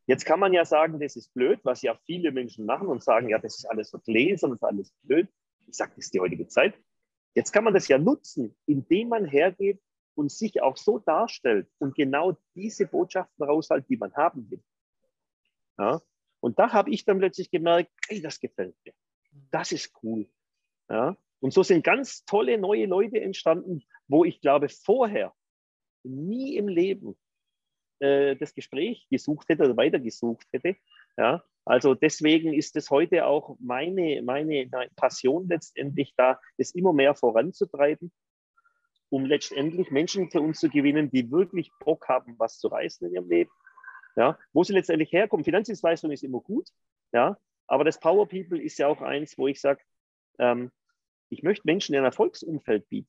Jetzt 0.07 0.25
kann 0.25 0.41
man 0.41 0.55
ja 0.55 0.65
sagen, 0.65 0.99
das 0.99 1.17
ist 1.17 1.35
blöd, 1.35 1.61
was 1.65 1.83
ja 1.83 1.95
viele 2.07 2.33
Menschen 2.33 2.65
machen 2.65 2.89
und 2.89 3.03
sagen, 3.03 3.29
ja, 3.29 3.39
das 3.39 3.59
ist 3.59 3.67
alles 3.67 3.91
so 3.91 3.99
gläsern, 3.99 4.53
das 4.53 4.61
ist 4.61 4.65
alles 4.65 4.91
blöd. 5.03 5.29
Ich 5.67 5.77
sage, 5.77 5.93
das 5.97 6.07
ist 6.07 6.15
die 6.15 6.21
heutige 6.21 6.47
Zeit. 6.47 6.79
Jetzt 7.35 7.53
kann 7.53 7.63
man 7.63 7.75
das 7.75 7.89
ja 7.89 7.99
nutzen, 7.99 8.57
indem 8.65 9.11
man 9.11 9.27
hergeht 9.27 9.83
und 10.15 10.33
sich 10.33 10.63
auch 10.63 10.79
so 10.79 10.99
darstellt 10.99 11.69
und 11.77 11.95
genau 11.95 12.39
diese 12.55 12.87
Botschaften 12.87 13.45
raushält, 13.45 13.85
die 13.91 13.99
man 13.99 14.15
haben 14.15 14.51
will. 14.51 14.65
Ja? 15.79 16.01
Und 16.41 16.59
da 16.59 16.73
habe 16.73 16.89
ich 16.89 17.05
dann 17.05 17.19
plötzlich 17.19 17.51
gemerkt, 17.51 17.91
hey, 18.09 18.23
das 18.23 18.41
gefällt 18.41 18.75
mir. 18.87 18.95
Das 19.51 19.73
ist 19.73 19.93
cool. 20.03 20.27
Ja? 20.89 21.19
Und 21.43 21.53
so 21.53 21.65
sind 21.65 21.83
ganz 21.83 22.25
tolle 22.25 22.57
neue 22.57 22.87
Leute 22.87 23.21
entstanden, 23.21 23.83
wo 24.13 24.25
ich 24.25 24.41
glaube, 24.41 24.69
vorher 24.69 25.33
nie 26.05 26.57
im 26.57 26.69
Leben 26.69 27.17
äh, 28.01 28.37
das 28.37 28.55
Gespräch 28.55 29.07
gesucht 29.11 29.49
hätte 29.49 29.65
oder 29.65 29.77
weitergesucht 29.77 30.47
hätte. 30.53 30.77
Ja? 31.17 31.43
Also 31.65 31.95
deswegen 31.95 32.53
ist 32.53 32.77
es 32.77 32.91
heute 32.91 33.27
auch 33.27 33.57
meine, 33.59 34.23
meine 34.23 34.69
Passion 34.97 35.49
letztendlich 35.49 36.15
da, 36.17 36.41
das 36.59 36.73
immer 36.73 36.93
mehr 36.93 37.15
voranzutreiben, 37.15 38.13
um 39.11 39.25
letztendlich 39.25 39.91
Menschen 39.91 40.31
für 40.31 40.41
uns 40.41 40.61
zu 40.61 40.69
gewinnen, 40.69 41.11
die 41.11 41.31
wirklich 41.31 41.71
Bock 41.81 42.09
haben, 42.09 42.35
was 42.39 42.59
zu 42.59 42.69
reißen 42.69 43.07
in 43.09 43.15
ihrem 43.15 43.29
Leben 43.29 43.51
ja, 44.17 44.39
wo 44.53 44.65
sie 44.65 44.73
letztendlich 44.73 45.13
herkommen. 45.13 45.45
Finanzdienstleistung 45.45 46.11
ist 46.11 46.25
immer 46.25 46.41
gut, 46.41 46.69
ja, 47.13 47.37
aber 47.67 47.85
das 47.85 48.01
Power 48.01 48.29
People 48.29 48.61
ist 48.61 48.79
ja 48.79 48.89
auch 48.89 49.01
eins, 49.01 49.39
wo 49.39 49.49
ich 49.49 49.61
sage, 49.61 49.83
ähm, 50.39 50.71
ich 51.31 51.43
möchte 51.43 51.63
Menschen 51.67 51.95
ein 51.95 52.05
Erfolgsumfeld 52.05 52.89
bieten, 52.89 53.09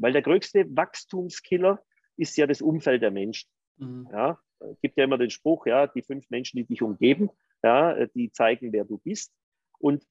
weil 0.00 0.12
der 0.12 0.22
größte 0.22 0.64
Wachstumskiller 0.76 1.82
ist 2.16 2.36
ja 2.36 2.46
das 2.46 2.62
Umfeld 2.62 3.02
der 3.02 3.10
Menschen. 3.10 3.48
Mhm. 3.76 4.08
Ja, 4.12 4.38
es 4.60 4.80
gibt 4.80 4.96
ja 4.98 5.04
immer 5.04 5.18
den 5.18 5.30
Spruch, 5.30 5.66
ja, 5.66 5.86
die 5.86 6.02
fünf 6.02 6.28
Menschen, 6.30 6.58
die 6.58 6.64
dich 6.64 6.82
umgeben, 6.82 7.30
ja, 7.62 8.06
die 8.06 8.30
zeigen, 8.32 8.72
wer 8.72 8.84
du 8.84 8.98
bist. 8.98 9.32
Und 9.78 10.04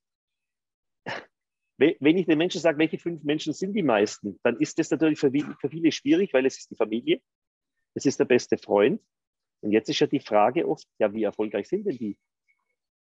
wenn 1.77 2.17
ich 2.17 2.25
den 2.25 2.37
Menschen 2.37 2.59
sage, 2.59 2.77
welche 2.77 2.97
fünf 2.97 3.23
Menschen 3.23 3.53
sind 3.53 3.73
die 3.73 3.83
meisten, 3.83 4.39
dann 4.43 4.57
ist 4.59 4.77
das 4.79 4.91
natürlich 4.91 5.19
für, 5.19 5.31
für 5.31 5.69
viele 5.69 5.91
schwierig, 5.91 6.33
weil 6.33 6.45
es 6.45 6.57
ist 6.57 6.71
die 6.71 6.75
Familie, 6.75 7.21
es 7.93 8.05
ist 8.05 8.19
der 8.19 8.25
beste 8.25 8.57
Freund, 8.57 9.01
und 9.61 9.71
jetzt 9.71 9.89
ist 9.89 9.99
ja 9.99 10.07
die 10.07 10.19
Frage 10.19 10.67
oft, 10.67 10.87
ja, 10.99 11.13
wie 11.13 11.23
erfolgreich 11.23 11.67
sind 11.67 11.85
denn 11.85 11.97
die? 11.97 12.17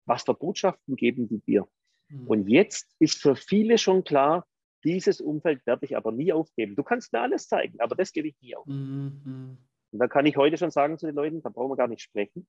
Was 0.06 0.24
für 0.24 0.34
Botschaften 0.34 0.96
geben 0.96 1.28
die 1.28 1.40
dir? 1.40 1.68
Mhm. 2.10 2.28
Und 2.28 2.48
jetzt 2.48 2.96
ist 3.00 3.22
für 3.22 3.36
viele 3.36 3.78
schon 3.78 4.04
klar, 4.04 4.48
dieses 4.84 5.22
Umfeld 5.22 5.66
werde 5.66 5.86
ich 5.86 5.98
aber 5.98 6.12
nie 6.12 6.32
aufgeben. 6.34 6.76
Du 6.76 6.84
kannst 6.84 7.12
mir 7.14 7.22
alles 7.22 7.48
zeigen, 7.48 7.80
aber 7.80 7.96
das 7.96 8.12
gebe 8.12 8.28
ich 8.28 8.40
nie 8.42 8.56
auf. 8.56 8.66
Mhm. 8.66 9.58
Und 9.92 10.00
da 10.00 10.08
kann 10.08 10.26
ich 10.26 10.38
heute 10.38 10.58
schon 10.58 10.72
sagen 10.72 10.98
zu 10.98 11.08
den 11.08 11.16
Leuten, 11.16 11.42
da 11.42 11.50
brauchen 11.50 11.72
wir 11.72 11.78
gar 11.78 11.88
nicht 11.88 12.02
sprechen, 12.02 12.48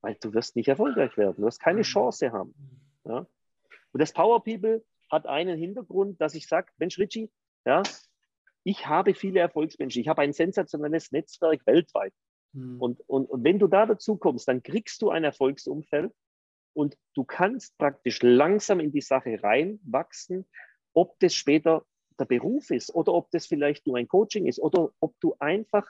weil 0.00 0.16
du 0.20 0.32
wirst 0.34 0.56
nicht 0.56 0.68
erfolgreich 0.68 1.16
werden. 1.16 1.36
Du 1.36 1.42
wirst 1.42 1.60
keine 1.60 1.78
mhm. 1.78 1.84
Chance 1.84 2.32
haben. 2.32 2.54
Ja? 3.04 3.26
Und 3.92 4.00
das 4.00 4.12
Power 4.12 4.42
People 4.42 4.84
hat 5.10 5.26
einen 5.26 5.58
Hintergrund, 5.58 6.20
dass 6.20 6.34
ich 6.34 6.48
sage, 6.48 6.72
Mensch, 6.78 6.98
Richie, 6.98 7.30
ja, 7.64 7.82
ich 8.64 8.86
habe 8.86 9.14
viele 9.14 9.38
Erfolgsmenschen. 9.40 10.00
Ich 10.00 10.08
habe 10.08 10.22
ein 10.22 10.32
sensationelles 10.32 11.12
Netzwerk 11.12 11.64
weltweit. 11.66 12.12
Mhm. 12.52 12.80
Und, 12.80 13.00
und, 13.08 13.26
und 13.26 13.44
wenn 13.44 13.58
du 13.58 13.68
da 13.68 13.86
dazu 13.86 14.16
kommst, 14.16 14.48
dann 14.48 14.62
kriegst 14.62 15.02
du 15.02 15.10
ein 15.10 15.22
Erfolgsumfeld 15.22 16.12
und 16.72 16.98
du 17.14 17.24
kannst 17.24 17.78
praktisch 17.78 18.22
langsam 18.22 18.80
in 18.80 18.92
die 18.92 19.00
Sache 19.00 19.42
reinwachsen, 19.42 20.46
ob 20.96 21.18
das 21.20 21.34
später 21.34 21.84
der 22.18 22.24
Beruf 22.24 22.70
ist 22.70 22.94
oder 22.94 23.12
ob 23.12 23.30
das 23.30 23.46
vielleicht 23.46 23.86
nur 23.86 23.96
ein 23.96 24.08
Coaching 24.08 24.46
ist 24.46 24.58
oder 24.58 24.90
ob 25.00 25.14
du 25.20 25.36
einfach 25.38 25.86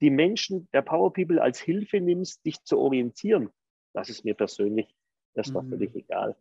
die 0.00 0.10
Menschen 0.10 0.68
der 0.72 0.82
Power 0.82 1.12
People 1.12 1.42
als 1.42 1.58
Hilfe 1.58 2.00
nimmst, 2.00 2.44
dich 2.44 2.62
zu 2.62 2.78
orientieren. 2.78 3.50
Das 3.92 4.08
ist 4.08 4.24
mir 4.24 4.34
persönlich, 4.34 4.94
das 5.34 5.52
war 5.52 5.62
mhm. 5.62 5.70
völlig 5.70 5.94
egal. 5.96 6.36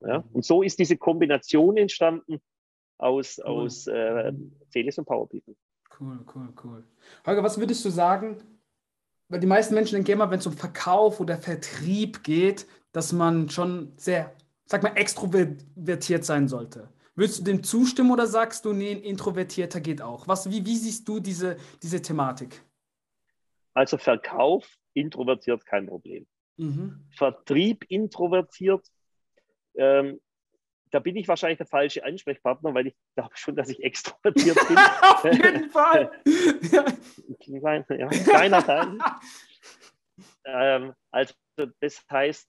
Ja? 0.00 0.20
Mhm. 0.20 0.24
Und 0.32 0.44
so 0.44 0.62
ist 0.62 0.78
diese 0.78 0.96
Kombination 0.96 1.76
entstanden 1.76 2.40
aus, 2.98 3.38
cool. 3.38 3.44
aus 3.44 3.86
äh, 3.86 4.32
Celis 4.70 4.98
und 4.98 5.04
Power 5.04 5.28
People. 5.28 5.54
Cool, 6.00 6.24
cool, 6.34 6.52
cool. 6.64 6.84
Holger, 7.24 7.42
was 7.44 7.58
würdest 7.58 7.84
du 7.84 7.90
sagen, 7.90 8.38
weil 9.28 9.38
die 9.38 9.46
meisten 9.46 9.74
Menschen 9.74 9.94
denken 9.94 10.12
immer, 10.12 10.30
wenn 10.30 10.40
es 10.40 10.46
um 10.46 10.54
Verkauf 10.54 11.20
oder 11.20 11.36
Vertrieb 11.36 12.24
geht, 12.24 12.66
dass 12.90 13.12
man 13.12 13.48
schon 13.48 13.92
sehr, 13.96 14.34
sag 14.66 14.82
mal, 14.82 14.96
extrovertiert 14.96 16.24
sein 16.24 16.48
sollte. 16.48 16.88
Würdest 17.16 17.40
du 17.40 17.44
dem 17.44 17.62
zustimmen 17.62 18.10
oder 18.10 18.26
sagst 18.26 18.64
du, 18.64 18.72
nee, 18.72 18.90
ein 18.90 19.02
Introvertierter 19.02 19.80
geht 19.80 20.02
auch? 20.02 20.26
Was, 20.26 20.50
wie, 20.50 20.66
wie 20.66 20.76
siehst 20.76 21.08
du 21.08 21.20
diese, 21.20 21.56
diese 21.82 22.02
Thematik? 22.02 22.62
Also 23.72 23.98
Verkauf, 23.98 24.68
introvertiert, 24.94 25.64
kein 25.66 25.86
Problem. 25.86 26.26
Mhm. 26.56 27.06
Vertrieb, 27.16 27.84
introvertiert, 27.88 28.86
ähm, 29.76 30.20
da 30.94 31.00
bin 31.00 31.16
ich 31.16 31.26
wahrscheinlich 31.26 31.58
der 31.58 31.66
falsche 31.66 32.04
Ansprechpartner, 32.04 32.72
weil 32.72 32.86
ich 32.86 32.96
glaube 33.16 33.36
schon, 33.36 33.56
dass 33.56 33.68
ich 33.68 33.82
extrovertiert 33.82 34.56
bin. 34.68 34.78
Auf 35.02 35.24
jeden 35.24 35.70
Fall. 35.72 36.22
Klein, 37.40 37.84
ja, 37.88 38.06
kleiner 38.06 38.64
Teil. 38.64 38.98
ähm, 40.44 40.94
also 41.10 41.34
das 41.80 42.04
heißt, 42.08 42.48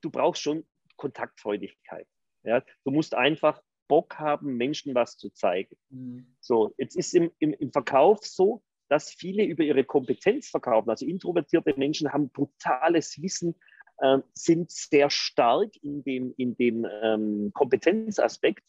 du 0.00 0.10
brauchst 0.10 0.42
schon 0.42 0.66
Kontaktfreudigkeit. 0.96 2.08
Ja? 2.42 2.60
Du 2.84 2.90
musst 2.90 3.14
einfach 3.14 3.62
Bock 3.90 4.20
haben, 4.20 4.56
Menschen 4.56 4.94
was 4.94 5.18
zu 5.18 5.30
zeigen. 5.30 5.76
Mhm. 5.88 6.26
So, 6.38 6.72
jetzt 6.78 6.94
ist 6.94 7.12
im, 7.12 7.32
im, 7.40 7.52
im 7.54 7.72
Verkauf 7.72 8.24
so, 8.24 8.62
dass 8.88 9.10
viele 9.10 9.44
über 9.44 9.64
ihre 9.64 9.82
Kompetenz 9.82 10.48
verkaufen. 10.48 10.90
Also 10.90 11.06
introvertierte 11.06 11.74
Menschen 11.76 12.12
haben 12.12 12.30
brutales 12.30 13.20
Wissen 13.20 13.56
äh, 13.98 14.18
sind 14.32 14.70
sehr 14.70 15.10
stark 15.10 15.70
in 15.82 16.04
dem, 16.04 16.32
in 16.36 16.56
dem 16.56 16.86
ähm, 17.02 17.50
Kompetenzaspekt, 17.52 18.64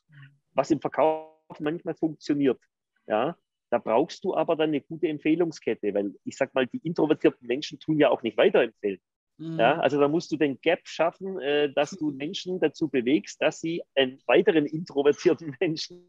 was 0.55 0.71
im 0.71 0.81
Verkauf 0.81 1.29
manchmal 1.59 1.93
funktioniert. 1.93 2.59
Ja, 3.05 3.37
da 3.69 3.77
brauchst 3.77 4.23
du 4.23 4.35
aber 4.35 4.55
dann 4.55 4.69
eine 4.69 4.81
gute 4.81 5.07
Empfehlungskette, 5.07 5.93
weil 5.93 6.15
ich 6.23 6.35
sag 6.35 6.55
mal, 6.55 6.65
die 6.65 6.81
introvertierten 6.83 7.45
Menschen 7.45 7.79
tun 7.79 7.99
ja 7.99 8.09
auch 8.09 8.23
nicht 8.23 8.37
weiterempfehlen. 8.37 8.99
Mhm. 9.37 9.59
Ja, 9.59 9.79
also 9.79 9.99
da 9.99 10.07
musst 10.07 10.31
du 10.31 10.37
den 10.37 10.59
Gap 10.61 10.81
schaffen, 10.83 11.39
äh, 11.39 11.71
dass 11.73 11.91
du 11.91 12.11
Menschen 12.11 12.59
dazu 12.59 12.89
bewegst, 12.89 13.41
dass 13.41 13.59
sie 13.59 13.83
einen 13.95 14.19
weiteren 14.27 14.65
introvertierten 14.65 15.55
Menschen 15.59 16.05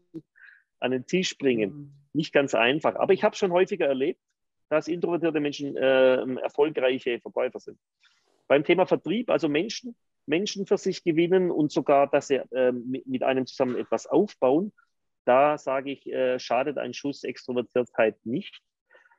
an 0.79 0.91
den 0.91 1.05
Tisch 1.05 1.37
bringen. 1.37 1.71
Mhm. 1.71 1.93
Nicht 2.13 2.33
ganz 2.33 2.53
einfach. 2.53 2.95
Aber 2.95 3.13
ich 3.13 3.23
habe 3.23 3.35
schon 3.35 3.51
häufiger 3.51 3.87
erlebt, 3.87 4.19
dass 4.69 4.87
introvertierte 4.87 5.39
Menschen 5.39 5.75
äh, 5.77 6.41
erfolgreiche 6.41 7.19
Verkäufer 7.19 7.59
sind. 7.59 7.77
Beim 8.47 8.63
Thema 8.63 8.85
Vertrieb, 8.85 9.29
also 9.29 9.47
Menschen, 9.47 9.95
Menschen 10.25 10.65
für 10.65 10.77
sich 10.77 11.03
gewinnen 11.03 11.51
und 11.51 11.71
sogar, 11.71 12.07
dass 12.09 12.27
sie 12.27 12.35
äh, 12.35 12.71
mit 12.71 13.23
einem 13.23 13.45
zusammen 13.45 13.77
etwas 13.77 14.07
aufbauen, 14.07 14.73
da 15.25 15.57
sage 15.57 15.91
ich, 15.91 16.07
äh, 16.07 16.39
schadet 16.39 16.77
ein 16.77 16.93
Schuss 16.93 17.23
Extrovertiertheit 17.23 18.17
nicht, 18.25 18.61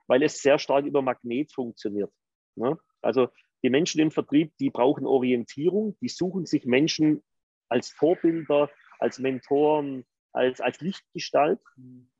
weil 0.06 0.22
es 0.22 0.42
sehr 0.42 0.58
stark 0.58 0.84
über 0.84 1.02
Magnet 1.02 1.52
funktioniert. 1.52 2.12
Ne? 2.56 2.78
Also 3.00 3.28
die 3.64 3.70
Menschen 3.70 4.00
im 4.00 4.10
Vertrieb, 4.10 4.52
die 4.58 4.68
brauchen 4.68 5.06
Orientierung, 5.06 5.96
die 6.00 6.10
suchen 6.10 6.44
sich 6.44 6.66
Menschen 6.66 7.22
als 7.70 7.88
Vorbilder, 7.88 8.70
als 8.98 9.18
Mentoren, 9.18 10.04
als, 10.32 10.60
als 10.60 10.80
Lichtgestalt. 10.82 11.60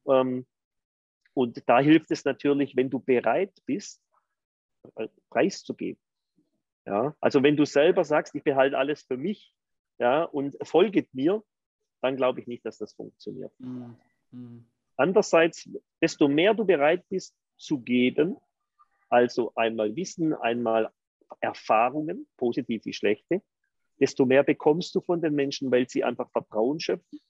Ähm, 0.08 0.46
und 1.34 1.62
da 1.68 1.80
hilft 1.80 2.10
es 2.10 2.24
natürlich, 2.24 2.76
wenn 2.76 2.88
du 2.88 2.98
bereit 2.98 3.52
bist, 3.66 4.02
äh, 4.96 5.08
preiszugeben. 5.28 6.00
Ja, 6.86 7.14
also 7.20 7.42
wenn 7.42 7.56
du 7.56 7.66
selber 7.66 8.04
sagst, 8.04 8.34
ich 8.34 8.42
behalte 8.42 8.78
alles 8.78 9.02
für 9.02 9.18
mich 9.18 9.54
ja, 9.98 10.24
und 10.24 10.56
folget 10.62 11.12
mir, 11.12 11.42
dann 12.00 12.16
glaube 12.16 12.40
ich 12.40 12.46
nicht, 12.46 12.64
dass 12.64 12.78
das 12.78 12.94
funktioniert. 12.94 13.52
Mhm. 13.58 13.96
Mhm. 14.30 14.64
Andererseits, 14.96 15.68
desto 16.00 16.26
mehr 16.26 16.54
du 16.54 16.64
bereit 16.64 17.04
bist 17.10 17.36
zu 17.56 17.80
geben, 17.80 18.36
also 19.10 19.52
einmal 19.54 19.94
Wissen, 19.94 20.32
einmal 20.32 20.90
Erfahrungen, 21.40 22.26
positiv 22.36 22.84
wie 22.84 22.92
schlechte, 22.92 23.42
desto 24.00 24.26
mehr 24.26 24.42
bekommst 24.42 24.94
du 24.94 25.00
von 25.00 25.20
den 25.20 25.34
Menschen, 25.34 25.70
weil 25.70 25.88
sie 25.88 26.04
einfach 26.04 26.30
Vertrauen 26.30 26.80
schöpfen. 26.80 27.20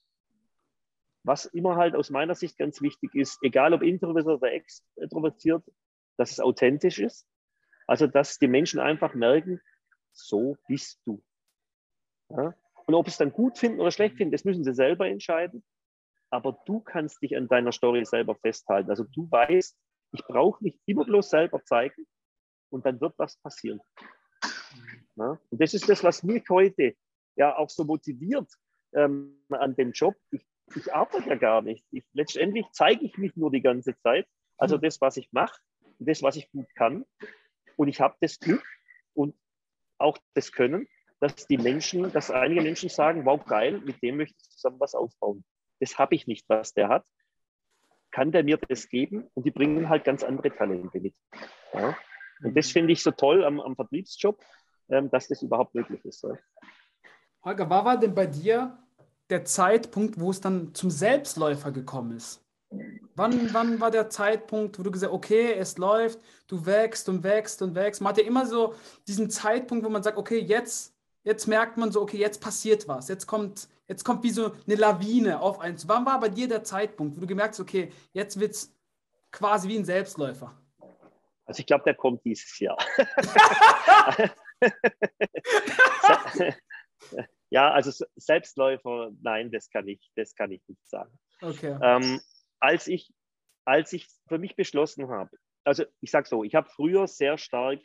was 1.23 1.45
immer 1.45 1.75
halt 1.75 1.95
aus 1.95 2.11
meiner 2.11 2.35
Sicht 2.35 2.57
ganz 2.57 2.81
wichtig 2.81 3.15
ist, 3.15 3.39
egal 3.41 3.73
ob 3.73 3.81
introvertiert 3.81 4.37
oder 4.37 4.53
extrovertiert, 4.53 5.63
dass 6.17 6.31
es 6.31 6.39
authentisch 6.39 6.99
ist. 6.99 7.27
Also, 7.87 8.07
dass 8.07 8.37
die 8.37 8.47
Menschen 8.47 8.79
einfach 8.79 9.15
merken, 9.15 9.59
so 10.11 10.55
bist 10.67 11.01
du. 11.05 11.23
Ja? 12.29 12.53
Und 12.85 12.93
ob 12.93 13.07
es 13.07 13.17
dann 13.17 13.31
gut 13.31 13.57
finden 13.57 13.79
oder 13.79 13.91
schlecht 13.91 14.17
finden, 14.17 14.31
das 14.31 14.45
müssen 14.45 14.63
sie 14.63 14.73
selber 14.73 15.07
entscheiden. 15.07 15.63
Aber 16.29 16.59
du 16.65 16.79
kannst 16.79 17.21
dich 17.23 17.35
an 17.35 17.47
deiner 17.47 17.71
Story 17.71 18.05
selber 18.05 18.35
festhalten. 18.35 18.89
Also 18.91 19.03
du 19.03 19.29
weißt, 19.29 19.77
ich 20.11 20.23
brauche 20.25 20.63
nicht 20.63 20.79
immer 20.85 21.05
bloß 21.05 21.29
selber 21.29 21.63
zeigen 21.63 22.05
und 22.69 22.85
dann 22.85 22.99
wird 23.01 23.13
was 23.17 23.37
passieren. 23.37 23.79
Ja? 25.15 25.39
Und 25.49 25.61
das 25.61 25.73
ist 25.73 25.87
das, 25.89 26.03
was 26.03 26.23
mich 26.23 26.43
heute 26.49 26.95
ja 27.35 27.55
auch 27.57 27.69
so 27.69 27.83
motiviert 27.83 28.49
ähm, 28.93 29.43
an 29.49 29.75
dem 29.75 29.91
Job. 29.91 30.15
Ich, 30.31 30.45
ich 30.75 30.93
arbeite 30.93 31.29
ja 31.29 31.35
gar 31.35 31.61
nicht. 31.61 31.85
Ich, 31.91 32.03
letztendlich 32.13 32.65
zeige 32.71 33.05
ich 33.05 33.17
mich 33.17 33.35
nur 33.35 33.51
die 33.51 33.61
ganze 33.61 33.97
Zeit. 33.99 34.27
Also 34.57 34.75
hm. 34.75 34.81
das, 34.81 35.01
was 35.01 35.17
ich 35.17 35.31
mache, 35.31 35.59
das, 35.99 36.23
was 36.23 36.35
ich 36.35 36.49
gut 36.51 36.67
kann. 36.75 37.05
Und 37.75 37.87
ich 37.87 37.99
habe 38.01 38.15
das 38.21 38.39
Glück 38.39 38.65
und 39.13 39.35
auch 39.97 40.17
das 40.33 40.51
Können, 40.51 40.87
dass 41.19 41.47
die 41.47 41.57
Menschen, 41.57 42.11
dass 42.11 42.31
einige 42.31 42.61
Menschen 42.61 42.89
sagen, 42.89 43.25
wow, 43.25 43.43
geil, 43.45 43.81
mit 43.83 44.01
dem 44.01 44.17
möchte 44.17 44.35
ich 44.41 44.49
zusammen 44.49 44.79
was 44.79 44.95
aufbauen. 44.95 45.43
Das 45.79 45.97
habe 45.97 46.15
ich 46.15 46.27
nicht, 46.27 46.47
was 46.47 46.73
der 46.73 46.89
hat. 46.89 47.05
Kann 48.11 48.31
der 48.31 48.43
mir 48.43 48.57
das 48.57 48.87
geben? 48.87 49.27
Und 49.33 49.45
die 49.45 49.51
bringen 49.51 49.89
halt 49.89 50.05
ganz 50.05 50.23
andere 50.23 50.55
Talente 50.55 50.99
mit. 50.99 51.15
Ja? 51.73 51.97
Und 52.43 52.55
das 52.55 52.71
finde 52.71 52.93
ich 52.93 53.01
so 53.01 53.11
toll 53.11 53.43
am, 53.43 53.59
am 53.59 53.75
Vertriebsjob, 53.75 54.43
ähm, 54.89 55.09
dass 55.09 55.27
das 55.27 55.41
überhaupt 55.41 55.75
möglich 55.75 56.03
ist. 56.05 56.23
Ja? 56.23 56.37
Holger, 57.43 57.69
war 57.69 57.85
war 57.85 57.99
denn 57.99 58.13
bei 58.13 58.25
dir 58.25 58.77
der 59.29 59.45
Zeitpunkt, 59.45 60.19
wo 60.19 60.31
es 60.31 60.41
dann 60.41 60.73
zum 60.73 60.89
Selbstläufer 60.89 61.71
gekommen 61.71 62.17
ist? 62.17 62.41
Wann, 63.15 63.53
wann 63.53 63.79
war 63.79 63.91
der 63.91 64.09
Zeitpunkt, 64.09 64.77
wo 64.77 64.83
du 64.83 64.91
gesagt 64.91 65.11
hast, 65.11 65.15
okay, 65.15 65.53
es 65.53 65.77
läuft, 65.77 66.19
du 66.47 66.65
wächst 66.65 67.07
und 67.07 67.23
wächst 67.23 67.61
und 67.61 67.73
wächst? 67.73 68.01
Man 68.01 68.09
hat 68.09 68.17
ja 68.17 68.25
immer 68.25 68.45
so 68.45 68.73
diesen 69.07 69.29
Zeitpunkt, 69.29 69.85
wo 69.85 69.89
man 69.89 70.03
sagt, 70.03 70.17
okay, 70.17 70.39
jetzt, 70.39 70.93
jetzt 71.23 71.47
merkt 71.47 71.77
man 71.77 71.91
so, 71.91 72.01
okay, 72.01 72.17
jetzt 72.17 72.41
passiert 72.41 72.87
was. 72.87 73.07
Jetzt 73.07 73.27
kommt, 73.27 73.69
jetzt 73.87 74.03
kommt 74.03 74.23
wie 74.23 74.31
so 74.31 74.51
eine 74.67 74.75
Lawine 74.75 75.39
auf 75.39 75.59
eins. 75.59 75.87
Wann 75.87 76.05
war 76.05 76.19
bei 76.19 76.29
dir 76.29 76.47
der 76.47 76.63
Zeitpunkt, 76.63 77.15
wo 77.15 77.21
du 77.21 77.27
gemerkt 77.27 77.53
hast, 77.53 77.61
okay, 77.61 77.91
jetzt 78.11 78.39
wird 78.39 78.51
es 78.51 78.75
quasi 79.31 79.69
wie 79.69 79.77
ein 79.77 79.85
Selbstläufer? 79.85 80.53
Also 81.45 81.59
ich 81.59 81.65
glaube, 81.65 81.83
der 81.83 81.95
kommt 81.95 82.23
dieses 82.25 82.59
Jahr. 82.59 82.77
ja, 87.49 87.71
also 87.71 88.05
Selbstläufer, 88.15 89.11
nein, 89.21 89.51
das 89.51 89.69
kann 89.69 89.87
ich, 89.87 90.11
das 90.15 90.35
kann 90.35 90.51
ich 90.51 90.61
nicht 90.67 90.89
sagen. 90.89 91.17
Okay. 91.41 91.77
Ähm, 91.81 92.19
als 92.59 92.87
ich, 92.87 93.13
als 93.65 93.93
ich 93.93 94.07
für 94.27 94.39
mich 94.39 94.55
beschlossen 94.55 95.09
habe, 95.09 95.37
also 95.63 95.85
ich 96.01 96.11
sage 96.11 96.27
so, 96.27 96.43
ich 96.43 96.55
habe 96.55 96.69
früher 96.69 97.07
sehr 97.07 97.37
stark 97.37 97.79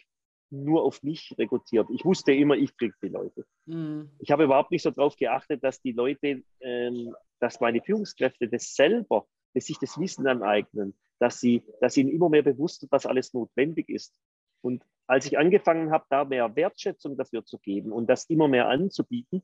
nur 0.50 0.82
auf 0.82 1.02
mich 1.02 1.34
rekrutiert. 1.38 1.88
Ich 1.90 2.04
wusste 2.04 2.32
immer, 2.32 2.56
ich 2.56 2.76
kriege 2.76 2.94
die 3.02 3.08
Leute. 3.08 3.46
Mhm. 3.66 4.10
Ich 4.18 4.30
habe 4.30 4.44
überhaupt 4.44 4.70
nicht 4.70 4.82
so 4.82 4.90
darauf 4.90 5.16
geachtet, 5.16 5.62
dass 5.62 5.80
die 5.80 5.92
Leute, 5.92 6.42
ähm, 6.60 7.14
dass 7.38 7.60
meine 7.60 7.80
Führungskräfte 7.80 8.48
das 8.48 8.74
selber, 8.74 9.26
dass 9.54 9.66
sich 9.66 9.78
das 9.78 9.98
Wissen 9.98 10.26
aneignen, 10.26 10.98
dass, 11.20 11.38
sie, 11.38 11.62
dass 11.80 11.96
ihnen 11.96 12.10
immer 12.10 12.28
mehr 12.28 12.42
bewusst 12.42 12.82
wird, 12.82 12.90
was 12.90 13.06
alles 13.06 13.32
notwendig 13.34 13.88
ist. 13.88 14.14
Und 14.62 14.84
als 15.06 15.26
ich 15.26 15.38
angefangen 15.38 15.90
habe, 15.90 16.04
da 16.08 16.24
mehr 16.24 16.54
Wertschätzung 16.56 17.16
dafür 17.16 17.44
zu 17.44 17.58
geben 17.58 17.92
und 17.92 18.08
das 18.08 18.24
immer 18.24 18.48
mehr 18.48 18.68
anzubieten, 18.68 19.42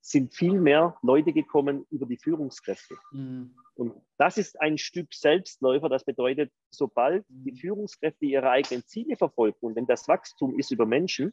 sind 0.00 0.34
viel 0.34 0.60
mehr 0.60 0.98
Leute 1.02 1.32
gekommen 1.32 1.86
über 1.90 2.04
die 2.04 2.18
Führungskräfte. 2.18 2.94
Mhm. 3.12 3.56
Und 3.74 3.94
das 4.18 4.36
ist 4.36 4.60
ein 4.60 4.76
Stück 4.76 5.14
Selbstläufer. 5.14 5.88
Das 5.88 6.04
bedeutet, 6.04 6.52
sobald 6.70 7.24
die 7.28 7.52
mhm. 7.52 7.56
Führungskräfte 7.56 8.26
ihre 8.26 8.50
eigenen 8.50 8.84
Ziele 8.86 9.16
verfolgen 9.16 9.58
und 9.60 9.76
wenn 9.76 9.86
das 9.86 10.06
Wachstum 10.06 10.58
ist 10.58 10.70
über 10.70 10.84
Menschen, 10.84 11.32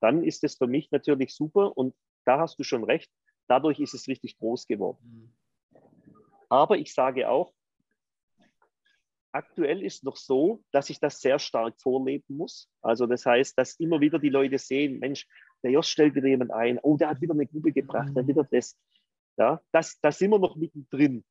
dann 0.00 0.24
ist 0.24 0.42
es 0.42 0.56
für 0.56 0.66
mich 0.66 0.90
natürlich 0.90 1.34
super. 1.34 1.76
Und 1.76 1.94
da 2.24 2.40
hast 2.40 2.58
du 2.58 2.64
schon 2.64 2.84
recht. 2.84 3.10
Dadurch 3.46 3.78
ist 3.78 3.94
es 3.94 4.08
richtig 4.08 4.38
groß 4.38 4.66
geworden. 4.66 5.32
Mhm. 5.72 5.80
Aber 6.48 6.78
ich 6.78 6.92
sage 6.92 7.28
auch, 7.28 7.52
aktuell 9.32 9.82
ist 9.82 10.04
noch 10.04 10.16
so, 10.16 10.62
dass 10.72 10.90
ich 10.90 11.00
das 11.00 11.20
sehr 11.20 11.38
stark 11.38 11.80
vorleben 11.80 12.36
muss. 12.36 12.68
Also 12.82 13.06
das 13.06 13.26
heißt, 13.26 13.56
dass 13.58 13.78
immer 13.78 14.00
wieder 14.00 14.18
die 14.18 14.28
Leute 14.28 14.58
sehen, 14.58 14.98
Mensch, 14.98 15.26
der 15.62 15.70
Jost 15.72 15.90
stellt 15.90 16.14
wieder 16.14 16.28
jemand 16.28 16.52
ein, 16.52 16.78
oh, 16.82 16.96
der 16.96 17.10
hat 17.10 17.20
wieder 17.20 17.34
eine 17.34 17.46
Gruppe 17.46 17.72
gebracht, 17.72 18.10
der 18.14 18.22
hat 18.22 18.28
wieder 18.28 18.44
das. 18.50 18.76
Ja, 19.36 19.60
das, 19.72 19.98
das 20.00 20.18
sind 20.18 20.30
wir 20.30 20.38
noch 20.38 20.56
mittendrin. 20.56 21.24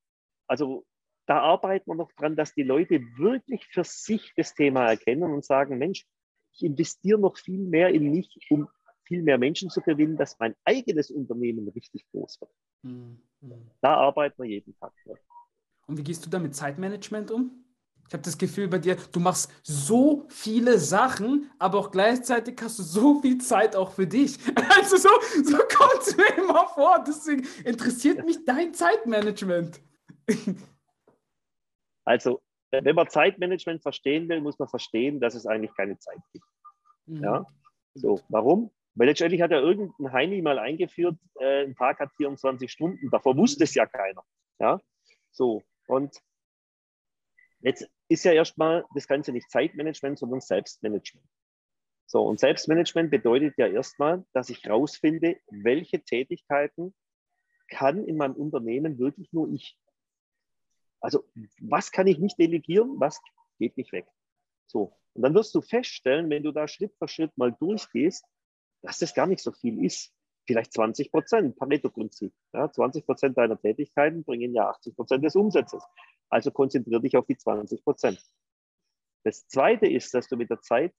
Also 0.47 0.86
da 1.28 1.41
arbeiten 1.41 1.91
wir 1.91 1.95
noch 1.95 2.12
dran, 2.14 2.36
dass 2.36 2.54
die 2.54 2.64
Leute 2.64 3.02
wirklich 3.18 3.66
für 3.68 3.84
sich 3.84 4.34
das 4.36 4.56
Thema 4.56 4.89
erkennen 4.89 5.32
und 5.32 5.45
sagen, 5.45 5.78
Mensch, 5.78 6.06
ich 6.54 6.64
investiere 6.64 7.20
noch 7.20 7.38
viel 7.38 7.60
mehr 7.60 7.89
in 7.89 8.10
mich, 8.10 8.36
um 8.50 8.68
viel 9.04 9.22
mehr 9.22 9.38
Menschen 9.38 9.70
zu 9.70 9.82
gewinnen, 9.82 10.18
dass 10.18 10.39
mein 10.39 10.56
eigenes 10.64 11.12
Unternehmen 11.12 11.68
richtig 11.70 12.06
groß 12.12 12.41
wird. 12.41 12.52
Mhm. 12.84 13.22
Da 13.82 13.95
arbeiten 13.95 14.41
wir 14.41 14.50
jeden 14.50 14.76
Tag. 14.78 14.93
Ja. 15.06 15.16
Und 15.88 15.97
wie 15.97 16.04
gehst 16.04 16.26
du 16.26 16.30
da 16.30 16.39
mit 16.39 16.56
Zeitmanagement 16.56 17.32
um? 17.32 17.66
Ich 18.10 18.14
habe 18.14 18.24
das 18.24 18.39
Gefühl 18.39 18.68
bei 18.68 18.80
dir, 18.80 18.97
du 19.12 19.20
machst 19.20 19.51
so 19.62 20.26
viele 20.30 20.80
Sachen, 20.80 21.51
aber 21.60 21.78
auch 21.78 21.91
gleichzeitig 21.91 22.60
hast 22.60 22.80
du 22.80 22.84
so 22.84 23.22
viel 23.22 23.38
Zeit 23.38 23.76
auch 23.76 23.91
für 23.91 24.07
dich. 24.07 24.36
Also 24.80 24.97
so, 24.97 25.10
so 25.43 25.57
kommt 25.57 26.01
es 26.01 26.18
mir 26.18 26.38
immer 26.38 26.68
vor. 26.70 27.03
Deswegen 27.07 27.47
interessiert 27.66 28.26
mich 28.26 28.43
dein 28.45 28.74
Zeitmanagement. 28.74 29.80
Also, 32.05 32.41
wenn 32.72 32.95
man 32.95 33.07
Zeitmanagement 33.07 33.84
verstehen 33.84 34.28
will, 34.30 34.41
muss 34.41 34.57
man 34.57 34.68
verstehen, 34.68 35.20
dass 35.20 35.36
es 35.36 35.45
eigentlich 35.45 35.76
keine 35.76 35.99
Zeit 35.99 36.18
gibt. 36.34 36.45
Mhm. 37.05 37.24
Ja? 37.24 37.45
So, 37.93 38.20
warum? 38.30 38.72
Weil 38.95 39.10
letztendlich 39.10 39.43
hat 39.43 39.51
ja 39.51 39.60
irgendein 39.60 40.12
Heini 40.12 40.41
mal 40.41 40.57
eingeführt, 40.57 41.16
äh, 41.39 41.66
ein 41.66 41.76
Tag 41.76 41.99
hat 41.99 42.10
24 42.18 42.72
Stunden. 42.72 43.12
Davor 43.12 43.38
wusste 43.38 43.64
es 43.64 43.76
ja 43.76 43.86
keiner. 43.86 44.24
Ja? 44.60 44.80
So, 45.30 45.62
und 45.86 46.20
jetzt 47.62 47.89
ist 48.07 48.24
ja 48.24 48.32
erstmal 48.32 48.86
das 48.95 49.07
Ganze 49.07 49.32
nicht 49.32 49.49
Zeitmanagement, 49.49 50.20
sondern 50.20 50.41
Selbstmanagement. 50.41 51.26
So, 52.05 52.24
und 52.24 52.39
Selbstmanagement 52.39 53.12
bedeutet 53.12 53.55
ja 53.57 53.68
erstmal, 53.68 54.26
dass 54.34 54.49
ich 54.49 54.68
rausfinde, 54.68 55.38
welche 55.51 56.01
Tätigkeiten 56.01 56.95
kann 57.68 58.03
in 58.03 58.18
meinem 58.18 58.34
Unternehmen 58.34 58.97
wirklich 58.97 59.32
nur 59.32 59.47
ich. 59.49 59.78
Also, 61.01 61.24
was 61.62 61.91
kann 61.91 62.07
ich 62.07 62.18
nicht 62.18 62.39
delegieren, 62.39 62.99
was 62.99 63.22
geht 63.60 63.78
nicht 63.78 63.91
weg. 63.91 64.07
So, 64.66 64.97
und 65.14 65.22
dann 65.22 65.34
wirst 65.36 65.53
du 65.53 65.62
feststellen, 65.62 66.30
wenn 66.30 66.43
du 66.43 66.51
da 66.51 66.68
Schritt 66.68 66.95
für 66.97 67.07
Schritt 67.07 67.38
mal 67.38 67.51
durchgehst, 67.60 68.26
dass 68.82 68.99
das 68.99 69.14
gar 69.14 69.28
nicht 69.28 69.41
so 69.41 69.51
viel 69.51 69.84
ist. 69.84 70.14
Vielleicht 70.47 70.74
20 70.74 71.12
Prozent, 71.12 71.55
Pareto-Prinzip. 71.57 72.34
Ja, 72.53 72.72
20 72.72 73.05
Prozent 73.05 73.38
deiner 73.38 73.60
Tätigkeiten 73.60 74.24
bringen 74.24 74.53
ja 74.53 74.70
80 74.70 74.95
Prozent 74.95 75.24
des 75.24 75.36
Umsatzes. 75.36 75.84
Also 76.30 76.52
konzentriere 76.52 77.02
dich 77.02 77.18
auf 77.18 77.26
die 77.26 77.38
20 77.38 77.84
Prozent. 77.84 78.24
Das 79.24 79.48
Zweite 79.48 79.88
ist, 79.88 80.14
dass 80.14 80.28
du 80.28 80.38
mit 80.38 80.50
der 80.50 80.62
Zeit 80.62 80.94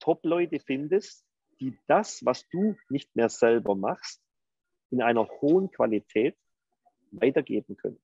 Top-Leute 0.00 0.58
findest, 0.60 1.24
die 1.60 1.78
das, 1.86 2.24
was 2.24 2.48
du 2.48 2.76
nicht 2.88 3.14
mehr 3.14 3.28
selber 3.28 3.76
machst, 3.76 4.20
in 4.90 5.02
einer 5.02 5.28
hohen 5.40 5.70
Qualität 5.70 6.36
weitergeben 7.12 7.76
können. 7.76 8.00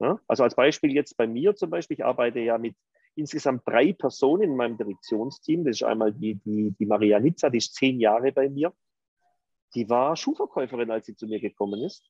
Ja? 0.00 0.20
Also 0.26 0.44
als 0.44 0.54
Beispiel 0.54 0.94
jetzt 0.94 1.16
bei 1.16 1.26
mir 1.26 1.54
zum 1.54 1.70
Beispiel, 1.70 1.96
ich 1.96 2.04
arbeite 2.04 2.40
ja 2.40 2.56
mit 2.56 2.76
insgesamt 3.14 3.62
drei 3.66 3.92
Personen 3.92 4.42
in 4.44 4.56
meinem 4.56 4.78
Direktionsteam. 4.78 5.64
Das 5.64 5.76
ist 5.76 5.82
einmal 5.82 6.12
die, 6.12 6.36
die, 6.36 6.74
die 6.78 6.86
Maria 6.86 7.18
Nizza, 7.18 7.50
die 7.50 7.58
ist 7.58 7.74
zehn 7.74 8.00
Jahre 8.00 8.32
bei 8.32 8.48
mir. 8.48 8.72
Die 9.74 9.88
war 9.88 10.16
Schuhverkäuferin, 10.16 10.90
als 10.90 11.06
sie 11.06 11.16
zu 11.16 11.26
mir 11.26 11.40
gekommen 11.40 11.82
ist. 11.82 12.08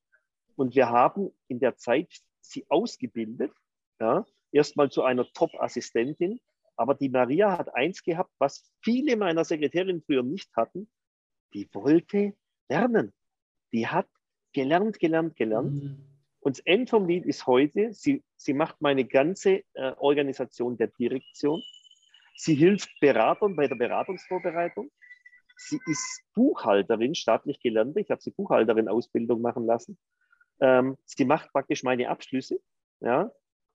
Und 0.55 0.75
wir 0.75 0.91
haben 0.91 1.31
in 1.49 1.59
der 1.61 1.77
Zeit 1.77 2.09
sie 2.41 2.67
ausgebildet 2.69 3.53
ja, 4.01 4.27
erstmal 4.53 4.91
zu 4.91 5.03
einer 5.03 5.27
Top-Assistentin. 5.33 6.41
Aber 6.77 6.95
die 6.95 7.09
Maria 7.09 7.59
hat 7.59 7.75
eins 7.75 8.03
gehabt, 8.03 8.31
was 8.39 8.71
viele 8.83 9.17
meiner 9.17 9.45
Sekretärinnen 9.45 10.03
früher 10.03 10.23
nicht 10.23 10.55
hatten. 10.57 10.89
Die 11.53 11.69
wollte 11.73 12.35
lernen. 12.69 13.13
Die 13.73 13.87
hat 13.87 14.07
gelernt, 14.53 14.99
gelernt, 14.99 15.37
gelernt. 15.37 15.83
Mhm. 15.83 16.05
Und 16.41 16.59
das 16.59 16.67
End 16.67 16.89
vom 16.89 17.07
Lied 17.07 17.27
ist 17.27 17.47
heute, 17.47 17.93
sie, 17.93 18.23
sie 18.37 18.55
macht 18.55 18.81
meine 18.81 19.05
ganze 19.05 19.65
äh, 19.75 19.93
Organisation 19.99 20.77
der 20.77 20.87
Direktion. 20.87 21.63
Sie 22.37 22.55
hilft 22.55 22.89
Beratern 23.01 23.57
bei 23.57 23.67
der 23.67 23.75
Beratungsvorbereitung. 23.75 24.91
Sie 25.57 25.81
ist 25.87 26.23
Buchhalterin, 26.35 27.17
staatlich 27.17 27.59
gelernt. 27.61 27.97
Ich 27.97 28.11
habe 28.11 28.23
sie 28.23 28.31
Buchhalterin 28.31 28.89
Ausbildung 28.89 29.41
machen 29.41 29.67
lassen. 29.67 29.99
Ähm, 30.61 30.97
sie 31.05 31.25
macht 31.25 31.53
praktisch 31.53 31.83
meine 31.83 32.09
Abschlüsse. 32.09 32.61
Ja? 33.01 33.33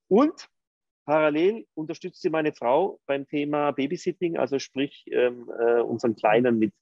Und 0.08 0.50
parallel 1.06 1.66
unterstützt 1.74 2.22
sie 2.22 2.30
meine 2.30 2.54
Frau 2.54 3.00
beim 3.06 3.28
Thema 3.28 3.72
Babysitting, 3.72 4.38
also 4.38 4.60
sprich 4.60 5.06
ähm, 5.12 5.52
äh, 5.60 5.82
unseren 5.82 6.16
Kleinen 6.16 6.60
mit 6.60 6.74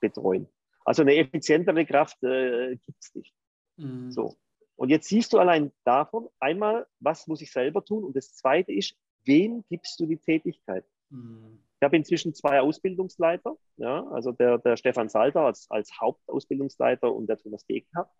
betreuen. 0.00 0.48
Also 0.84 1.02
eine 1.02 1.14
effizientere 1.16 1.84
Kraft 1.84 2.22
äh, 2.22 2.76
gibt 2.76 2.98
es 3.00 3.14
nicht. 3.14 3.34
Mhm. 3.76 4.10
So. 4.10 4.36
Und 4.76 4.88
jetzt 4.88 5.08
siehst 5.08 5.32
du 5.32 5.38
allein 5.38 5.72
davon 5.84 6.28
einmal, 6.40 6.86
was 7.00 7.26
muss 7.26 7.42
ich 7.42 7.52
selber 7.52 7.84
tun? 7.84 8.02
Und 8.02 8.16
das 8.16 8.34
Zweite 8.34 8.72
ist, 8.72 8.96
wem 9.24 9.62
gibst 9.68 10.00
du 10.00 10.06
die 10.06 10.16
Tätigkeit? 10.16 10.84
Mhm. 11.10 11.62
Ich 11.80 11.84
habe 11.84 11.96
inzwischen 11.96 12.34
zwei 12.34 12.60
Ausbildungsleiter, 12.60 13.56
ja, 13.76 14.06
also 14.08 14.32
der, 14.32 14.58
der 14.58 14.76
Stefan 14.76 15.08
Salter 15.08 15.42
als, 15.42 15.70
als 15.70 15.98
Hauptausbildungsleiter 15.98 17.10
und 17.12 17.26
der 17.26 17.38
Thomas 17.38 17.64
Degenhardt, 17.64 18.10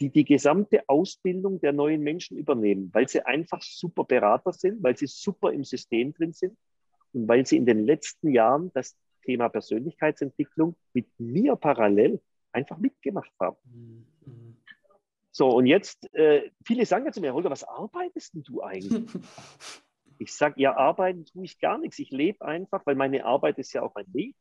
die 0.00 0.10
die 0.10 0.24
gesamte 0.24 0.82
Ausbildung 0.88 1.60
der 1.60 1.72
neuen 1.72 2.02
Menschen 2.02 2.38
übernehmen, 2.38 2.90
weil 2.92 3.08
sie 3.08 3.24
einfach 3.24 3.60
super 3.62 4.04
Berater 4.04 4.52
sind, 4.52 4.82
weil 4.82 4.96
sie 4.96 5.06
super 5.06 5.52
im 5.52 5.64
System 5.64 6.14
drin 6.14 6.32
sind 6.32 6.56
und 7.12 7.28
weil 7.28 7.44
sie 7.46 7.56
in 7.56 7.66
den 7.66 7.84
letzten 7.84 8.32
Jahren 8.32 8.70
das 8.72 8.96
Thema 9.22 9.48
Persönlichkeitsentwicklung 9.48 10.74
mit 10.94 11.06
mir 11.18 11.56
parallel 11.56 12.20
einfach 12.52 12.78
mitgemacht 12.78 13.32
haben. 13.38 14.06
Mhm. 14.24 14.56
So, 15.32 15.48
und 15.48 15.66
jetzt, 15.66 16.12
äh, 16.14 16.50
viele 16.64 16.84
sagen 16.86 17.06
ja 17.06 17.12
zu 17.12 17.20
mir, 17.20 17.32
Holger, 17.32 17.50
was 17.50 17.64
arbeitest 17.64 18.34
denn 18.34 18.42
du 18.42 18.62
eigentlich? 18.62 19.04
Ich 20.22 20.34
sage, 20.34 20.60
ja, 20.60 20.76
arbeiten 20.76 21.24
tue 21.24 21.46
ich 21.46 21.58
gar 21.60 21.78
nichts. 21.78 21.98
Ich 21.98 22.10
lebe 22.10 22.44
einfach, 22.44 22.84
weil 22.84 22.94
meine 22.94 23.24
Arbeit 23.24 23.56
ist 23.56 23.72
ja 23.72 23.80
auch 23.80 23.94
mein 23.94 24.04
Leben. 24.12 24.36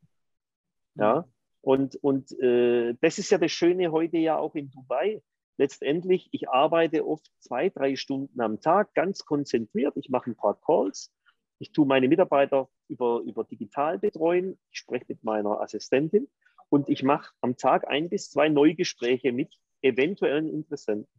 Ja, 0.96 1.26
und, 1.62 1.96
und 2.04 2.38
äh, 2.40 2.96
das 3.00 3.18
ist 3.18 3.30
ja 3.30 3.38
das 3.38 3.54
Schöne 3.54 3.90
heute 3.90 4.18
ja 4.18 4.38
auch 4.38 4.56
in 4.56 4.70
Dubai. 4.70 5.22
Letztendlich, 5.60 6.30
ich 6.32 6.50
arbeite 6.50 7.06
oft 7.06 7.30
zwei, 7.40 7.70
drei 7.70 7.98
Stunden 7.98 8.40
am 8.40 8.62
Tag, 8.62 8.94
ganz 8.94 9.26
konzentriert. 9.26 9.98
Ich 9.98 10.10
mache 10.10 10.32
ein 10.32 10.36
paar 10.36 10.60
Calls. 10.60 11.12
Ich 11.58 11.74
tue 11.74 11.86
meine 11.86 12.08
Mitarbeiter 12.08 12.70
über, 12.88 13.20
über 13.26 13.44
digital 13.44 14.00
betreuen. 14.00 14.58
Ich 14.72 14.80
spreche 14.80 15.06
mit 15.10 15.24
meiner 15.24 15.60
Assistentin 15.60 16.30
und 16.70 16.88
ich 16.88 17.04
mache 17.04 17.34
am 17.42 17.58
Tag 17.58 17.90
ein 17.90 18.10
bis 18.10 18.32
zwei 18.32 18.48
Neugespräche 18.48 19.34
mit 19.34 19.54
eventuellen 19.82 20.50
Interessenten. 20.50 21.12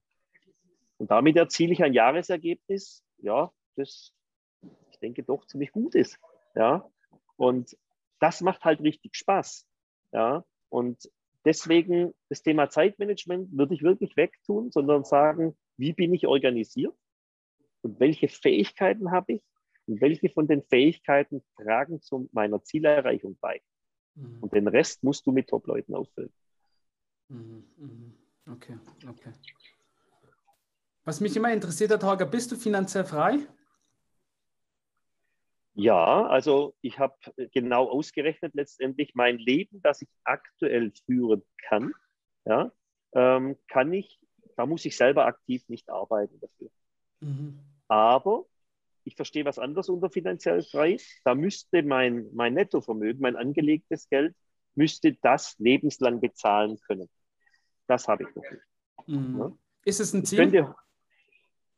Und 0.96 1.10
damit 1.10 1.36
erziele 1.36 1.74
ich 1.74 1.82
ein 1.82 1.92
Jahresergebnis, 1.92 3.04
ja, 3.18 3.52
das 3.76 4.14
denke, 5.00 5.22
doch 5.22 5.46
ziemlich 5.46 5.72
gut 5.72 5.94
ist. 5.94 6.18
Ja? 6.54 6.88
Und 7.36 7.76
das 8.20 8.40
macht 8.40 8.64
halt 8.64 8.80
richtig 8.80 9.16
Spaß. 9.16 9.66
Ja? 10.12 10.44
Und 10.68 11.10
deswegen 11.44 12.14
das 12.28 12.42
Thema 12.42 12.70
Zeitmanagement 12.70 13.56
würde 13.56 13.74
ich 13.74 13.82
wirklich 13.82 14.16
wegtun, 14.16 14.70
sondern 14.70 15.04
sagen, 15.04 15.56
wie 15.76 15.92
bin 15.92 16.12
ich 16.14 16.26
organisiert 16.26 16.94
und 17.82 17.98
welche 18.00 18.28
Fähigkeiten 18.28 19.10
habe 19.10 19.34
ich 19.34 19.42
und 19.86 20.00
welche 20.00 20.28
von 20.30 20.46
den 20.46 20.62
Fähigkeiten 20.62 21.42
tragen 21.56 22.00
zu 22.02 22.28
meiner 22.32 22.62
Zielerreichung 22.62 23.38
bei. 23.40 23.60
Mhm. 24.14 24.38
Und 24.40 24.52
den 24.52 24.68
Rest 24.68 25.02
musst 25.02 25.26
du 25.26 25.32
mit 25.32 25.48
Top-Leuten 25.48 25.94
auffüllen. 25.94 26.32
Mhm, 27.28 27.64
mhm. 27.76 28.14
Okay, 28.50 28.78
okay. 29.08 29.32
Was 31.04 31.20
mich 31.20 31.36
immer 31.36 31.52
interessiert 31.52 31.90
hat, 31.92 32.04
Holger, 32.04 32.26
bist 32.26 32.52
du 32.52 32.56
finanziell 32.56 33.04
frei? 33.04 33.38
Ja, 35.74 36.26
also 36.26 36.74
ich 36.80 36.98
habe 36.98 37.14
genau 37.52 37.88
ausgerechnet 37.88 38.54
letztendlich 38.54 39.14
mein 39.14 39.38
Leben, 39.38 39.80
das 39.82 40.02
ich 40.02 40.08
aktuell 40.24 40.92
führen 41.06 41.42
kann, 41.68 41.94
ja, 42.44 42.72
ähm, 43.12 43.56
kann 43.68 43.92
ich, 43.92 44.20
da 44.56 44.66
muss 44.66 44.84
ich 44.84 44.96
selber 44.96 45.26
aktiv 45.26 45.62
nicht 45.68 45.88
arbeiten 45.88 46.40
dafür. 46.40 46.70
Mhm. 47.20 47.60
Aber 47.88 48.46
ich 49.04 49.16
verstehe 49.16 49.44
was 49.44 49.58
anderes 49.58 49.88
unter 49.88 50.10
finanziell 50.10 50.62
frei. 50.62 50.98
Da 51.24 51.34
müsste 51.34 51.82
mein, 51.82 52.28
mein 52.32 52.54
Nettovermögen, 52.54 53.20
mein 53.20 53.36
angelegtes 53.36 54.08
Geld, 54.08 54.34
müsste 54.74 55.14
das 55.22 55.58
lebenslang 55.58 56.20
bezahlen 56.20 56.78
können. 56.86 57.08
Das 57.86 58.06
habe 58.08 58.24
ich 58.24 58.34
noch 58.34 58.44
nicht. 58.50 58.62
Mhm. 59.06 59.38
Ja. 59.38 59.52
Ist 59.84 60.00
es 60.00 60.12
ein 60.12 60.24
Ziel? 60.24 60.38
Könnte, 60.38 60.74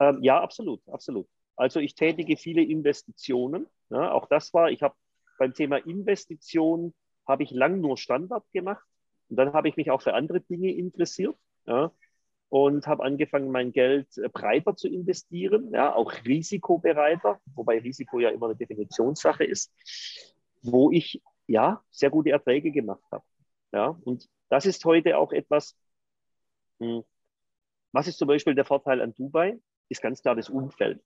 äh, 0.01 0.15
ja, 0.21 0.41
absolut, 0.41 0.87
absolut. 0.89 1.29
Also 1.57 1.81
ich 1.81 1.95
tätige 1.95 2.37
viele 2.37 2.63
Investitionen. 2.63 3.67
Ja, 3.91 4.13
auch 4.13 4.27
das 4.27 4.53
war, 4.55 4.71
ich 4.71 4.83
habe 4.83 4.95
beim 5.39 5.55
Thema 5.55 5.77
Investitionen 5.77 6.95
habe 7.27 7.43
ich 7.43 7.51
lang 7.51 7.81
nur 7.81 7.97
Standard 7.97 8.45
gemacht 8.53 8.85
und 9.29 9.37
dann 9.37 9.53
habe 9.53 9.69
ich 9.69 9.77
mich 9.77 9.91
auch 9.91 10.03
für 10.03 10.15
andere 10.15 10.41
Dinge 10.41 10.73
interessiert 10.73 11.37
ja, 11.67 11.93
und 12.49 12.87
habe 12.87 13.05
angefangen, 13.05 13.51
mein 13.51 13.73
Geld 13.73 14.09
äh, 14.19 14.29
breiter 14.29 14.77
zu 14.77 14.89
investieren, 14.89 15.73
ja, 15.73 15.95
auch 15.95 16.13
risikobereiter, 16.25 17.41
wobei 17.55 17.79
Risiko 17.79 18.21
ja 18.21 18.31
immer 18.31 18.47
eine 18.47 18.57
Definitionssache 18.57 19.45
ist, 19.45 19.73
wo 20.63 20.91
ich 20.91 21.23
ja 21.47 21.83
sehr 21.91 22.11
gute 22.11 22.31
Erträge 22.31 22.71
gemacht 22.71 23.05
habe. 23.11 23.25
Ja, 23.73 23.99
und 24.05 24.29
das 24.49 24.67
ist 24.67 24.85
heute 24.85 25.17
auch 25.17 25.33
etwas, 25.33 25.77
hm, 26.79 27.05
was 27.93 28.09
ist 28.09 28.19
zum 28.19 28.29
Beispiel 28.29 28.55
der 28.55 28.65
Vorteil 28.65 29.01
an 29.01 29.15
Dubai? 29.15 29.59
Ist 29.89 30.03
ganz 30.03 30.23
klar 30.23 30.35
das 30.35 30.49
Umfeld. 30.49 31.03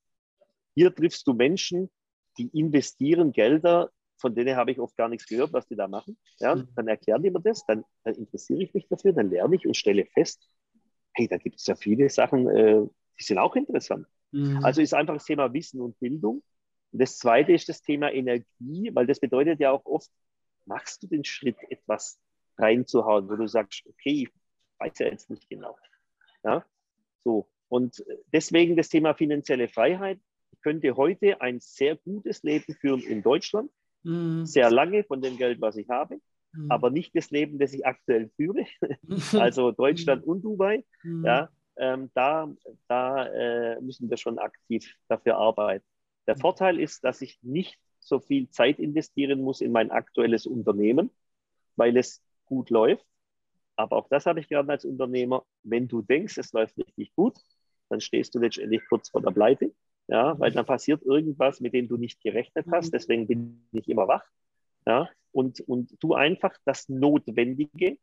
Hier 0.76 0.94
triffst 0.94 1.26
du 1.26 1.32
Menschen, 1.32 1.90
die 2.38 2.48
investieren 2.48 3.32
Gelder, 3.32 3.90
von 4.18 4.34
denen 4.34 4.56
habe 4.56 4.70
ich 4.70 4.78
oft 4.78 4.96
gar 4.96 5.08
nichts 5.08 5.26
gehört, 5.26 5.52
was 5.52 5.66
die 5.66 5.74
da 5.74 5.88
machen. 5.88 6.18
Ja, 6.38 6.54
mhm. 6.54 6.68
dann 6.76 6.86
erklären 6.86 7.22
die 7.22 7.30
mir 7.30 7.40
das, 7.40 7.64
dann, 7.66 7.84
dann, 8.04 8.14
interessiere 8.14 8.62
ich 8.62 8.74
mich 8.74 8.86
dafür, 8.88 9.12
dann 9.12 9.30
lerne 9.30 9.56
ich 9.56 9.66
und 9.66 9.76
stelle 9.76 10.04
fest, 10.04 10.48
hey, 11.14 11.28
da 11.28 11.38
gibt 11.38 11.56
es 11.56 11.66
ja 11.66 11.74
viele 11.74 12.08
Sachen, 12.10 12.46
äh, 12.48 12.82
die 13.18 13.24
sind 13.24 13.38
auch 13.38 13.56
interessant. 13.56 14.06
Mhm. 14.32 14.62
Also 14.62 14.82
ist 14.82 14.94
einfach 14.94 15.14
das 15.14 15.24
Thema 15.24 15.52
Wissen 15.52 15.80
und 15.80 15.98
Bildung. 15.98 16.42
Und 16.92 17.02
das 17.02 17.18
zweite 17.18 17.52
ist 17.52 17.68
das 17.70 17.80
Thema 17.80 18.12
Energie, 18.12 18.90
weil 18.92 19.06
das 19.06 19.18
bedeutet 19.18 19.60
ja 19.60 19.70
auch 19.70 19.84
oft, 19.86 20.10
machst 20.66 21.02
du 21.02 21.06
den 21.06 21.24
Schritt, 21.24 21.56
etwas 21.70 22.20
reinzuhauen, 22.58 23.28
wo 23.28 23.36
du 23.36 23.46
sagst, 23.46 23.82
okay, 23.86 24.24
ich 24.24 24.30
weiß 24.78 24.98
ja 24.98 25.06
jetzt 25.06 25.30
nicht 25.30 25.48
genau. 25.48 25.76
Ja, 26.44 26.64
so. 27.24 27.48
Und 27.68 28.04
deswegen 28.32 28.76
das 28.76 28.88
Thema 28.88 29.14
finanzielle 29.14 29.68
Freiheit 29.68 30.20
könnte 30.66 30.96
heute 30.96 31.40
ein 31.40 31.60
sehr 31.60 31.94
gutes 31.94 32.42
Leben 32.42 32.74
führen 32.74 33.00
in 33.00 33.22
Deutschland, 33.22 33.70
mm. 34.02 34.46
sehr 34.46 34.68
lange 34.68 35.04
von 35.04 35.22
dem 35.22 35.36
Geld, 35.36 35.60
was 35.60 35.76
ich 35.76 35.88
habe, 35.88 36.16
mm. 36.54 36.72
aber 36.72 36.90
nicht 36.90 37.14
das 37.14 37.30
Leben, 37.30 37.60
das 37.60 37.72
ich 37.72 37.86
aktuell 37.86 38.30
führe, 38.34 38.66
also 39.34 39.70
Deutschland 39.70 40.24
und 40.24 40.42
Dubai. 40.42 40.84
Mhm. 41.04 41.24
Ja, 41.24 41.50
ähm, 41.76 42.10
da 42.14 42.52
da 42.88 43.26
äh, 43.26 43.80
müssen 43.80 44.10
wir 44.10 44.16
schon 44.16 44.40
aktiv 44.40 44.92
dafür 45.06 45.36
arbeiten. 45.36 45.84
Der 46.26 46.34
mhm. 46.34 46.40
Vorteil 46.40 46.80
ist, 46.80 47.04
dass 47.04 47.22
ich 47.22 47.38
nicht 47.42 47.78
so 48.00 48.18
viel 48.18 48.50
Zeit 48.50 48.80
investieren 48.80 49.42
muss 49.42 49.60
in 49.60 49.70
mein 49.70 49.92
aktuelles 49.92 50.46
Unternehmen, 50.46 51.10
weil 51.76 51.96
es 51.96 52.24
gut 52.46 52.70
läuft. 52.70 53.06
Aber 53.76 53.98
auch 53.98 54.08
das 54.08 54.26
habe 54.26 54.40
ich 54.40 54.48
gerade 54.48 54.72
als 54.72 54.84
Unternehmer. 54.84 55.44
Wenn 55.62 55.86
du 55.86 56.02
denkst, 56.02 56.38
es 56.38 56.52
läuft 56.52 56.76
richtig 56.76 57.14
gut, 57.14 57.36
dann 57.88 58.00
stehst 58.00 58.34
du 58.34 58.40
letztendlich 58.40 58.82
kurz 58.88 59.10
vor 59.10 59.22
der 59.22 59.30
Pleite 59.30 59.70
ja, 60.08 60.38
weil 60.38 60.52
dann 60.52 60.66
passiert 60.66 61.02
irgendwas, 61.02 61.60
mit 61.60 61.74
dem 61.74 61.88
du 61.88 61.96
nicht 61.96 62.20
gerechnet 62.20 62.66
hast. 62.70 62.88
Mhm. 62.88 62.90
Deswegen 62.92 63.26
bin 63.26 63.68
ich 63.72 63.88
immer 63.88 64.08
wach. 64.08 64.24
Ja, 64.86 65.08
und, 65.32 65.60
und 65.60 65.98
tu 66.00 66.14
einfach 66.14 66.56
das 66.64 66.88
Notwendige, 66.88 67.98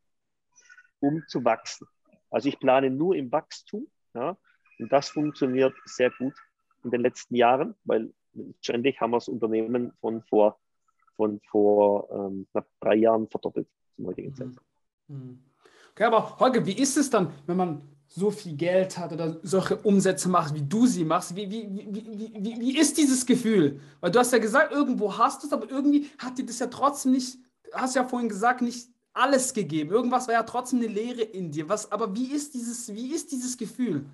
um 1.00 1.22
zu 1.28 1.44
wachsen. 1.44 1.86
Also 2.30 2.48
ich 2.48 2.58
plane 2.58 2.90
nur 2.90 3.16
im 3.16 3.32
Wachstum. 3.32 3.86
Ja, 4.14 4.36
und 4.78 4.92
das 4.92 5.08
funktioniert 5.08 5.74
sehr 5.84 6.10
gut 6.10 6.34
in 6.84 6.90
den 6.90 7.00
letzten 7.00 7.36
Jahren, 7.36 7.74
weil 7.84 8.12
ständig 8.60 9.00
haben 9.00 9.12
wir 9.12 9.16
das 9.16 9.28
Unternehmen 9.28 9.92
von 10.00 10.22
vor, 10.22 10.58
von 11.16 11.40
vor 11.50 12.08
ähm, 12.12 12.46
knapp 12.50 12.68
drei 12.80 12.96
Jahren 12.96 13.28
verdoppelt 13.28 13.68
zum 13.96 14.06
heutigen 14.06 14.30
mhm. 14.30 14.34
Zeitpunkt. 14.34 14.62
Mhm. 15.08 15.42
Okay, 15.92 16.04
aber 16.04 16.38
Holger, 16.38 16.66
wie 16.66 16.76
ist 16.76 16.96
es 16.96 17.08
dann, 17.08 17.32
wenn 17.46 17.56
man 17.56 17.93
so 18.16 18.30
viel 18.30 18.54
Geld 18.54 18.96
hat 18.96 19.12
oder 19.12 19.40
solche 19.42 19.76
Umsätze 19.76 20.28
macht, 20.28 20.54
wie 20.54 20.62
du 20.62 20.86
sie 20.86 21.04
machst, 21.04 21.34
wie, 21.34 21.50
wie, 21.50 21.68
wie, 21.68 22.06
wie, 22.36 22.60
wie 22.60 22.78
ist 22.78 22.96
dieses 22.96 23.26
Gefühl? 23.26 23.80
Weil 24.00 24.12
du 24.12 24.20
hast 24.20 24.32
ja 24.32 24.38
gesagt, 24.38 24.72
irgendwo 24.72 25.18
hast 25.18 25.42
du 25.42 25.48
es, 25.48 25.52
aber 25.52 25.68
irgendwie 25.68 26.08
hat 26.18 26.38
dir 26.38 26.46
das 26.46 26.60
ja 26.60 26.68
trotzdem 26.68 27.12
nicht, 27.12 27.38
hast 27.72 27.96
ja 27.96 28.04
vorhin 28.04 28.28
gesagt, 28.28 28.62
nicht 28.62 28.88
alles 29.12 29.52
gegeben. 29.52 29.90
Irgendwas 29.90 30.28
war 30.28 30.34
ja 30.34 30.44
trotzdem 30.44 30.78
eine 30.78 30.88
Leere 30.88 31.22
in 31.22 31.50
dir. 31.50 31.68
Was, 31.68 31.90
aber 31.90 32.14
wie 32.14 32.26
ist 32.26 32.54
dieses, 32.54 32.94
wie 32.94 33.12
ist 33.12 33.32
dieses 33.32 33.56
Gefühl? 33.56 34.04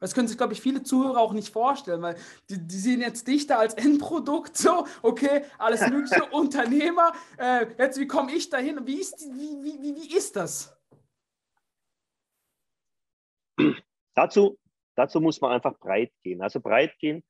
Das 0.00 0.12
können 0.12 0.28
sich, 0.28 0.36
glaube 0.36 0.52
ich, 0.52 0.60
viele 0.60 0.82
Zuhörer 0.82 1.20
auch 1.20 1.32
nicht 1.32 1.52
vorstellen, 1.52 2.02
weil 2.02 2.16
die, 2.50 2.58
die 2.58 2.78
sehen 2.78 3.00
jetzt 3.00 3.28
dich 3.28 3.46
da 3.46 3.58
als 3.58 3.74
Endprodukt, 3.74 4.56
so, 4.56 4.86
okay, 5.02 5.44
alles 5.56 5.80
mögliche 5.88 6.24
Unternehmer. 6.32 7.12
Äh, 7.38 7.66
jetzt, 7.78 7.98
wie 7.98 8.06
komme 8.08 8.32
ich 8.32 8.50
dahin? 8.50 8.80
Wie 8.84 9.00
ist, 9.00 9.20
wie, 9.20 9.62
wie, 9.62 9.82
wie, 9.82 9.96
wie 9.96 10.16
ist 10.16 10.34
das? 10.36 10.75
Dazu, 14.16 14.58
dazu 14.96 15.20
muss 15.20 15.40
man 15.40 15.52
einfach 15.52 15.78
breit 15.78 16.12
gehen. 16.24 16.42
Also 16.42 16.60
breit 16.60 16.98
gehen. 16.98 17.22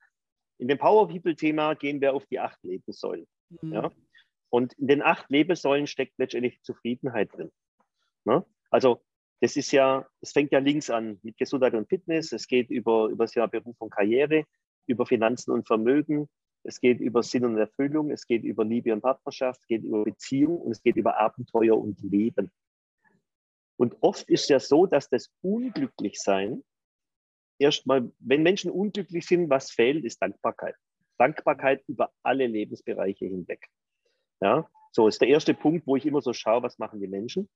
In 0.57 0.67
dem 0.67 0.79
Power 0.79 1.07
People-Thema 1.07 1.75
gehen 1.75 2.01
wir 2.01 2.15
auf 2.15 2.25
die 2.25 2.39
acht 2.39 2.57
Lebenssäulen. 2.63 3.27
Mhm. 3.61 3.73
Ja? 3.73 3.91
Und 4.49 4.73
in 4.73 4.87
den 4.87 5.01
acht 5.03 5.29
Lebenssäulen 5.29 5.85
steckt 5.85 6.17
letztendlich 6.17 6.61
Zufriedenheit 6.63 7.31
drin. 7.33 7.51
Ne? 8.25 8.43
Also 8.71 9.03
das 9.39 9.55
ist 9.55 9.71
ja, 9.71 10.07
es 10.21 10.31
fängt 10.31 10.51
ja 10.51 10.59
links 10.59 10.89
an 10.89 11.19
mit 11.21 11.37
Gesundheit 11.37 11.75
und 11.75 11.87
Fitness, 11.87 12.31
es 12.31 12.47
geht 12.47 12.71
über, 12.71 13.07
über 13.07 13.25
das 13.25 13.33
Thema 13.33 13.47
Beruf 13.47 13.75
und 13.79 13.91
Karriere, 13.91 14.45
über 14.87 15.05
Finanzen 15.05 15.51
und 15.51 15.67
Vermögen, 15.67 16.27
es 16.63 16.81
geht 16.81 16.99
über 16.99 17.21
Sinn 17.21 17.45
und 17.45 17.57
Erfüllung, 17.57 18.09
es 18.09 18.25
geht 18.25 18.43
über 18.43 18.65
Liebe 18.65 18.91
und 18.93 19.01
Partnerschaft, 19.01 19.61
es 19.61 19.67
geht 19.67 19.83
über 19.83 20.03
Beziehung 20.03 20.57
und 20.57 20.71
es 20.71 20.81
geht 20.81 20.95
über 20.95 21.19
Abenteuer 21.19 21.77
und 21.77 22.01
Leben. 22.01 22.51
Und 23.77 23.95
oft 24.01 24.27
ist 24.27 24.49
ja 24.49 24.59
so, 24.59 24.87
dass 24.87 25.07
das 25.07 25.29
Unglücklichsein 25.41 26.63
erstmal, 27.59 28.11
wenn 28.19 28.43
Menschen 28.43 28.71
unglücklich 28.71 29.25
sind, 29.25 29.49
was 29.49 29.71
fehlt, 29.71 30.05
ist 30.05 30.21
Dankbarkeit. 30.21 30.75
Dankbarkeit 31.17 31.83
über 31.87 32.11
alle 32.23 32.47
Lebensbereiche 32.47 33.25
hinweg. 33.25 33.67
Ja, 34.39 34.69
so 34.91 35.07
ist 35.07 35.21
der 35.21 35.29
erste 35.29 35.53
Punkt, 35.53 35.87
wo 35.87 35.95
ich 35.95 36.05
immer 36.05 36.21
so 36.21 36.33
schaue, 36.33 36.63
was 36.63 36.77
machen 36.77 36.99
die 36.99 37.07
Menschen. 37.07 37.49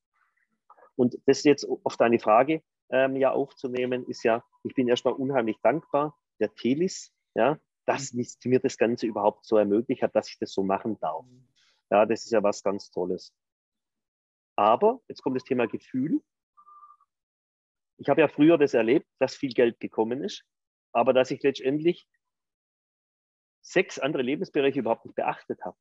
Und 0.96 1.18
das 1.26 1.44
jetzt 1.44 1.68
auf 1.84 1.98
deine 1.98 2.20
Frage 2.20 2.62
ähm, 2.90 3.16
ja 3.16 3.32
aufzunehmen, 3.32 4.06
ist 4.08 4.24
ja, 4.24 4.44
ich 4.64 4.74
bin 4.74 4.88
erstmal 4.88 5.14
unheimlich 5.14 5.58
dankbar, 5.62 6.18
der 6.40 6.54
Telis, 6.54 7.14
ja, 7.36 7.60
dass 7.86 8.14
mir 8.14 8.60
das 8.60 8.78
Ganze 8.78 9.08
überhaupt 9.08 9.46
so 9.46 9.58
ermöglicht 9.58 10.02
hat, 10.02 10.16
dass 10.16 10.30
ich 10.30 10.38
das 10.40 10.54
so 10.54 10.64
machen 10.64 11.00
darf. 11.00 11.26
Ja, 11.90 12.06
das 12.06 12.26
ist 12.26 12.32
ja 12.32 12.44
was 12.44 12.64
ganz 12.64 12.90
Tolles. 12.90 13.34
Aber 14.56 15.02
jetzt 15.08 15.22
kommt 15.24 15.36
das 15.36 15.44
Thema 15.44 15.68
Gefühl. 15.68 16.22
Ich 18.02 18.10
habe 18.10 18.22
ja 18.22 18.28
früher 18.28 18.58
das 18.58 18.74
erlebt, 18.74 19.06
dass 19.20 19.36
viel 19.36 19.54
Geld 19.54 19.80
gekommen 19.80 20.24
ist, 20.24 20.44
aber 20.92 21.14
dass 21.14 21.30
ich 21.30 21.44
letztendlich 21.44 22.08
sechs 23.62 24.00
andere 24.00 24.24
Lebensbereiche 24.24 24.80
überhaupt 24.80 25.06
nicht 25.06 25.14
beachtet 25.14 25.64
habe. 25.64 25.78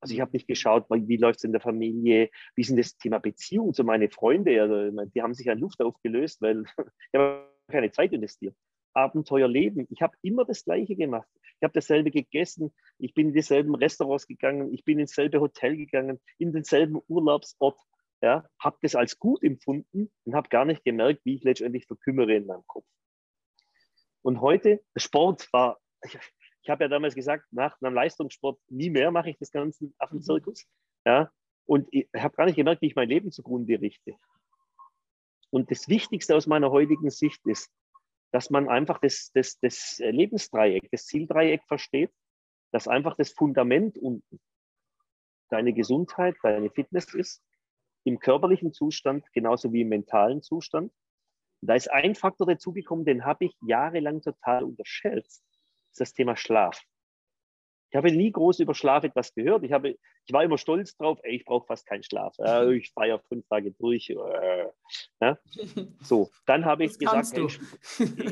Also 0.00 0.14
ich 0.14 0.20
habe 0.22 0.32
nicht 0.32 0.48
geschaut, 0.48 0.86
wie 0.88 1.16
läuft 1.18 1.40
es 1.40 1.44
in 1.44 1.52
der 1.52 1.60
Familie, 1.60 2.30
wie 2.54 2.62
ist 2.62 2.70
denn 2.70 2.78
das 2.78 2.96
Thema 2.96 3.18
Beziehung 3.18 3.74
zu 3.74 3.84
meinen 3.84 4.10
Freunden. 4.10 4.58
Also 4.58 5.04
die 5.14 5.22
haben 5.22 5.34
sich 5.34 5.50
an 5.50 5.58
Luft 5.58 5.82
aufgelöst, 5.82 6.40
weil 6.40 6.64
ich 7.12 7.20
habe 7.20 7.46
keine 7.68 7.90
Zeit 7.90 8.14
investiert. 8.14 8.56
Abenteuer 8.94 9.46
leben. 9.46 9.86
Ich 9.90 10.00
habe 10.00 10.16
immer 10.22 10.46
das 10.46 10.64
Gleiche 10.64 10.96
gemacht. 10.96 11.28
Ich 11.56 11.62
habe 11.62 11.74
dasselbe 11.74 12.10
gegessen. 12.10 12.72
Ich 12.98 13.12
bin 13.12 13.28
in 13.28 13.34
dieselben 13.34 13.74
Restaurants 13.74 14.26
gegangen. 14.26 14.72
Ich 14.72 14.84
bin 14.84 14.98
ins 14.98 15.12
selbe 15.12 15.40
Hotel 15.40 15.76
gegangen, 15.76 16.18
in 16.38 16.52
denselben 16.52 17.00
Urlaubsort. 17.08 17.78
Ja, 18.22 18.46
habe 18.60 18.78
das 18.82 18.94
als 18.94 19.18
gut 19.18 19.42
empfunden 19.42 20.12
und 20.24 20.34
habe 20.34 20.48
gar 20.48 20.64
nicht 20.64 20.84
gemerkt, 20.84 21.24
wie 21.24 21.34
ich 21.34 21.42
letztendlich 21.42 21.86
verkümmere 21.86 22.34
in 22.36 22.46
meinem 22.46 22.64
Kopf. 22.66 22.86
Und 24.22 24.40
heute, 24.40 24.80
Sport 24.94 25.52
war, 25.52 25.80
ich, 26.04 26.16
ich 26.62 26.70
habe 26.70 26.84
ja 26.84 26.88
damals 26.88 27.16
gesagt, 27.16 27.46
nach 27.50 27.76
einem 27.82 27.94
Leistungssport 27.94 28.60
nie 28.68 28.90
mehr 28.90 29.10
mache 29.10 29.30
ich 29.30 29.38
das 29.38 29.50
ganze 29.50 29.92
Affenzirkus. 29.98 30.66
Ja, 31.04 31.32
und 31.66 31.88
ich 31.90 32.08
habe 32.16 32.36
gar 32.36 32.46
nicht 32.46 32.54
gemerkt, 32.54 32.82
wie 32.82 32.86
ich 32.86 32.94
mein 32.94 33.08
Leben 33.08 33.32
zugrunde 33.32 33.80
richte. 33.80 34.14
Und 35.50 35.70
das 35.72 35.88
Wichtigste 35.88 36.36
aus 36.36 36.46
meiner 36.46 36.70
heutigen 36.70 37.10
Sicht 37.10 37.44
ist, 37.44 37.70
dass 38.30 38.50
man 38.50 38.68
einfach 38.68 38.98
das, 39.00 39.32
das, 39.34 39.58
das 39.58 39.98
Lebensdreieck, 39.98 40.88
das 40.92 41.06
Zieldreieck 41.06 41.62
versteht, 41.66 42.10
dass 42.70 42.88
einfach 42.88 43.16
das 43.16 43.32
Fundament 43.32 43.98
unten 43.98 44.40
deine 45.50 45.74
Gesundheit, 45.74 46.34
deine 46.42 46.70
Fitness 46.70 47.12
ist, 47.12 47.42
im 48.04 48.18
körperlichen 48.18 48.72
Zustand 48.72 49.24
genauso 49.32 49.72
wie 49.72 49.82
im 49.82 49.88
mentalen 49.88 50.42
Zustand. 50.42 50.92
Und 51.60 51.68
da 51.68 51.74
ist 51.74 51.90
ein 51.90 52.14
Faktor 52.14 52.46
dazugekommen, 52.46 53.04
den 53.04 53.24
habe 53.24 53.44
ich 53.46 53.56
jahrelang 53.66 54.20
total 54.20 54.64
unterschätzt, 54.64 55.44
das 55.44 55.90
ist 55.92 56.00
das 56.00 56.12
Thema 56.14 56.36
Schlaf. 56.36 56.82
Ich 57.92 57.96
habe 57.96 58.10
nie 58.10 58.32
groß 58.32 58.60
über 58.60 58.74
Schlaf 58.74 59.04
etwas 59.04 59.34
gehört. 59.34 59.64
Ich, 59.64 59.72
habe, 59.72 59.90
ich 59.90 60.32
war 60.32 60.42
immer 60.42 60.56
stolz 60.56 60.96
drauf, 60.96 61.18
ey, 61.24 61.36
ich 61.36 61.44
brauche 61.44 61.66
fast 61.66 61.86
keinen 61.86 62.02
Schlaf. 62.02 62.34
Äh, 62.38 62.76
ich 62.76 62.90
feiere 62.90 63.20
fünf 63.28 63.46
Tage 63.48 63.72
durch. 63.72 64.08
Äh, 64.08 64.66
ja. 65.20 65.38
So, 66.00 66.30
dann 66.46 66.64
habe 66.64 66.84
ich 66.84 66.98
gesagt, 66.98 67.32
hey, 67.32 67.46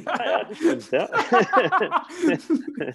ja, 0.07 0.45
das 0.45 0.57
stimmt, 0.57 0.91
ja. 0.91 1.11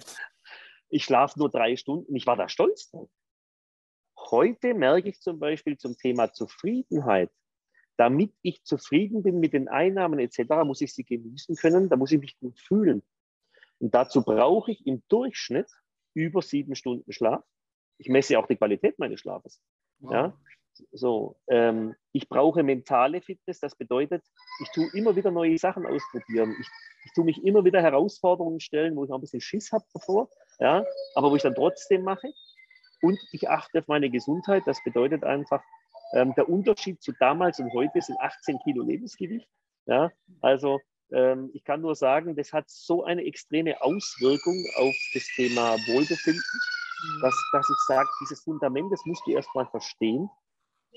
ich 0.88 1.04
schlafe 1.04 1.38
nur 1.38 1.50
drei 1.50 1.76
Stunden. 1.76 2.16
Ich 2.16 2.26
war 2.26 2.36
da 2.36 2.48
stolz 2.48 2.90
drauf. 2.90 3.08
Heute 4.30 4.74
merke 4.74 5.08
ich 5.08 5.20
zum 5.20 5.38
Beispiel 5.38 5.76
zum 5.78 5.96
Thema 5.96 6.32
Zufriedenheit, 6.32 7.30
damit 7.96 8.32
ich 8.42 8.64
zufrieden 8.64 9.22
bin 9.22 9.40
mit 9.40 9.52
den 9.52 9.68
Einnahmen 9.68 10.18
etc., 10.18 10.64
muss 10.64 10.80
ich 10.80 10.92
sie 10.92 11.04
genießen 11.04 11.56
können, 11.56 11.88
da 11.88 11.96
muss 11.96 12.12
ich 12.12 12.20
mich 12.20 12.38
gut 12.38 12.58
fühlen. 12.58 13.02
Und 13.78 13.94
dazu 13.94 14.22
brauche 14.22 14.72
ich 14.72 14.86
im 14.86 15.02
Durchschnitt 15.08 15.70
über 16.14 16.42
sieben 16.42 16.74
Stunden 16.74 17.12
Schlaf. 17.12 17.44
Ich 17.98 18.08
messe 18.08 18.38
auch 18.38 18.46
die 18.46 18.56
Qualität 18.56 18.98
meines 18.98 19.20
Schlafes. 19.20 19.60
Wow. 19.98 20.12
Ja? 20.12 20.38
So, 20.92 21.36
ähm, 21.48 21.94
ich 22.12 22.28
brauche 22.28 22.62
mentale 22.62 23.22
Fitness. 23.22 23.60
Das 23.60 23.76
bedeutet, 23.76 24.22
ich 24.62 24.70
tue 24.72 24.90
immer 24.92 25.16
wieder 25.16 25.30
neue 25.30 25.56
Sachen 25.56 25.86
ausprobieren. 25.86 26.54
Ich, 26.60 26.68
ich 27.04 27.12
tue 27.14 27.24
mich 27.24 27.42
immer 27.44 27.64
wieder 27.64 27.80
Herausforderungen 27.80 28.60
stellen, 28.60 28.96
wo 28.96 29.04
ich 29.04 29.10
noch 29.10 29.18
ein 29.18 29.22
bisschen 29.22 29.40
Schiss 29.40 29.72
habe 29.72 29.84
davor, 29.94 30.28
ja, 30.58 30.84
aber 31.14 31.30
wo 31.30 31.36
ich 31.36 31.42
dann 31.42 31.54
trotzdem 31.54 32.02
mache. 32.02 32.32
Und 33.06 33.20
ich 33.30 33.48
achte 33.48 33.78
auf 33.78 33.86
meine 33.86 34.10
Gesundheit. 34.10 34.64
Das 34.66 34.82
bedeutet 34.82 35.22
einfach, 35.22 35.62
ähm, 36.12 36.34
der 36.34 36.48
Unterschied 36.48 37.00
zu 37.00 37.12
damals 37.20 37.60
und 37.60 37.72
heute 37.72 38.00
sind 38.00 38.18
18 38.18 38.58
Kilo 38.64 38.82
Lebensgewicht. 38.82 39.48
Ja, 39.86 40.10
also 40.40 40.80
ähm, 41.12 41.50
ich 41.54 41.62
kann 41.62 41.82
nur 41.82 41.94
sagen, 41.94 42.34
das 42.34 42.52
hat 42.52 42.68
so 42.68 43.04
eine 43.04 43.24
extreme 43.24 43.80
Auswirkung 43.80 44.56
auf 44.74 44.96
das 45.14 45.24
Thema 45.36 45.76
Wohlbefinden, 45.86 46.42
mhm. 46.42 47.20
dass, 47.22 47.50
dass 47.52 47.70
ich 47.70 47.78
sage, 47.86 48.08
dieses 48.22 48.42
Fundament, 48.42 48.92
das 48.92 49.04
musst 49.04 49.24
du 49.24 49.30
erstmal 49.30 49.66
verstehen 49.66 50.28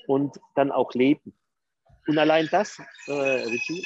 und 0.07 0.39
dann 0.55 0.71
auch 0.71 0.91
leben. 0.95 1.37
Und 2.07 2.17
allein 2.17 2.49
das, 2.51 2.79
äh, 3.05 3.11
Richie, 3.11 3.85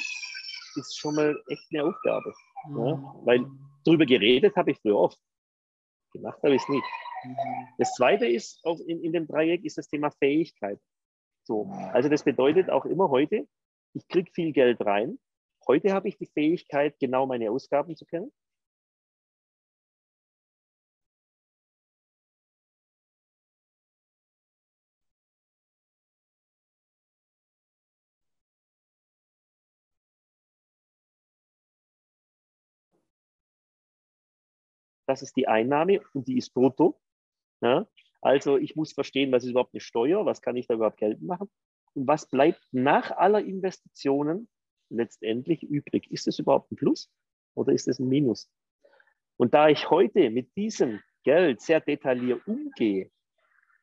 ist 0.76 0.98
schon 0.98 1.14
mal 1.14 1.38
echt 1.48 1.66
eine 1.72 1.84
Aufgabe. 1.84 2.32
Mhm. 2.68 2.86
Ja? 2.86 3.14
Weil 3.24 3.46
darüber 3.84 4.06
geredet 4.06 4.56
habe 4.56 4.70
ich 4.70 4.78
früher 4.80 4.96
oft. 4.96 5.20
Gemacht 6.12 6.38
habe 6.42 6.54
ich 6.54 6.62
es 6.62 6.68
nicht. 6.70 6.86
Mhm. 7.24 7.36
Das 7.78 7.94
zweite 7.94 8.26
ist, 8.26 8.64
in, 8.86 9.02
in 9.02 9.12
dem 9.12 9.26
Dreieck 9.26 9.64
ist 9.64 9.78
das 9.78 9.88
Thema 9.88 10.10
Fähigkeit. 10.10 10.78
So, 11.44 11.66
also 11.92 12.08
das 12.08 12.22
bedeutet 12.22 12.70
auch 12.70 12.84
immer 12.84 13.10
heute, 13.10 13.46
ich 13.92 14.08
kriege 14.08 14.30
viel 14.32 14.52
Geld 14.52 14.80
rein, 14.84 15.18
Heute 15.66 15.92
habe 15.94 16.08
ich 16.08 16.18
die 16.18 16.26
Fähigkeit, 16.26 16.98
genau 16.98 17.26
meine 17.26 17.50
Ausgaben 17.50 17.96
zu 17.96 18.04
kennen. 18.04 18.30
Das 35.06 35.22
ist 35.22 35.36
die 35.36 35.48
Einnahme 35.48 36.00
und 36.12 36.28
die 36.28 36.36
ist 36.38 36.52
brutto. 36.52 36.98
Ja? 37.60 37.86
Also 38.20 38.56
ich 38.56 38.76
muss 38.76 38.92
verstehen, 38.92 39.32
was 39.32 39.44
ist 39.44 39.50
überhaupt 39.50 39.74
eine 39.74 39.80
Steuer, 39.80 40.24
was 40.24 40.40
kann 40.40 40.56
ich 40.56 40.66
da 40.66 40.74
überhaupt 40.74 40.96
geltend 40.96 41.26
machen 41.26 41.50
und 41.94 42.06
was 42.06 42.28
bleibt 42.28 42.62
nach 42.72 43.10
aller 43.10 43.40
Investitionen 43.40 44.48
letztendlich 44.88 45.62
übrig? 45.62 46.10
Ist 46.10 46.26
es 46.26 46.38
überhaupt 46.38 46.72
ein 46.72 46.76
Plus 46.76 47.10
oder 47.54 47.72
ist 47.72 47.88
es 47.88 47.98
ein 47.98 48.08
Minus? 48.08 48.50
Und 49.36 49.54
da 49.54 49.68
ich 49.68 49.90
heute 49.90 50.30
mit 50.30 50.56
diesem 50.56 51.00
Geld 51.24 51.60
sehr 51.60 51.80
detailliert 51.80 52.46
umgehe, 52.46 53.10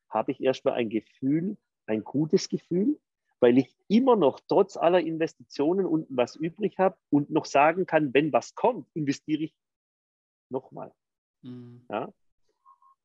habe 0.10 0.32
ich 0.32 0.42
erstmal 0.42 0.76
ein 0.76 0.90
Gefühl, 0.90 1.58
ein 1.86 2.04
gutes 2.04 2.50
Gefühl, 2.50 3.00
weil 3.40 3.58
ich 3.58 3.76
immer 3.88 4.16
noch 4.16 4.40
trotz 4.48 4.78
aller 4.78 5.00
Investitionen 5.00 5.86
unten 5.86 6.16
was 6.16 6.36
übrig 6.36 6.78
habe 6.78 6.98
und 7.10 7.32
noch 7.32 7.46
sagen 7.46 7.86
kann, 7.86 8.14
wenn 8.14 8.32
was 8.32 8.56
kommt, 8.56 8.88
investiere 8.94 9.44
ich 9.44 9.56
nochmal. 10.50 10.94
Mhm. 11.42 11.86
Ja? 11.90 12.14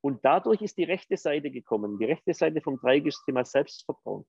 Und 0.06 0.24
dadurch 0.24 0.62
ist 0.62 0.78
die 0.78 0.84
rechte 0.84 1.16
Seite 1.16 1.50
gekommen. 1.50 1.98
Die 1.98 2.04
rechte 2.04 2.32
Seite 2.32 2.60
vom 2.60 2.78
Dreieck 2.78 3.12
Thema 3.24 3.44
Selbstvertrauen 3.44 4.24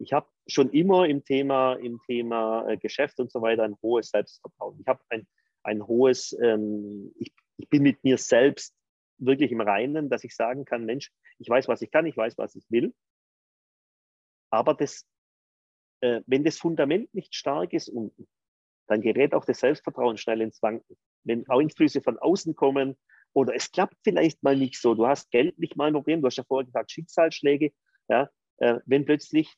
ich 0.00 0.14
habe 0.14 0.26
schon 0.46 0.70
immer 0.70 1.06
im 1.06 1.24
Thema, 1.24 1.74
im 1.74 2.00
Thema 2.06 2.66
äh, 2.68 2.78
Geschäft 2.78 3.20
und 3.20 3.30
so 3.30 3.42
weiter 3.42 3.64
ein 3.64 3.76
hohes 3.82 4.08
Selbstvertrauen. 4.08 4.78
Ich 4.80 4.86
habe 4.86 5.00
ein, 5.10 5.28
ein 5.62 5.86
hohes, 5.86 6.34
ähm, 6.42 7.12
ich, 7.18 7.32
ich 7.58 7.68
bin 7.68 7.82
mit 7.82 8.02
mir 8.02 8.16
selbst 8.16 8.74
wirklich 9.18 9.52
im 9.52 9.60
Reinen, 9.60 10.08
dass 10.08 10.24
ich 10.24 10.34
sagen 10.34 10.64
kann, 10.64 10.86
Mensch, 10.86 11.12
ich 11.38 11.48
weiß, 11.48 11.68
was 11.68 11.82
ich 11.82 11.90
kann, 11.90 12.06
ich 12.06 12.16
weiß, 12.16 12.38
was 12.38 12.54
ich 12.54 12.64
will. 12.70 12.94
Aber 14.50 14.72
das, 14.72 15.06
äh, 16.00 16.22
wenn 16.26 16.44
das 16.44 16.56
Fundament 16.56 17.12
nicht 17.14 17.34
stark 17.34 17.74
ist 17.74 17.90
unten, 17.90 18.26
dann 18.88 19.02
gerät 19.02 19.34
auch 19.34 19.44
das 19.44 19.60
Selbstvertrauen 19.60 20.16
schnell 20.16 20.40
ins 20.40 20.62
Wanken. 20.62 20.96
Wenn 21.24 21.46
Einflüsse 21.48 22.00
von 22.00 22.18
außen 22.18 22.56
kommen 22.56 22.96
oder 23.32 23.54
es 23.54 23.70
klappt 23.70 23.96
vielleicht 24.02 24.42
mal 24.42 24.56
nicht 24.56 24.80
so, 24.80 24.94
du 24.94 25.06
hast 25.06 25.30
Geld 25.30 25.58
nicht 25.58 25.76
mal 25.76 25.86
ein 25.86 25.94
Problem, 25.94 26.20
du 26.20 26.26
hast 26.26 26.36
ja 26.36 26.44
vorher 26.44 26.66
gesagt, 26.66 26.90
Schicksalsschläge, 26.90 27.72
ja, 28.08 28.28
äh, 28.58 28.80
wenn 28.86 29.04
plötzlich 29.04 29.56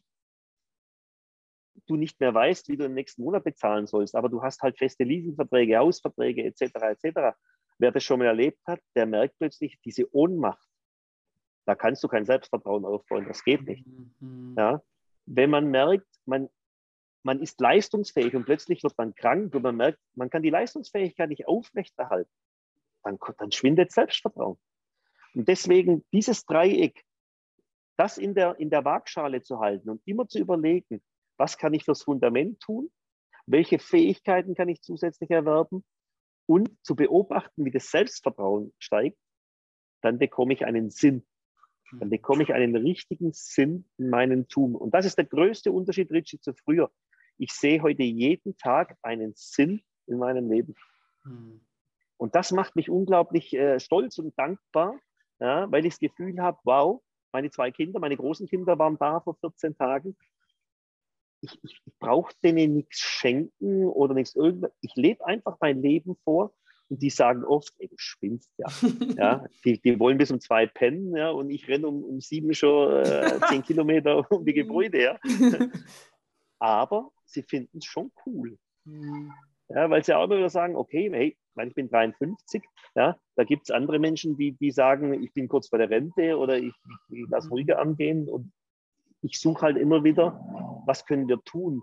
du 1.87 1.97
nicht 1.97 2.21
mehr 2.21 2.35
weißt, 2.35 2.69
wie 2.69 2.77
du 2.77 2.85
im 2.85 2.95
nächsten 2.95 3.23
Monat 3.23 3.45
bezahlen 3.45 3.87
sollst, 3.87 4.15
aber 4.15 4.29
du 4.29 4.43
hast 4.43 4.63
halt 4.63 4.79
feste 4.79 5.05
Leasingverträge, 5.05 5.79
Hausverträge 5.79 6.45
etc. 6.45 6.63
etc. 6.63 7.37
Wer 7.79 7.93
das 7.93 8.05
schon 8.05 8.19
mal 8.19 8.27
erlebt 8.27 8.61
hat, 8.67 8.81
der 8.95 9.07
merkt 9.07 9.39
plötzlich 9.39 9.81
diese 9.85 10.15
Ohnmacht. 10.15 10.69
Da 11.65 11.75
kannst 11.75 12.03
du 12.03 12.09
kein 12.09 12.25
Selbstvertrauen 12.25 12.85
aufbauen, 12.85 13.27
das 13.27 13.45
geht 13.45 13.63
nicht. 13.63 13.87
Mhm. 14.21 14.55
Ja? 14.57 14.83
Wenn 15.27 15.51
man 15.51 15.71
merkt, 15.71 16.09
man, 16.27 16.49
man 17.23 17.41
ist 17.41 17.61
leistungsfähig 17.61 18.35
und 18.35 18.45
plötzlich 18.45 18.83
wird 18.83 18.99
man 18.99 19.15
krank 19.15 19.55
und 19.55 19.63
man 19.63 19.77
merkt, 19.77 19.99
man 20.15 20.29
kann 20.29 20.43
die 20.43 20.51
Leistungsfähigkeit 20.51 21.29
nicht 21.29 21.47
aufrechterhalten, 21.47 22.31
dann, 23.03 23.19
dann 23.39 23.53
schwindet 23.53 23.93
Selbstvertrauen. 23.93 24.59
Und 25.35 25.49
deswegen 25.49 26.05
dieses 26.13 26.45
Dreieck, 26.45 27.05
das 27.97 28.19
in 28.19 28.35
der, 28.35 28.59
in 28.59 28.71
der 28.71 28.85
Waagschale 28.85 29.43
zu 29.43 29.61
halten 29.61 29.91
und 29.91 30.03
immer 30.07 30.29
zu 30.29 30.39
überlegen, 30.39 31.03
was 31.37 31.59
kann 31.59 31.75
ich 31.75 31.85
fürs 31.85 32.03
Fundament 32.03 32.61
tun? 32.61 32.91
welche 33.47 33.79
Fähigkeiten 33.79 34.55
kann 34.55 34.69
ich 34.69 34.83
zusätzlich 34.83 35.31
erwerben 35.31 35.85
und 36.47 36.71
zu 36.83 36.95
beobachten, 36.95 37.65
wie 37.65 37.71
das 37.71 37.91
Selbstvertrauen 37.91 38.73
steigt, 38.79 39.19
dann 40.01 40.19
bekomme 40.19 40.53
ich 40.55 40.65
einen 40.65 40.91
Sinn. 40.91 41.25
Dann 41.99 42.09
bekomme 42.09 42.43
ich 42.43 42.55
einen 42.55 42.75
richtigen 42.75 43.33
Sinn 43.35 43.85
in 43.99 44.09
meinem 44.09 44.49
Tun. 44.49 44.75
Und 44.75 44.95
das 44.95 45.05
ist 45.05 45.19
der 45.19 45.27
größte 45.27 45.71
Unterschied, 45.71 46.11
Richie, 46.11 46.41
zu 46.41 46.55
früher. 46.55 46.91
Ich 47.37 47.53
sehe 47.53 47.83
heute 47.83 48.03
jeden 48.03 48.57
Tag 48.57 48.97
einen 49.03 49.35
Sinn 49.37 49.83
in 50.07 50.19
meinem 50.19 50.51
Leben. 50.51 50.75
Hm. 51.25 51.61
Und 52.23 52.37
das 52.37 52.53
macht 52.53 52.77
mich 52.77 52.89
unglaublich 52.89 53.53
äh, 53.53 53.81
stolz 53.81 54.17
und 54.19 54.39
dankbar, 54.39 54.95
ja, 55.41 55.69
weil 55.73 55.85
ich 55.85 55.95
das 55.95 55.99
Gefühl 55.99 56.41
habe, 56.41 56.57
wow, 56.63 57.03
meine 57.33 57.51
zwei 57.51 57.73
Kinder, 57.73 57.99
meine 57.99 58.17
großen 58.17 58.47
Kinder 58.47 58.79
waren 58.79 58.97
da 58.97 59.19
vor 59.19 59.35
14 59.41 59.77
Tagen. 59.77 60.17
Ich, 61.41 61.59
ich, 61.65 61.81
ich 61.85 61.93
brauche 61.99 62.33
denen 62.45 62.75
nichts 62.75 63.01
schenken 63.01 63.87
oder 63.87 64.15
nichts 64.15 64.37
irgendwas. 64.37 64.71
Ich 64.83 64.95
lebe 64.95 65.27
einfach 65.27 65.57
mein 65.61 65.83
Leben 65.83 66.15
vor 66.23 66.55
und 66.89 67.03
die 67.03 67.11
sagen 67.11 67.43
oft, 67.45 67.75
ey, 67.81 67.89
du 67.89 67.97
spinnst 67.99 68.53
ja. 68.57 68.69
ja 69.17 69.45
die, 69.65 69.83
die 69.83 69.99
wollen 69.99 70.17
bis 70.17 70.31
um 70.31 70.39
zwei 70.39 70.67
pennen 70.67 71.17
ja, 71.17 71.31
und 71.31 71.51
ich 71.51 71.67
renne 71.67 71.89
um, 71.89 72.05
um 72.05 72.21
sieben 72.21 72.55
schon 72.55 73.05
äh, 73.05 73.41
zehn 73.49 73.63
Kilometer 73.65 74.31
um 74.31 74.45
die 74.45 74.55
Gebäude. 74.55 75.03
Ja. 75.03 75.19
Aber 76.61 77.11
sie 77.25 77.43
finden 77.43 77.79
es 77.79 77.85
schon 77.85 78.13
cool. 78.25 78.57
Mhm. 79.73 79.77
Ja, 79.77 79.91
weil 79.91 80.05
sie 80.05 80.15
auch 80.15 80.25
immer 80.25 80.39
wieder 80.39 80.51
sagen, 80.51 80.77
okay, 80.77 81.11
hey, 81.13 81.37
ich 81.67 81.75
bin 81.75 81.89
53, 81.89 82.63
ja, 82.95 83.17
da 83.37 83.45
gibt 83.45 83.65
es 83.65 83.71
andere 83.71 83.99
Menschen, 83.99 84.37
die, 84.37 84.53
die 84.53 84.71
sagen, 84.71 85.23
ich 85.23 85.33
bin 85.33 85.49
kurz 85.49 85.69
vor 85.69 85.79
der 85.79 85.91
Rente 85.91 86.39
oder 86.39 86.59
ich, 86.59 86.75
ich, 87.11 87.19
ich 87.19 87.29
lasse 87.29 87.49
ruhiger 87.49 87.79
angehen 87.79 88.29
und 88.29 88.53
ich 89.23 89.39
suche 89.39 89.63
halt 89.63 89.77
immer 89.77 90.05
wieder, 90.05 90.41
was 90.87 91.07
können 91.07 91.29
wir 91.29 91.43
tun? 91.45 91.83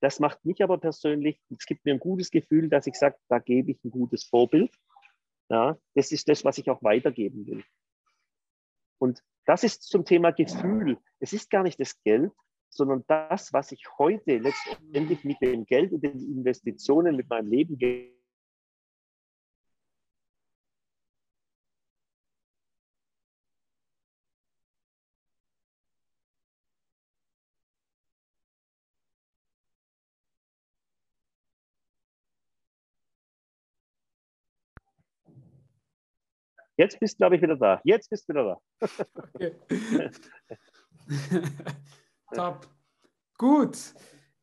Das 0.00 0.20
macht 0.20 0.44
mich 0.44 0.62
aber 0.62 0.78
persönlich, 0.78 1.40
es 1.50 1.66
gibt 1.66 1.84
mir 1.84 1.94
ein 1.94 2.00
gutes 2.00 2.30
Gefühl, 2.30 2.68
dass 2.68 2.86
ich 2.86 2.94
sage, 2.94 3.16
da 3.28 3.38
gebe 3.38 3.72
ich 3.72 3.82
ein 3.84 3.90
gutes 3.90 4.24
Vorbild. 4.24 4.70
Ja, 5.48 5.78
das 5.94 6.12
ist 6.12 6.28
das, 6.28 6.44
was 6.44 6.58
ich 6.58 6.68
auch 6.70 6.82
weitergeben 6.82 7.46
will. 7.46 7.64
Und 8.98 9.22
das 9.46 9.64
ist 9.64 9.84
zum 9.84 10.04
Thema 10.04 10.32
Gefühl. 10.32 10.98
Es 11.20 11.32
ist 11.32 11.50
gar 11.50 11.62
nicht 11.62 11.80
das 11.80 12.00
Geld, 12.02 12.32
sondern 12.76 13.04
das, 13.08 13.52
was 13.52 13.72
ich 13.72 13.84
heute 13.98 14.38
letztendlich 14.38 15.24
mit 15.24 15.40
dem 15.40 15.64
Geld 15.64 15.92
und 15.92 16.02
den 16.02 16.18
Investitionen 16.20 17.16
mit 17.16 17.28
meinem 17.28 17.48
Leben 17.48 17.78
Jetzt 36.78 37.00
bist 37.00 37.14
du, 37.14 37.18
glaube 37.18 37.36
ich, 37.36 37.42
wieder 37.42 37.56
da. 37.56 37.80
Jetzt 37.84 38.10
bist 38.10 38.28
du 38.28 38.34
wieder 38.34 38.60
da. 38.80 38.88
Okay. 39.34 39.54
Top. 42.34 42.68
Gut. 43.38 43.76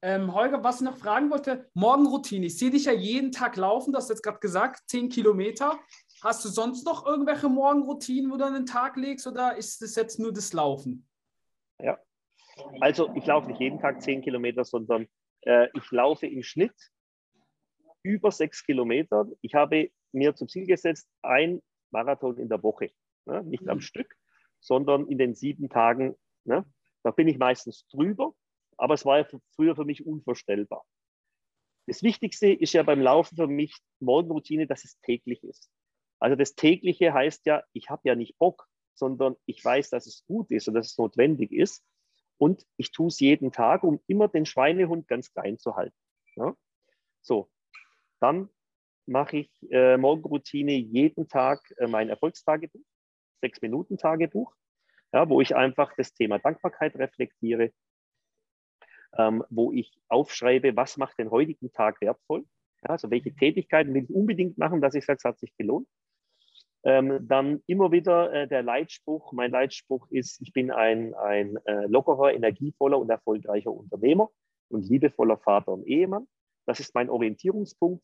Ähm, 0.02 0.34
Holger, 0.34 0.64
was 0.64 0.82
ich 0.82 0.86
noch 0.86 0.98
fragen 0.98 1.30
wollte, 1.30 1.70
Morgenroutine. 1.74 2.48
Ich 2.48 2.58
sehe 2.58 2.72
dich 2.72 2.86
ja 2.86 2.92
jeden 2.92 3.32
Tag 3.32 3.56
laufen, 3.56 3.94
das 3.94 4.04
hast 4.04 4.10
du 4.10 4.14
jetzt 4.14 4.24
gerade 4.24 4.40
gesagt, 4.40 4.82
10 4.88 5.10
Kilometer. 5.10 5.80
Hast 6.22 6.44
du 6.44 6.50
sonst 6.50 6.86
noch 6.86 7.06
irgendwelche 7.06 7.50
Morgenroutinen, 7.50 8.32
wo 8.32 8.38
du 8.38 8.46
an 8.46 8.54
den 8.54 8.66
Tag 8.66 8.98
legst 8.98 9.28
oder 9.28 9.56
ist 9.56 9.82
es 9.82 9.96
jetzt 9.96 10.20
nur 10.20 10.34
das 10.34 10.54
Laufen? 10.54 11.08
Ja, 11.80 11.98
also 12.82 13.14
ich 13.16 13.26
laufe 13.26 13.48
nicht 13.48 13.60
jeden 13.60 13.80
Tag 13.80 14.02
10 14.02 14.22
Kilometer, 14.22 14.64
sondern 14.64 15.08
äh, 15.42 15.68
ich 15.74 15.90
laufe 15.92 16.28
im 16.28 16.44
Schnitt 16.44 16.76
über 18.04 18.32
6 18.32 18.66
Kilometer. 18.66 19.26
Ich 19.42 19.56
habe 19.56 19.90
mir 20.12 20.36
zum 20.36 20.48
Ziel 20.48 20.66
gesetzt, 20.66 21.08
ein 21.22 21.62
Marathon 21.92 22.38
in 22.38 22.50
der 22.50 22.62
Woche. 22.62 22.92
Ne? 23.26 23.44
Nicht 23.44 23.64
mhm. 23.64 23.70
am 23.70 23.80
Stück, 23.82 24.16
sondern 24.60 25.08
in 25.08 25.18
den 25.18 25.36
sieben 25.36 25.70
Tagen. 25.70 26.16
Ne? 26.44 26.66
Da 27.04 27.12
bin 27.12 27.28
ich 27.28 27.38
meistens 27.38 27.86
drüber, 27.88 28.34
aber 28.78 28.94
es 28.94 29.06
war 29.06 29.20
ja 29.20 29.28
früher 29.56 29.76
für 29.76 29.86
mich 29.86 30.06
unvorstellbar. 30.06 30.84
Das 31.86 32.02
Wichtigste 32.02 32.48
ist 32.52 32.74
ja 32.74 32.84
beim 32.84 33.02
Laufen 33.02 33.36
für 33.36 33.48
mich 33.48 33.76
Morgenroutine, 34.00 34.68
dass 34.68 34.86
es 34.86 35.00
täglich 35.02 35.44
ist. 35.44 35.70
Also 36.20 36.38
das 36.38 36.56
tägliche 36.56 37.14
heißt 37.14 37.46
ja, 37.46 37.64
ich 37.74 37.90
habe 37.90 38.04
ja 38.06 38.16
nicht 38.16 38.38
Bock, 38.38 38.66
sondern 38.96 39.36
ich 39.46 39.64
weiß, 39.64 39.90
dass 39.90 40.08
es 40.08 40.24
gut 40.26 40.52
ist 40.52 40.68
und 40.68 40.76
dass 40.76 40.92
es 40.92 40.98
notwendig 40.98 41.52
ist. 41.52 41.84
Und 42.38 42.66
ich 42.78 42.92
tue 42.92 43.08
es 43.08 43.20
jeden 43.20 43.52
Tag, 43.52 43.84
um 43.84 44.02
immer 44.08 44.28
den 44.28 44.46
Schweinehund 44.46 45.08
ganz 45.08 45.32
klein 45.32 45.60
zu 45.60 45.76
halten. 45.76 45.96
Ja? 46.36 46.56
So, 47.22 47.50
dann 48.20 48.50
mache 49.06 49.38
ich 49.38 49.52
äh, 49.70 49.98
Morgenroutine 49.98 50.74
jeden 50.74 51.28
Tag 51.28 51.60
äh, 51.78 51.88
mein 51.88 52.10
Erfolgstagebuch, 52.10 52.86
sechs 53.42 53.62
Minuten 53.62 53.98
Tagebuch, 53.98 54.56
ja, 55.14 55.30
wo 55.30 55.42
ich 55.42 55.56
einfach 55.56 55.94
das 55.96 56.14
Thema 56.14 56.40
Dankbarkeit 56.40 56.96
reflektiere, 56.96 57.72
ähm, 59.18 59.44
wo 59.50 59.72
ich 59.72 59.94
aufschreibe, 60.10 60.76
was 60.76 60.98
macht 60.98 61.20
den 61.20 61.30
heutigen 61.32 61.72
Tag 61.72 62.02
wertvoll, 62.02 62.46
ja, 62.84 62.90
also 62.90 63.10
welche 63.12 63.34
Tätigkeiten 63.34 63.94
will 63.94 64.04
ich 64.04 64.14
unbedingt 64.14 64.58
machen, 64.58 64.82
dass 64.82 64.96
ich 64.96 65.06
sage, 65.06 65.18
es 65.18 65.24
hat 65.24 65.40
sich 65.40 65.56
gelohnt. 65.56 65.88
Ähm, 66.86 67.26
dann 67.28 67.64
immer 67.66 67.94
wieder 67.94 68.34
äh, 68.34 68.48
der 68.48 68.62
Leitspruch. 68.62 69.32
Mein 69.32 69.52
Leitspruch 69.52 70.06
ist, 70.10 70.42
ich 70.42 70.52
bin 70.52 70.70
ein, 70.70 71.14
ein 71.14 71.56
äh, 71.66 71.86
lockerer, 71.86 72.34
energievoller 72.34 73.00
und 73.00 73.10
erfolgreicher 73.10 73.72
Unternehmer 73.72 74.30
und 74.68 74.90
liebevoller 74.90 75.38
Vater 75.38 75.72
und 75.72 75.88
Ehemann. 75.88 76.28
Das 76.66 76.82
ist 76.82 76.94
mein 76.94 77.10
Orientierungspunkt. 77.10 78.04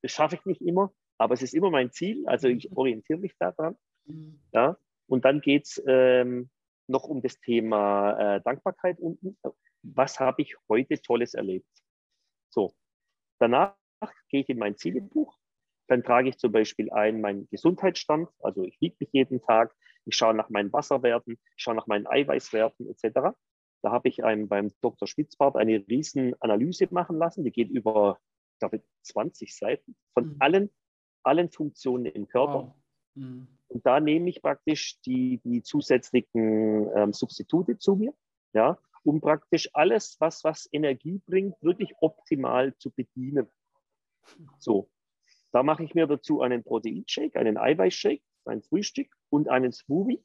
Das 0.00 0.12
schaffe 0.12 0.36
ich 0.36 0.46
nicht 0.46 0.62
immer, 0.62 0.94
aber 1.18 1.34
es 1.34 1.42
ist 1.42 1.52
immer 1.52 1.70
mein 1.70 1.90
Ziel. 1.90 2.26
Also 2.26 2.48
ich 2.48 2.74
orientiere 2.74 3.18
mich 3.18 3.36
daran. 3.38 3.76
Mhm. 4.06 4.40
Ja? 4.52 4.78
Und 5.06 5.24
dann 5.24 5.40
geht 5.40 5.64
es 5.64 5.82
ähm, 5.86 6.50
noch 6.88 7.04
um 7.04 7.22
das 7.22 7.38
Thema 7.40 8.36
äh, 8.36 8.40
Dankbarkeit 8.42 8.98
unten. 8.98 9.38
Was 9.82 10.20
habe 10.20 10.42
ich 10.42 10.56
heute 10.68 11.00
Tolles 11.00 11.34
erlebt? 11.34 11.66
So, 12.50 12.74
danach 13.38 13.74
gehe 14.28 14.40
ich 14.40 14.48
in 14.48 14.58
mein 14.58 14.76
Zielebuch. 14.76 15.36
Dann 15.88 16.02
trage 16.02 16.28
ich 16.28 16.38
zum 16.38 16.52
Beispiel 16.52 16.90
ein 16.92 17.20
meinen 17.20 17.48
Gesundheitsstand. 17.50 18.28
Also 18.40 18.64
ich 18.64 18.80
wiege 18.80 18.96
mich 19.00 19.10
jeden 19.12 19.42
Tag. 19.42 19.74
Ich 20.04 20.16
schaue 20.16 20.34
nach 20.34 20.48
meinen 20.48 20.72
Wasserwerten, 20.72 21.38
ich 21.56 21.62
schaue 21.62 21.74
nach 21.74 21.86
meinen 21.86 22.06
Eiweißwerten 22.06 22.88
etc. 22.88 23.36
Da 23.82 23.90
habe 23.90 24.08
ich 24.08 24.24
einem 24.24 24.48
beim 24.48 24.72
Dr. 24.80 25.06
Spitzbart 25.06 25.56
eine 25.56 25.84
riesen 25.88 26.34
Analyse 26.40 26.88
machen 26.90 27.18
lassen. 27.18 27.44
Die 27.44 27.52
geht 27.52 27.70
über 27.70 28.18
glaube, 28.62 28.82
20 29.02 29.56
Seiten 29.56 29.96
von 30.14 30.28
mhm. 30.28 30.36
allen, 30.38 30.70
allen 31.24 31.50
Funktionen 31.50 32.06
im 32.06 32.28
Körper. 32.28 32.54
Wow. 32.54 32.74
Mhm. 33.14 33.48
Und 33.72 33.86
da 33.86 34.00
nehme 34.00 34.28
ich 34.28 34.42
praktisch 34.42 35.00
die, 35.00 35.40
die 35.44 35.62
zusätzlichen 35.62 36.90
ähm, 36.94 37.12
Substitute 37.12 37.78
zu 37.78 37.96
mir, 37.96 38.12
ja, 38.52 38.78
um 39.02 39.20
praktisch 39.20 39.70
alles, 39.72 40.16
was, 40.20 40.44
was 40.44 40.68
Energie 40.72 41.22
bringt, 41.26 41.56
wirklich 41.62 41.94
optimal 42.00 42.76
zu 42.76 42.90
bedienen. 42.90 43.48
So, 44.58 44.90
da 45.52 45.62
mache 45.62 45.84
ich 45.84 45.94
mir 45.94 46.06
dazu 46.06 46.42
einen 46.42 46.62
Proteinshake, 46.62 47.38
einen 47.38 47.56
Eiweißshake, 47.56 48.22
ein 48.44 48.62
Frühstück 48.62 49.08
und 49.30 49.48
einen 49.48 49.72
Smoothie. 49.72 50.22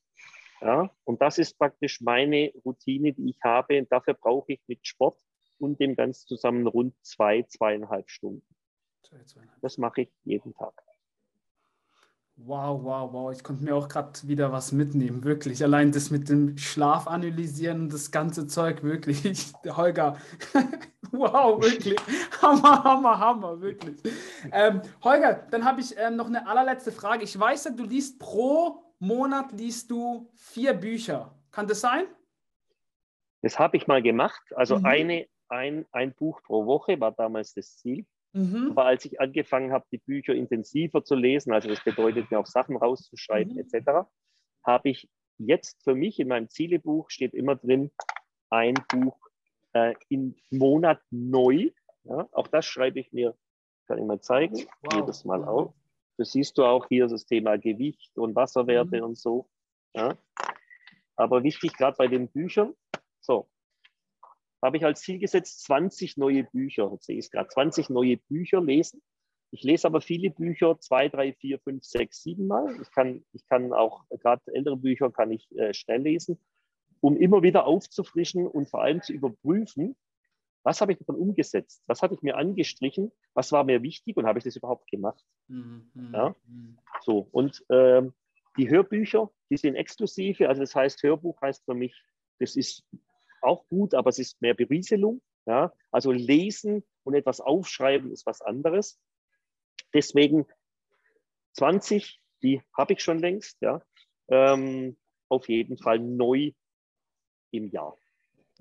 Ja, 0.59 0.91
und 1.05 1.21
das 1.21 1.37
ist 1.37 1.57
praktisch 1.57 2.01
meine 2.01 2.51
Routine, 2.65 3.13
die 3.13 3.29
ich 3.29 3.39
habe. 3.43 3.77
Und 3.77 3.91
dafür 3.91 4.15
brauche 4.15 4.53
ich 4.53 4.61
mit 4.67 4.85
Sport 4.85 5.21
und 5.59 5.79
dem 5.79 5.95
Ganzen 5.95 6.27
zusammen 6.27 6.67
rund 6.67 6.95
zwei, 7.01 7.43
zweieinhalb 7.43 8.09
Stunden. 8.09 8.45
Zwei, 9.03 9.23
zweieinhalb. 9.23 9.61
Das 9.61 9.77
mache 9.77 10.01
ich 10.01 10.11
jeden 10.23 10.53
Tag. 10.53 10.86
Wow, 12.39 12.83
wow, 12.83 13.11
wow. 13.11 13.31
Ich 13.31 13.43
konnte 13.43 13.63
mir 13.63 13.75
auch 13.75 13.87
gerade 13.89 14.11
wieder 14.23 14.51
was 14.51 14.71
mitnehmen, 14.71 15.23
wirklich. 15.23 15.63
Allein 15.63 15.91
das 15.91 16.11
mit 16.11 16.29
dem 16.29 16.55
Schlaf 16.55 17.07
analysieren, 17.07 17.89
das 17.89 18.11
ganze 18.11 18.45
Zeug, 18.45 18.83
wirklich. 18.83 19.51
Holger, 19.65 20.17
wow, 21.11 21.59
wirklich. 21.61 21.95
Hammer, 22.39 22.83
Hammer, 22.83 23.19
Hammer, 23.19 23.59
wirklich. 23.59 23.97
Ähm, 24.51 24.81
Holger, 25.03 25.47
dann 25.49 25.65
habe 25.65 25.81
ich 25.81 25.95
ähm, 25.97 26.15
noch 26.15 26.27
eine 26.27 26.47
allerletzte 26.47 26.91
Frage. 26.91 27.23
Ich 27.23 27.37
weiß 27.37 27.65
ja, 27.65 27.71
du 27.71 27.83
liest 27.83 28.19
pro 28.19 28.83
Monat 28.99 29.51
liest 29.51 29.89
du 29.89 30.29
vier 30.35 30.73
Bücher. 30.73 31.33
Kann 31.51 31.67
das 31.67 31.81
sein? 31.81 32.05
Das 33.41 33.57
habe 33.57 33.77
ich 33.77 33.87
mal 33.87 34.03
gemacht. 34.03 34.41
Also 34.55 34.77
mhm. 34.77 34.85
eine, 34.85 35.27
ein, 35.49 35.85
ein 35.91 36.13
Buch 36.13 36.41
pro 36.43 36.67
Woche 36.67 36.99
war 36.99 37.11
damals 37.11 37.53
das 37.55 37.77
Ziel. 37.77 38.05
Mhm. 38.37 38.71
Aber 38.71 38.85
als 38.85 39.03
ich 39.05 39.19
angefangen 39.19 39.71
habe, 39.71 39.85
die 39.91 39.97
Bücher 39.97 40.35
intensiver 40.35 41.03
zu 41.03 41.15
lesen, 41.15 41.53
also 41.53 41.69
das 41.69 41.83
bedeutet 41.83 42.29
mir 42.29 42.39
auch 42.39 42.45
Sachen 42.45 42.77
rauszuschreiben 42.77 43.53
mhm. 43.53 43.59
etc., 43.59 44.07
habe 44.63 44.89
ich 44.89 45.09
jetzt 45.39 45.83
für 45.83 45.95
mich 45.95 46.19
in 46.19 46.27
meinem 46.27 46.49
Zielebuch 46.49 47.09
steht 47.09 47.33
immer 47.33 47.55
drin, 47.55 47.89
ein 48.49 48.75
Buch 48.89 49.17
äh, 49.73 49.95
im 50.09 50.35
Monat 50.51 51.01
neu. 51.09 51.71
Ja, 52.03 52.27
auch 52.31 52.47
das 52.47 52.65
schreibe 52.65 52.99
ich 52.99 53.11
mir, 53.11 53.35
kann 53.87 53.97
ich 53.97 54.05
mal 54.05 54.21
zeigen, 54.21 54.67
wow. 54.81 54.93
jedes 54.93 55.25
Mal 55.25 55.39
mhm. 55.39 55.47
auf. 55.47 55.73
Das 56.17 56.31
siehst 56.31 56.57
du 56.57 56.63
auch 56.63 56.87
hier 56.87 57.07
das 57.07 57.25
Thema 57.25 57.57
Gewicht 57.57 58.17
und 58.17 58.35
Wasserwerte 58.35 58.97
mhm. 58.97 59.03
und 59.03 59.17
so. 59.17 59.49
Ja. 59.95 60.15
Aber 61.15 61.43
wichtig 61.43 61.73
gerade 61.73 61.97
bei 61.97 62.07
den 62.07 62.27
Büchern, 62.27 62.75
so, 63.19 63.49
habe 64.61 64.77
ich 64.77 64.85
als 64.85 65.01
Ziel 65.01 65.19
gesetzt, 65.19 65.63
20 65.65 66.17
neue 66.17 66.43
Bücher, 66.43 66.89
jetzt 66.91 67.05
sehe 67.05 67.17
ich 67.17 67.25
es 67.25 67.31
gerade, 67.31 67.49
20 67.49 67.89
neue 67.89 68.17
Bücher 68.17 68.61
lesen. 68.61 69.01
Ich 69.51 69.63
lese 69.63 69.87
aber 69.87 70.01
viele 70.01 70.29
Bücher 70.29 70.77
zwei, 70.79 71.07
drei, 71.07 71.33
vier, 71.33 71.59
fünf, 71.59 71.83
sechs, 71.83 72.21
sieben 72.21 72.47
Mal. 72.47 72.75
Ich 72.81 72.91
kann, 72.91 73.23
ich 73.31 73.45
kann 73.47 73.71
auch, 73.71 74.03
gerade 74.09 74.41
ältere 74.47 74.75
Bücher 74.75 75.09
kann 75.11 75.31
ich 75.31 75.49
äh, 75.57 75.73
schnell 75.73 76.01
lesen, 76.01 76.37
um 76.99 77.15
immer 77.15 77.43
wieder 77.43 77.65
aufzufrischen 77.65 78.45
und 78.45 78.69
vor 78.69 78.81
allem 78.81 79.01
zu 79.01 79.13
überprüfen, 79.13 79.95
was 80.63 80.81
habe 80.81 80.91
ich 80.91 80.97
davon 80.97 81.15
umgesetzt? 81.15 81.81
Was 81.87 82.01
hatte 82.01 82.15
ich 82.15 82.21
mir 82.21 82.35
angestrichen? 82.35 83.13
Was 83.33 83.53
war 83.53 83.63
mir 83.63 83.83
wichtig 83.83 84.17
und 84.17 84.25
habe 84.25 84.39
ich 84.39 84.43
das 84.43 84.57
überhaupt 84.57 84.91
gemacht? 84.91 85.23
Mhm. 85.47 85.89
Ja? 86.11 86.35
Mhm. 86.45 86.77
So, 87.03 87.29
und 87.31 87.63
ähm, 87.69 88.13
die 88.57 88.69
Hörbücher, 88.69 89.31
die 89.49 89.55
sind 89.55 89.75
exklusive, 89.75 90.49
also 90.49 90.59
das 90.59 90.75
heißt, 90.75 91.03
Hörbuch 91.03 91.39
heißt 91.41 91.63
für 91.63 91.73
mich, 91.73 91.95
das 92.39 92.57
ist 92.57 92.83
auch 93.41 93.67
gut, 93.67 93.93
aber 93.93 94.09
es 94.09 94.19
ist 94.19 94.41
mehr 94.41 94.53
Berieselung. 94.53 95.21
Ja? 95.45 95.73
Also 95.91 96.11
lesen 96.11 96.83
und 97.03 97.15
etwas 97.15 97.41
aufschreiben 97.41 98.11
ist 98.11 98.25
was 98.25 98.41
anderes. 98.41 98.99
Deswegen 99.93 100.45
20, 101.53 102.21
die 102.43 102.61
habe 102.77 102.93
ich 102.93 103.01
schon 103.01 103.19
längst, 103.19 103.61
ja. 103.61 103.81
Ähm, 104.29 104.97
auf 105.29 105.47
jeden 105.49 105.77
Fall 105.77 105.99
neu 105.99 106.51
im 107.51 107.67
Jahr. 107.69 107.97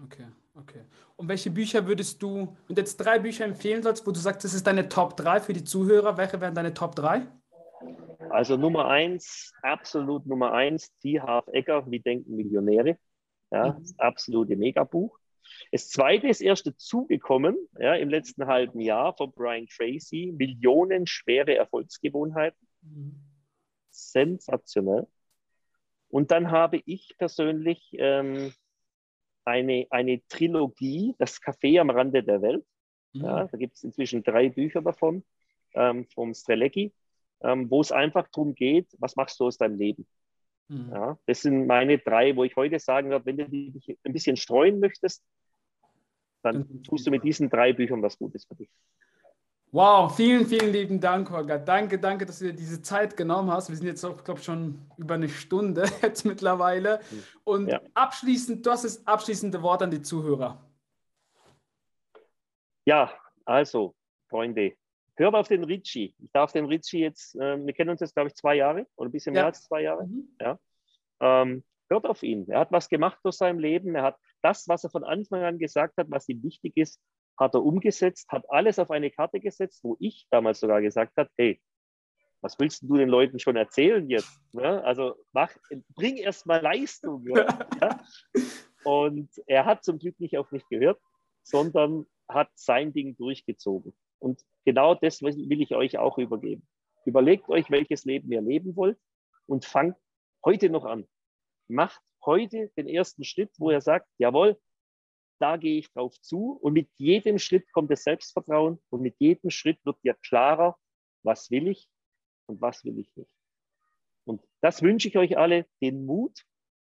Okay, 0.02 0.26
okay. 0.54 0.84
Und 1.16 1.28
welche 1.28 1.50
Bücher 1.50 1.86
würdest 1.86 2.22
du, 2.22 2.56
wenn 2.66 2.76
du 2.76 2.80
jetzt 2.82 2.98
drei 2.98 3.18
Bücher 3.18 3.44
empfehlen 3.44 3.82
sollst, 3.82 4.06
wo 4.06 4.10
du 4.10 4.20
sagst, 4.20 4.44
das 4.44 4.54
ist 4.54 4.66
deine 4.66 4.88
Top 4.88 5.16
3 5.16 5.40
für 5.40 5.52
die 5.52 5.64
Zuhörer, 5.64 6.16
welche 6.16 6.40
wären 6.40 6.54
deine 6.54 6.74
Top 6.74 6.94
3? 6.94 7.26
Also 8.30 8.56
Nummer 8.56 8.86
eins, 8.88 9.52
absolut 9.62 10.26
Nummer 10.26 10.52
eins, 10.52 10.92
T. 11.00 11.20
Half 11.20 11.46
Egger, 11.48 11.90
Wie 11.90 12.00
denken 12.00 12.36
Millionäre. 12.36 12.98
Ja, 13.50 13.72
mhm. 13.72 13.80
das 13.80 13.98
absolute 13.98 14.56
Megabuch. 14.56 15.18
Das 15.72 15.88
zweite 15.88 16.28
ist 16.28 16.40
erst 16.40 16.66
dazugekommen 16.66 17.56
ja, 17.78 17.94
im 17.94 18.08
letzten 18.08 18.46
halben 18.46 18.80
Jahr 18.80 19.16
von 19.16 19.32
Brian 19.32 19.66
Tracy, 19.68 20.32
Millionenschwere 20.36 21.54
Erfolgsgewohnheiten. 21.56 22.68
Mhm. 22.82 23.20
Sensationell. 23.90 25.06
Und 26.08 26.30
dann 26.30 26.50
habe 26.50 26.82
ich 26.84 27.14
persönlich 27.18 27.94
ähm, 27.98 28.52
eine, 29.44 29.86
eine 29.90 30.26
Trilogie, 30.28 31.14
das 31.18 31.40
Café 31.40 31.80
am 31.80 31.90
Rande 31.90 32.22
der 32.22 32.42
Welt. 32.42 32.64
Mhm. 33.12 33.24
Ja, 33.24 33.44
da 33.44 33.56
gibt 33.56 33.76
es 33.76 33.84
inzwischen 33.84 34.22
drei 34.22 34.48
Bücher 34.48 34.82
davon, 34.82 35.24
ähm, 35.74 36.06
vom 36.06 36.34
Strelecki, 36.34 36.92
ähm, 37.40 37.70
wo 37.70 37.80
es 37.80 37.92
einfach 37.92 38.28
darum 38.28 38.54
geht, 38.54 38.88
was 38.98 39.16
machst 39.16 39.40
du 39.40 39.46
aus 39.46 39.58
deinem 39.58 39.78
Leben? 39.78 40.06
Mhm. 40.68 40.90
Ja, 40.92 41.18
das 41.26 41.42
sind 41.42 41.66
meine 41.66 41.98
drei, 41.98 42.34
wo 42.34 42.44
ich 42.44 42.56
heute 42.56 42.78
sagen 42.78 43.10
werde, 43.10 43.26
wenn 43.26 43.36
du 43.36 43.48
dich 43.48 43.98
ein 44.02 44.12
bisschen 44.12 44.36
streuen 44.36 44.80
möchtest, 44.80 45.22
dann 46.42 46.82
tust 46.82 47.06
du 47.06 47.10
mit 47.10 47.24
diesen 47.24 47.50
drei 47.50 47.72
Büchern 47.72 48.02
was 48.02 48.18
Gutes 48.18 48.44
für 48.44 48.54
dich. 48.54 48.70
Wow, 49.72 50.14
vielen, 50.14 50.46
vielen 50.46 50.72
lieben 50.72 51.00
Dank, 51.00 51.30
Holger. 51.30 51.58
Danke, 51.58 51.98
danke, 51.98 52.24
dass 52.24 52.38
du 52.38 52.46
dir 52.46 52.52
diese 52.54 52.80
Zeit 52.82 53.16
genommen 53.16 53.50
hast. 53.50 53.68
Wir 53.68 53.76
sind 53.76 53.86
jetzt 53.86 54.04
auch, 54.04 54.22
glaube 54.22 54.40
ich, 54.40 54.46
schon 54.46 54.80
über 54.96 55.14
eine 55.14 55.28
Stunde 55.28 55.84
jetzt 56.02 56.24
mittlerweile. 56.24 57.00
Und 57.44 57.68
ja. 57.68 57.80
abschließend, 57.94 58.64
du 58.64 58.70
hast 58.70 58.84
das 58.84 59.06
abschließende 59.06 59.60
Wort 59.62 59.82
an 59.82 59.90
die 59.90 60.02
Zuhörer. 60.02 60.64
Ja, 62.86 63.12
also, 63.44 63.94
Freunde, 64.28 64.76
hört 65.16 65.34
auf 65.34 65.48
den 65.48 65.64
Ritchie. 65.64 66.14
Ich 66.18 66.30
darf 66.32 66.52
den 66.52 66.66
Ritchie 66.66 67.00
jetzt, 67.00 67.34
äh, 67.36 67.64
wir 67.64 67.72
kennen 67.72 67.90
uns 67.90 68.00
jetzt, 68.00 68.14
glaube 68.14 68.28
ich, 68.28 68.34
zwei 68.34 68.54
Jahre 68.54 68.86
oder 68.96 69.08
ein 69.08 69.12
bisschen 69.12 69.32
mehr 69.32 69.42
ja. 69.42 69.46
als 69.46 69.64
zwei 69.64 69.82
Jahre. 69.82 70.06
Mhm. 70.06 70.28
Ja. 70.40 70.58
Ähm, 71.20 71.64
hört 71.88 72.06
auf 72.06 72.22
ihn. 72.22 72.48
Er 72.48 72.60
hat 72.60 72.72
was 72.72 72.88
gemacht 72.88 73.18
aus 73.24 73.38
seinem 73.38 73.58
Leben. 73.58 73.94
Er 73.94 74.02
hat 74.02 74.18
das, 74.42 74.68
was 74.68 74.84
er 74.84 74.90
von 74.90 75.04
Anfang 75.04 75.42
an 75.42 75.58
gesagt 75.58 75.96
hat, 75.96 76.10
was 76.10 76.28
ihm 76.28 76.42
wichtig 76.42 76.76
ist, 76.76 77.00
hat 77.38 77.54
er 77.54 77.62
umgesetzt, 77.62 78.28
hat 78.30 78.44
alles 78.48 78.78
auf 78.78 78.90
eine 78.90 79.10
Karte 79.10 79.40
gesetzt, 79.40 79.80
wo 79.82 79.96
ich 80.00 80.26
damals 80.30 80.60
sogar 80.60 80.80
gesagt 80.80 81.12
habe, 81.16 81.30
hey, 81.36 81.60
was 82.40 82.58
willst 82.58 82.82
du 82.82 82.96
den 82.96 83.08
Leuten 83.08 83.38
schon 83.38 83.56
erzählen 83.56 84.08
jetzt? 84.08 84.40
Ne? 84.52 84.82
Also 84.84 85.16
mach, 85.32 85.50
bring 85.94 86.16
erst 86.16 86.46
mal 86.46 86.62
Leistung. 86.62 87.26
Ja? 87.26 87.58
Und 88.84 89.30
er 89.46 89.64
hat 89.64 89.84
zum 89.84 89.98
Glück 89.98 90.18
nicht 90.20 90.38
auf 90.38 90.52
mich 90.52 90.66
gehört, 90.68 91.00
sondern 91.42 92.06
hat 92.28 92.50
sein 92.54 92.92
Ding 92.92 93.16
durchgezogen. 93.16 93.94
Und 94.18 94.42
genau 94.66 94.94
das 94.94 95.22
will 95.22 95.62
ich 95.62 95.74
euch 95.74 95.96
auch 95.96 96.18
übergeben. 96.18 96.68
Überlegt 97.06 97.48
euch, 97.48 97.70
welches 97.70 98.04
Leben 98.04 98.30
ihr 98.30 98.42
leben 98.42 98.76
wollt 98.76 98.98
und 99.46 99.64
fangt 99.64 99.96
heute 100.44 100.68
noch 100.68 100.84
an. 100.84 101.08
Macht 101.68 102.02
heute 102.24 102.70
den 102.76 102.88
ersten 102.88 103.24
Schritt, 103.24 103.52
wo 103.58 103.70
ihr 103.70 103.80
sagt, 103.80 104.08
jawohl, 104.18 104.60
da 105.38 105.56
gehe 105.56 105.78
ich 105.78 105.92
drauf 105.92 106.20
zu 106.20 106.58
und 106.60 106.72
mit 106.72 106.90
jedem 106.98 107.38
Schritt 107.38 107.70
kommt 107.72 107.90
das 107.90 108.02
Selbstvertrauen 108.02 108.82
und 108.90 109.02
mit 109.02 109.16
jedem 109.18 109.50
Schritt 109.50 109.78
wird 109.84 110.02
dir 110.02 110.14
klarer, 110.14 110.76
was 111.22 111.50
will 111.50 111.68
ich 111.68 111.88
und 112.46 112.60
was 112.60 112.84
will 112.84 112.98
ich 112.98 113.14
nicht. 113.14 113.30
Und 114.24 114.42
das 114.60 114.82
wünsche 114.82 115.08
ich 115.08 115.16
euch 115.16 115.38
alle, 115.38 115.66
den 115.80 116.04
Mut, 116.04 116.42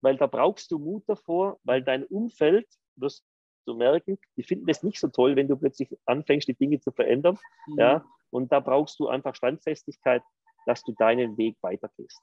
weil 0.01 0.17
da 0.17 0.25
brauchst 0.25 0.71
du 0.71 0.79
Mut 0.79 1.03
davor, 1.07 1.59
weil 1.63 1.83
dein 1.83 2.05
Umfeld, 2.05 2.67
wirst 2.95 3.23
du 3.65 3.75
merken, 3.75 4.17
die 4.37 4.43
finden 4.43 4.69
es 4.69 4.83
nicht 4.83 4.99
so 4.99 5.07
toll, 5.07 5.35
wenn 5.35 5.47
du 5.47 5.55
plötzlich 5.55 5.89
anfängst, 6.05 6.47
die 6.47 6.55
Dinge 6.55 6.79
zu 6.79 6.91
verändern. 6.91 7.37
Mhm. 7.67 7.79
Ja, 7.79 8.05
und 8.31 8.51
da 8.51 8.59
brauchst 8.59 8.99
du 8.99 9.07
einfach 9.07 9.35
Standfestigkeit, 9.35 10.23
dass 10.65 10.83
du 10.83 10.93
deinen 10.93 11.37
Weg 11.37 11.57
weitergehst. 11.61 12.21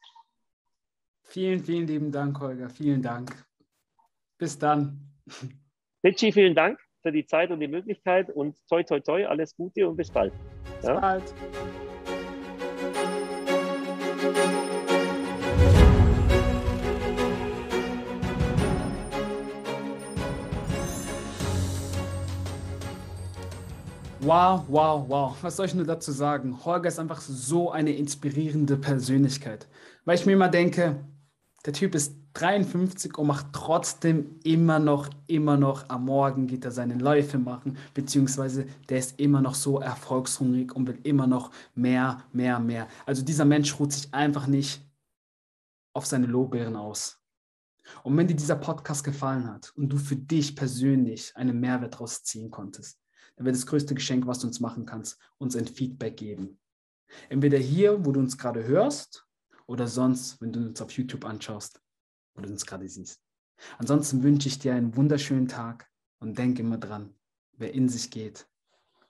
Vielen, 1.25 1.61
vielen 1.61 1.87
lieben 1.87 2.13
Dank, 2.13 2.39
Holger. 2.39 2.71
Vielen 2.71 3.03
Dank. 3.03 3.47
Bis 4.39 4.59
dann. 4.59 5.01
Richie, 6.05 6.33
vielen 6.33 6.55
Dank 6.55 6.79
für 7.03 7.13
die 7.13 7.27
Zeit 7.27 7.51
und 7.51 7.61
die 7.61 7.69
Möglichkeit 7.69 8.31
und 8.31 8.57
toi, 8.69 8.83
toi, 8.83 9.01
toi, 9.01 9.27
alles 9.27 9.57
Gute 9.57 9.89
und 9.89 9.97
bis 9.97 10.11
bald. 10.11 10.33
Bis 10.77 10.87
ja? 10.87 11.01
bald. 11.01 11.35
Wow, 24.27 24.65
wow, 24.67 25.09
wow. 25.09 25.37
Was 25.43 25.55
soll 25.55 25.67
ich 25.67 25.75
nur 25.77 25.87
dazu 25.87 26.11
sagen? 26.11 26.65
Holger 26.65 26.89
ist 26.89 26.99
einfach 26.99 27.21
so 27.21 27.71
eine 27.71 27.93
inspirierende 27.93 28.77
Persönlichkeit. 28.77 29.69
Weil 30.05 30.17
ich 30.17 30.27
mir 30.27 30.33
immer 30.33 30.49
denke, 30.49 31.05
der 31.65 31.73
Typ 31.73 31.95
ist 31.95 32.17
53 32.33 33.17
und 33.19 33.29
macht 33.29 33.47
trotzdem 33.53 34.41
immer 34.43 34.81
noch, 34.81 35.09
immer 35.29 35.57
noch 35.57 35.89
am 35.91 36.07
Morgen 36.07 36.49
geht 36.49 36.65
er 36.65 36.73
seine 36.73 36.95
Läufe 36.95 37.39
machen, 37.39 37.79
beziehungsweise 37.95 38.67
der 38.89 38.99
ist 38.99 39.21
immer 39.21 39.41
noch 39.41 39.55
so 39.55 39.79
erfolgshungrig 39.79 40.75
und 40.75 40.89
will 40.89 40.99
immer 41.05 41.29
noch 41.29 41.53
mehr, 41.77 42.25
mehr, 42.33 42.59
mehr. 42.59 42.89
Also 43.07 43.23
dieser 43.23 43.45
Mensch 43.45 43.79
ruht 43.79 43.93
sich 43.93 44.13
einfach 44.13 44.49
nicht 44.49 44.83
auf 45.93 46.05
seine 46.05 46.27
Lorbeeren 46.27 46.75
aus. 46.75 47.23
Und 48.03 48.17
wenn 48.17 48.27
dir 48.27 48.35
dieser 48.35 48.57
Podcast 48.57 49.05
gefallen 49.05 49.49
hat 49.49 49.73
und 49.77 49.89
du 49.89 49.99
für 49.99 50.17
dich 50.17 50.57
persönlich 50.57 51.33
einen 51.37 51.61
Mehrwert 51.61 51.95
daraus 51.95 52.25
ziehen 52.25 52.51
konntest, 52.51 52.99
dann 53.37 53.47
wäre 53.47 53.55
das 53.55 53.67
größte 53.67 53.95
Geschenk, 53.95 54.27
was 54.27 54.41
du 54.41 54.47
uns 54.47 54.61
machen 54.61 54.87
kannst, 54.87 55.19
uns 55.39 55.57
ein 55.57 55.67
Feedback 55.67 56.17
geben. 56.17 56.59
Entweder 57.29 57.59
hier, 57.59 58.05
wo 58.05 58.13
du 58.13 58.21
uns 58.21 58.37
gerade 58.37 58.65
hörst, 58.65 59.27
oder 59.67 59.89
sonst, 59.89 60.41
wenn 60.41 60.53
du 60.53 60.61
uns 60.61 60.81
auf 60.81 60.93
YouTube 60.93 61.25
anschaust 61.25 61.81
oder 62.37 62.49
uns 62.49 62.65
gerade 62.65 62.89
siehst. 62.89 63.21
Ansonsten 63.79 64.23
wünsche 64.23 64.49
ich 64.49 64.59
dir 64.59 64.75
einen 64.75 64.97
wunderschönen 64.97 65.49
Tag 65.49 65.91
und 66.21 66.39
denk 66.39 66.59
immer 66.59 66.79
dran, 66.79 67.15
wer 67.53 67.75
in 67.75 67.89
sich 67.89 68.11
geht, 68.11 68.47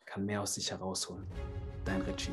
kann 0.07 0.24
mehr 0.24 0.43
aus 0.43 0.55
sich 0.55 0.70
herausholen. 0.70 1.27
Dein 1.85 2.01
Richie. 2.03 2.33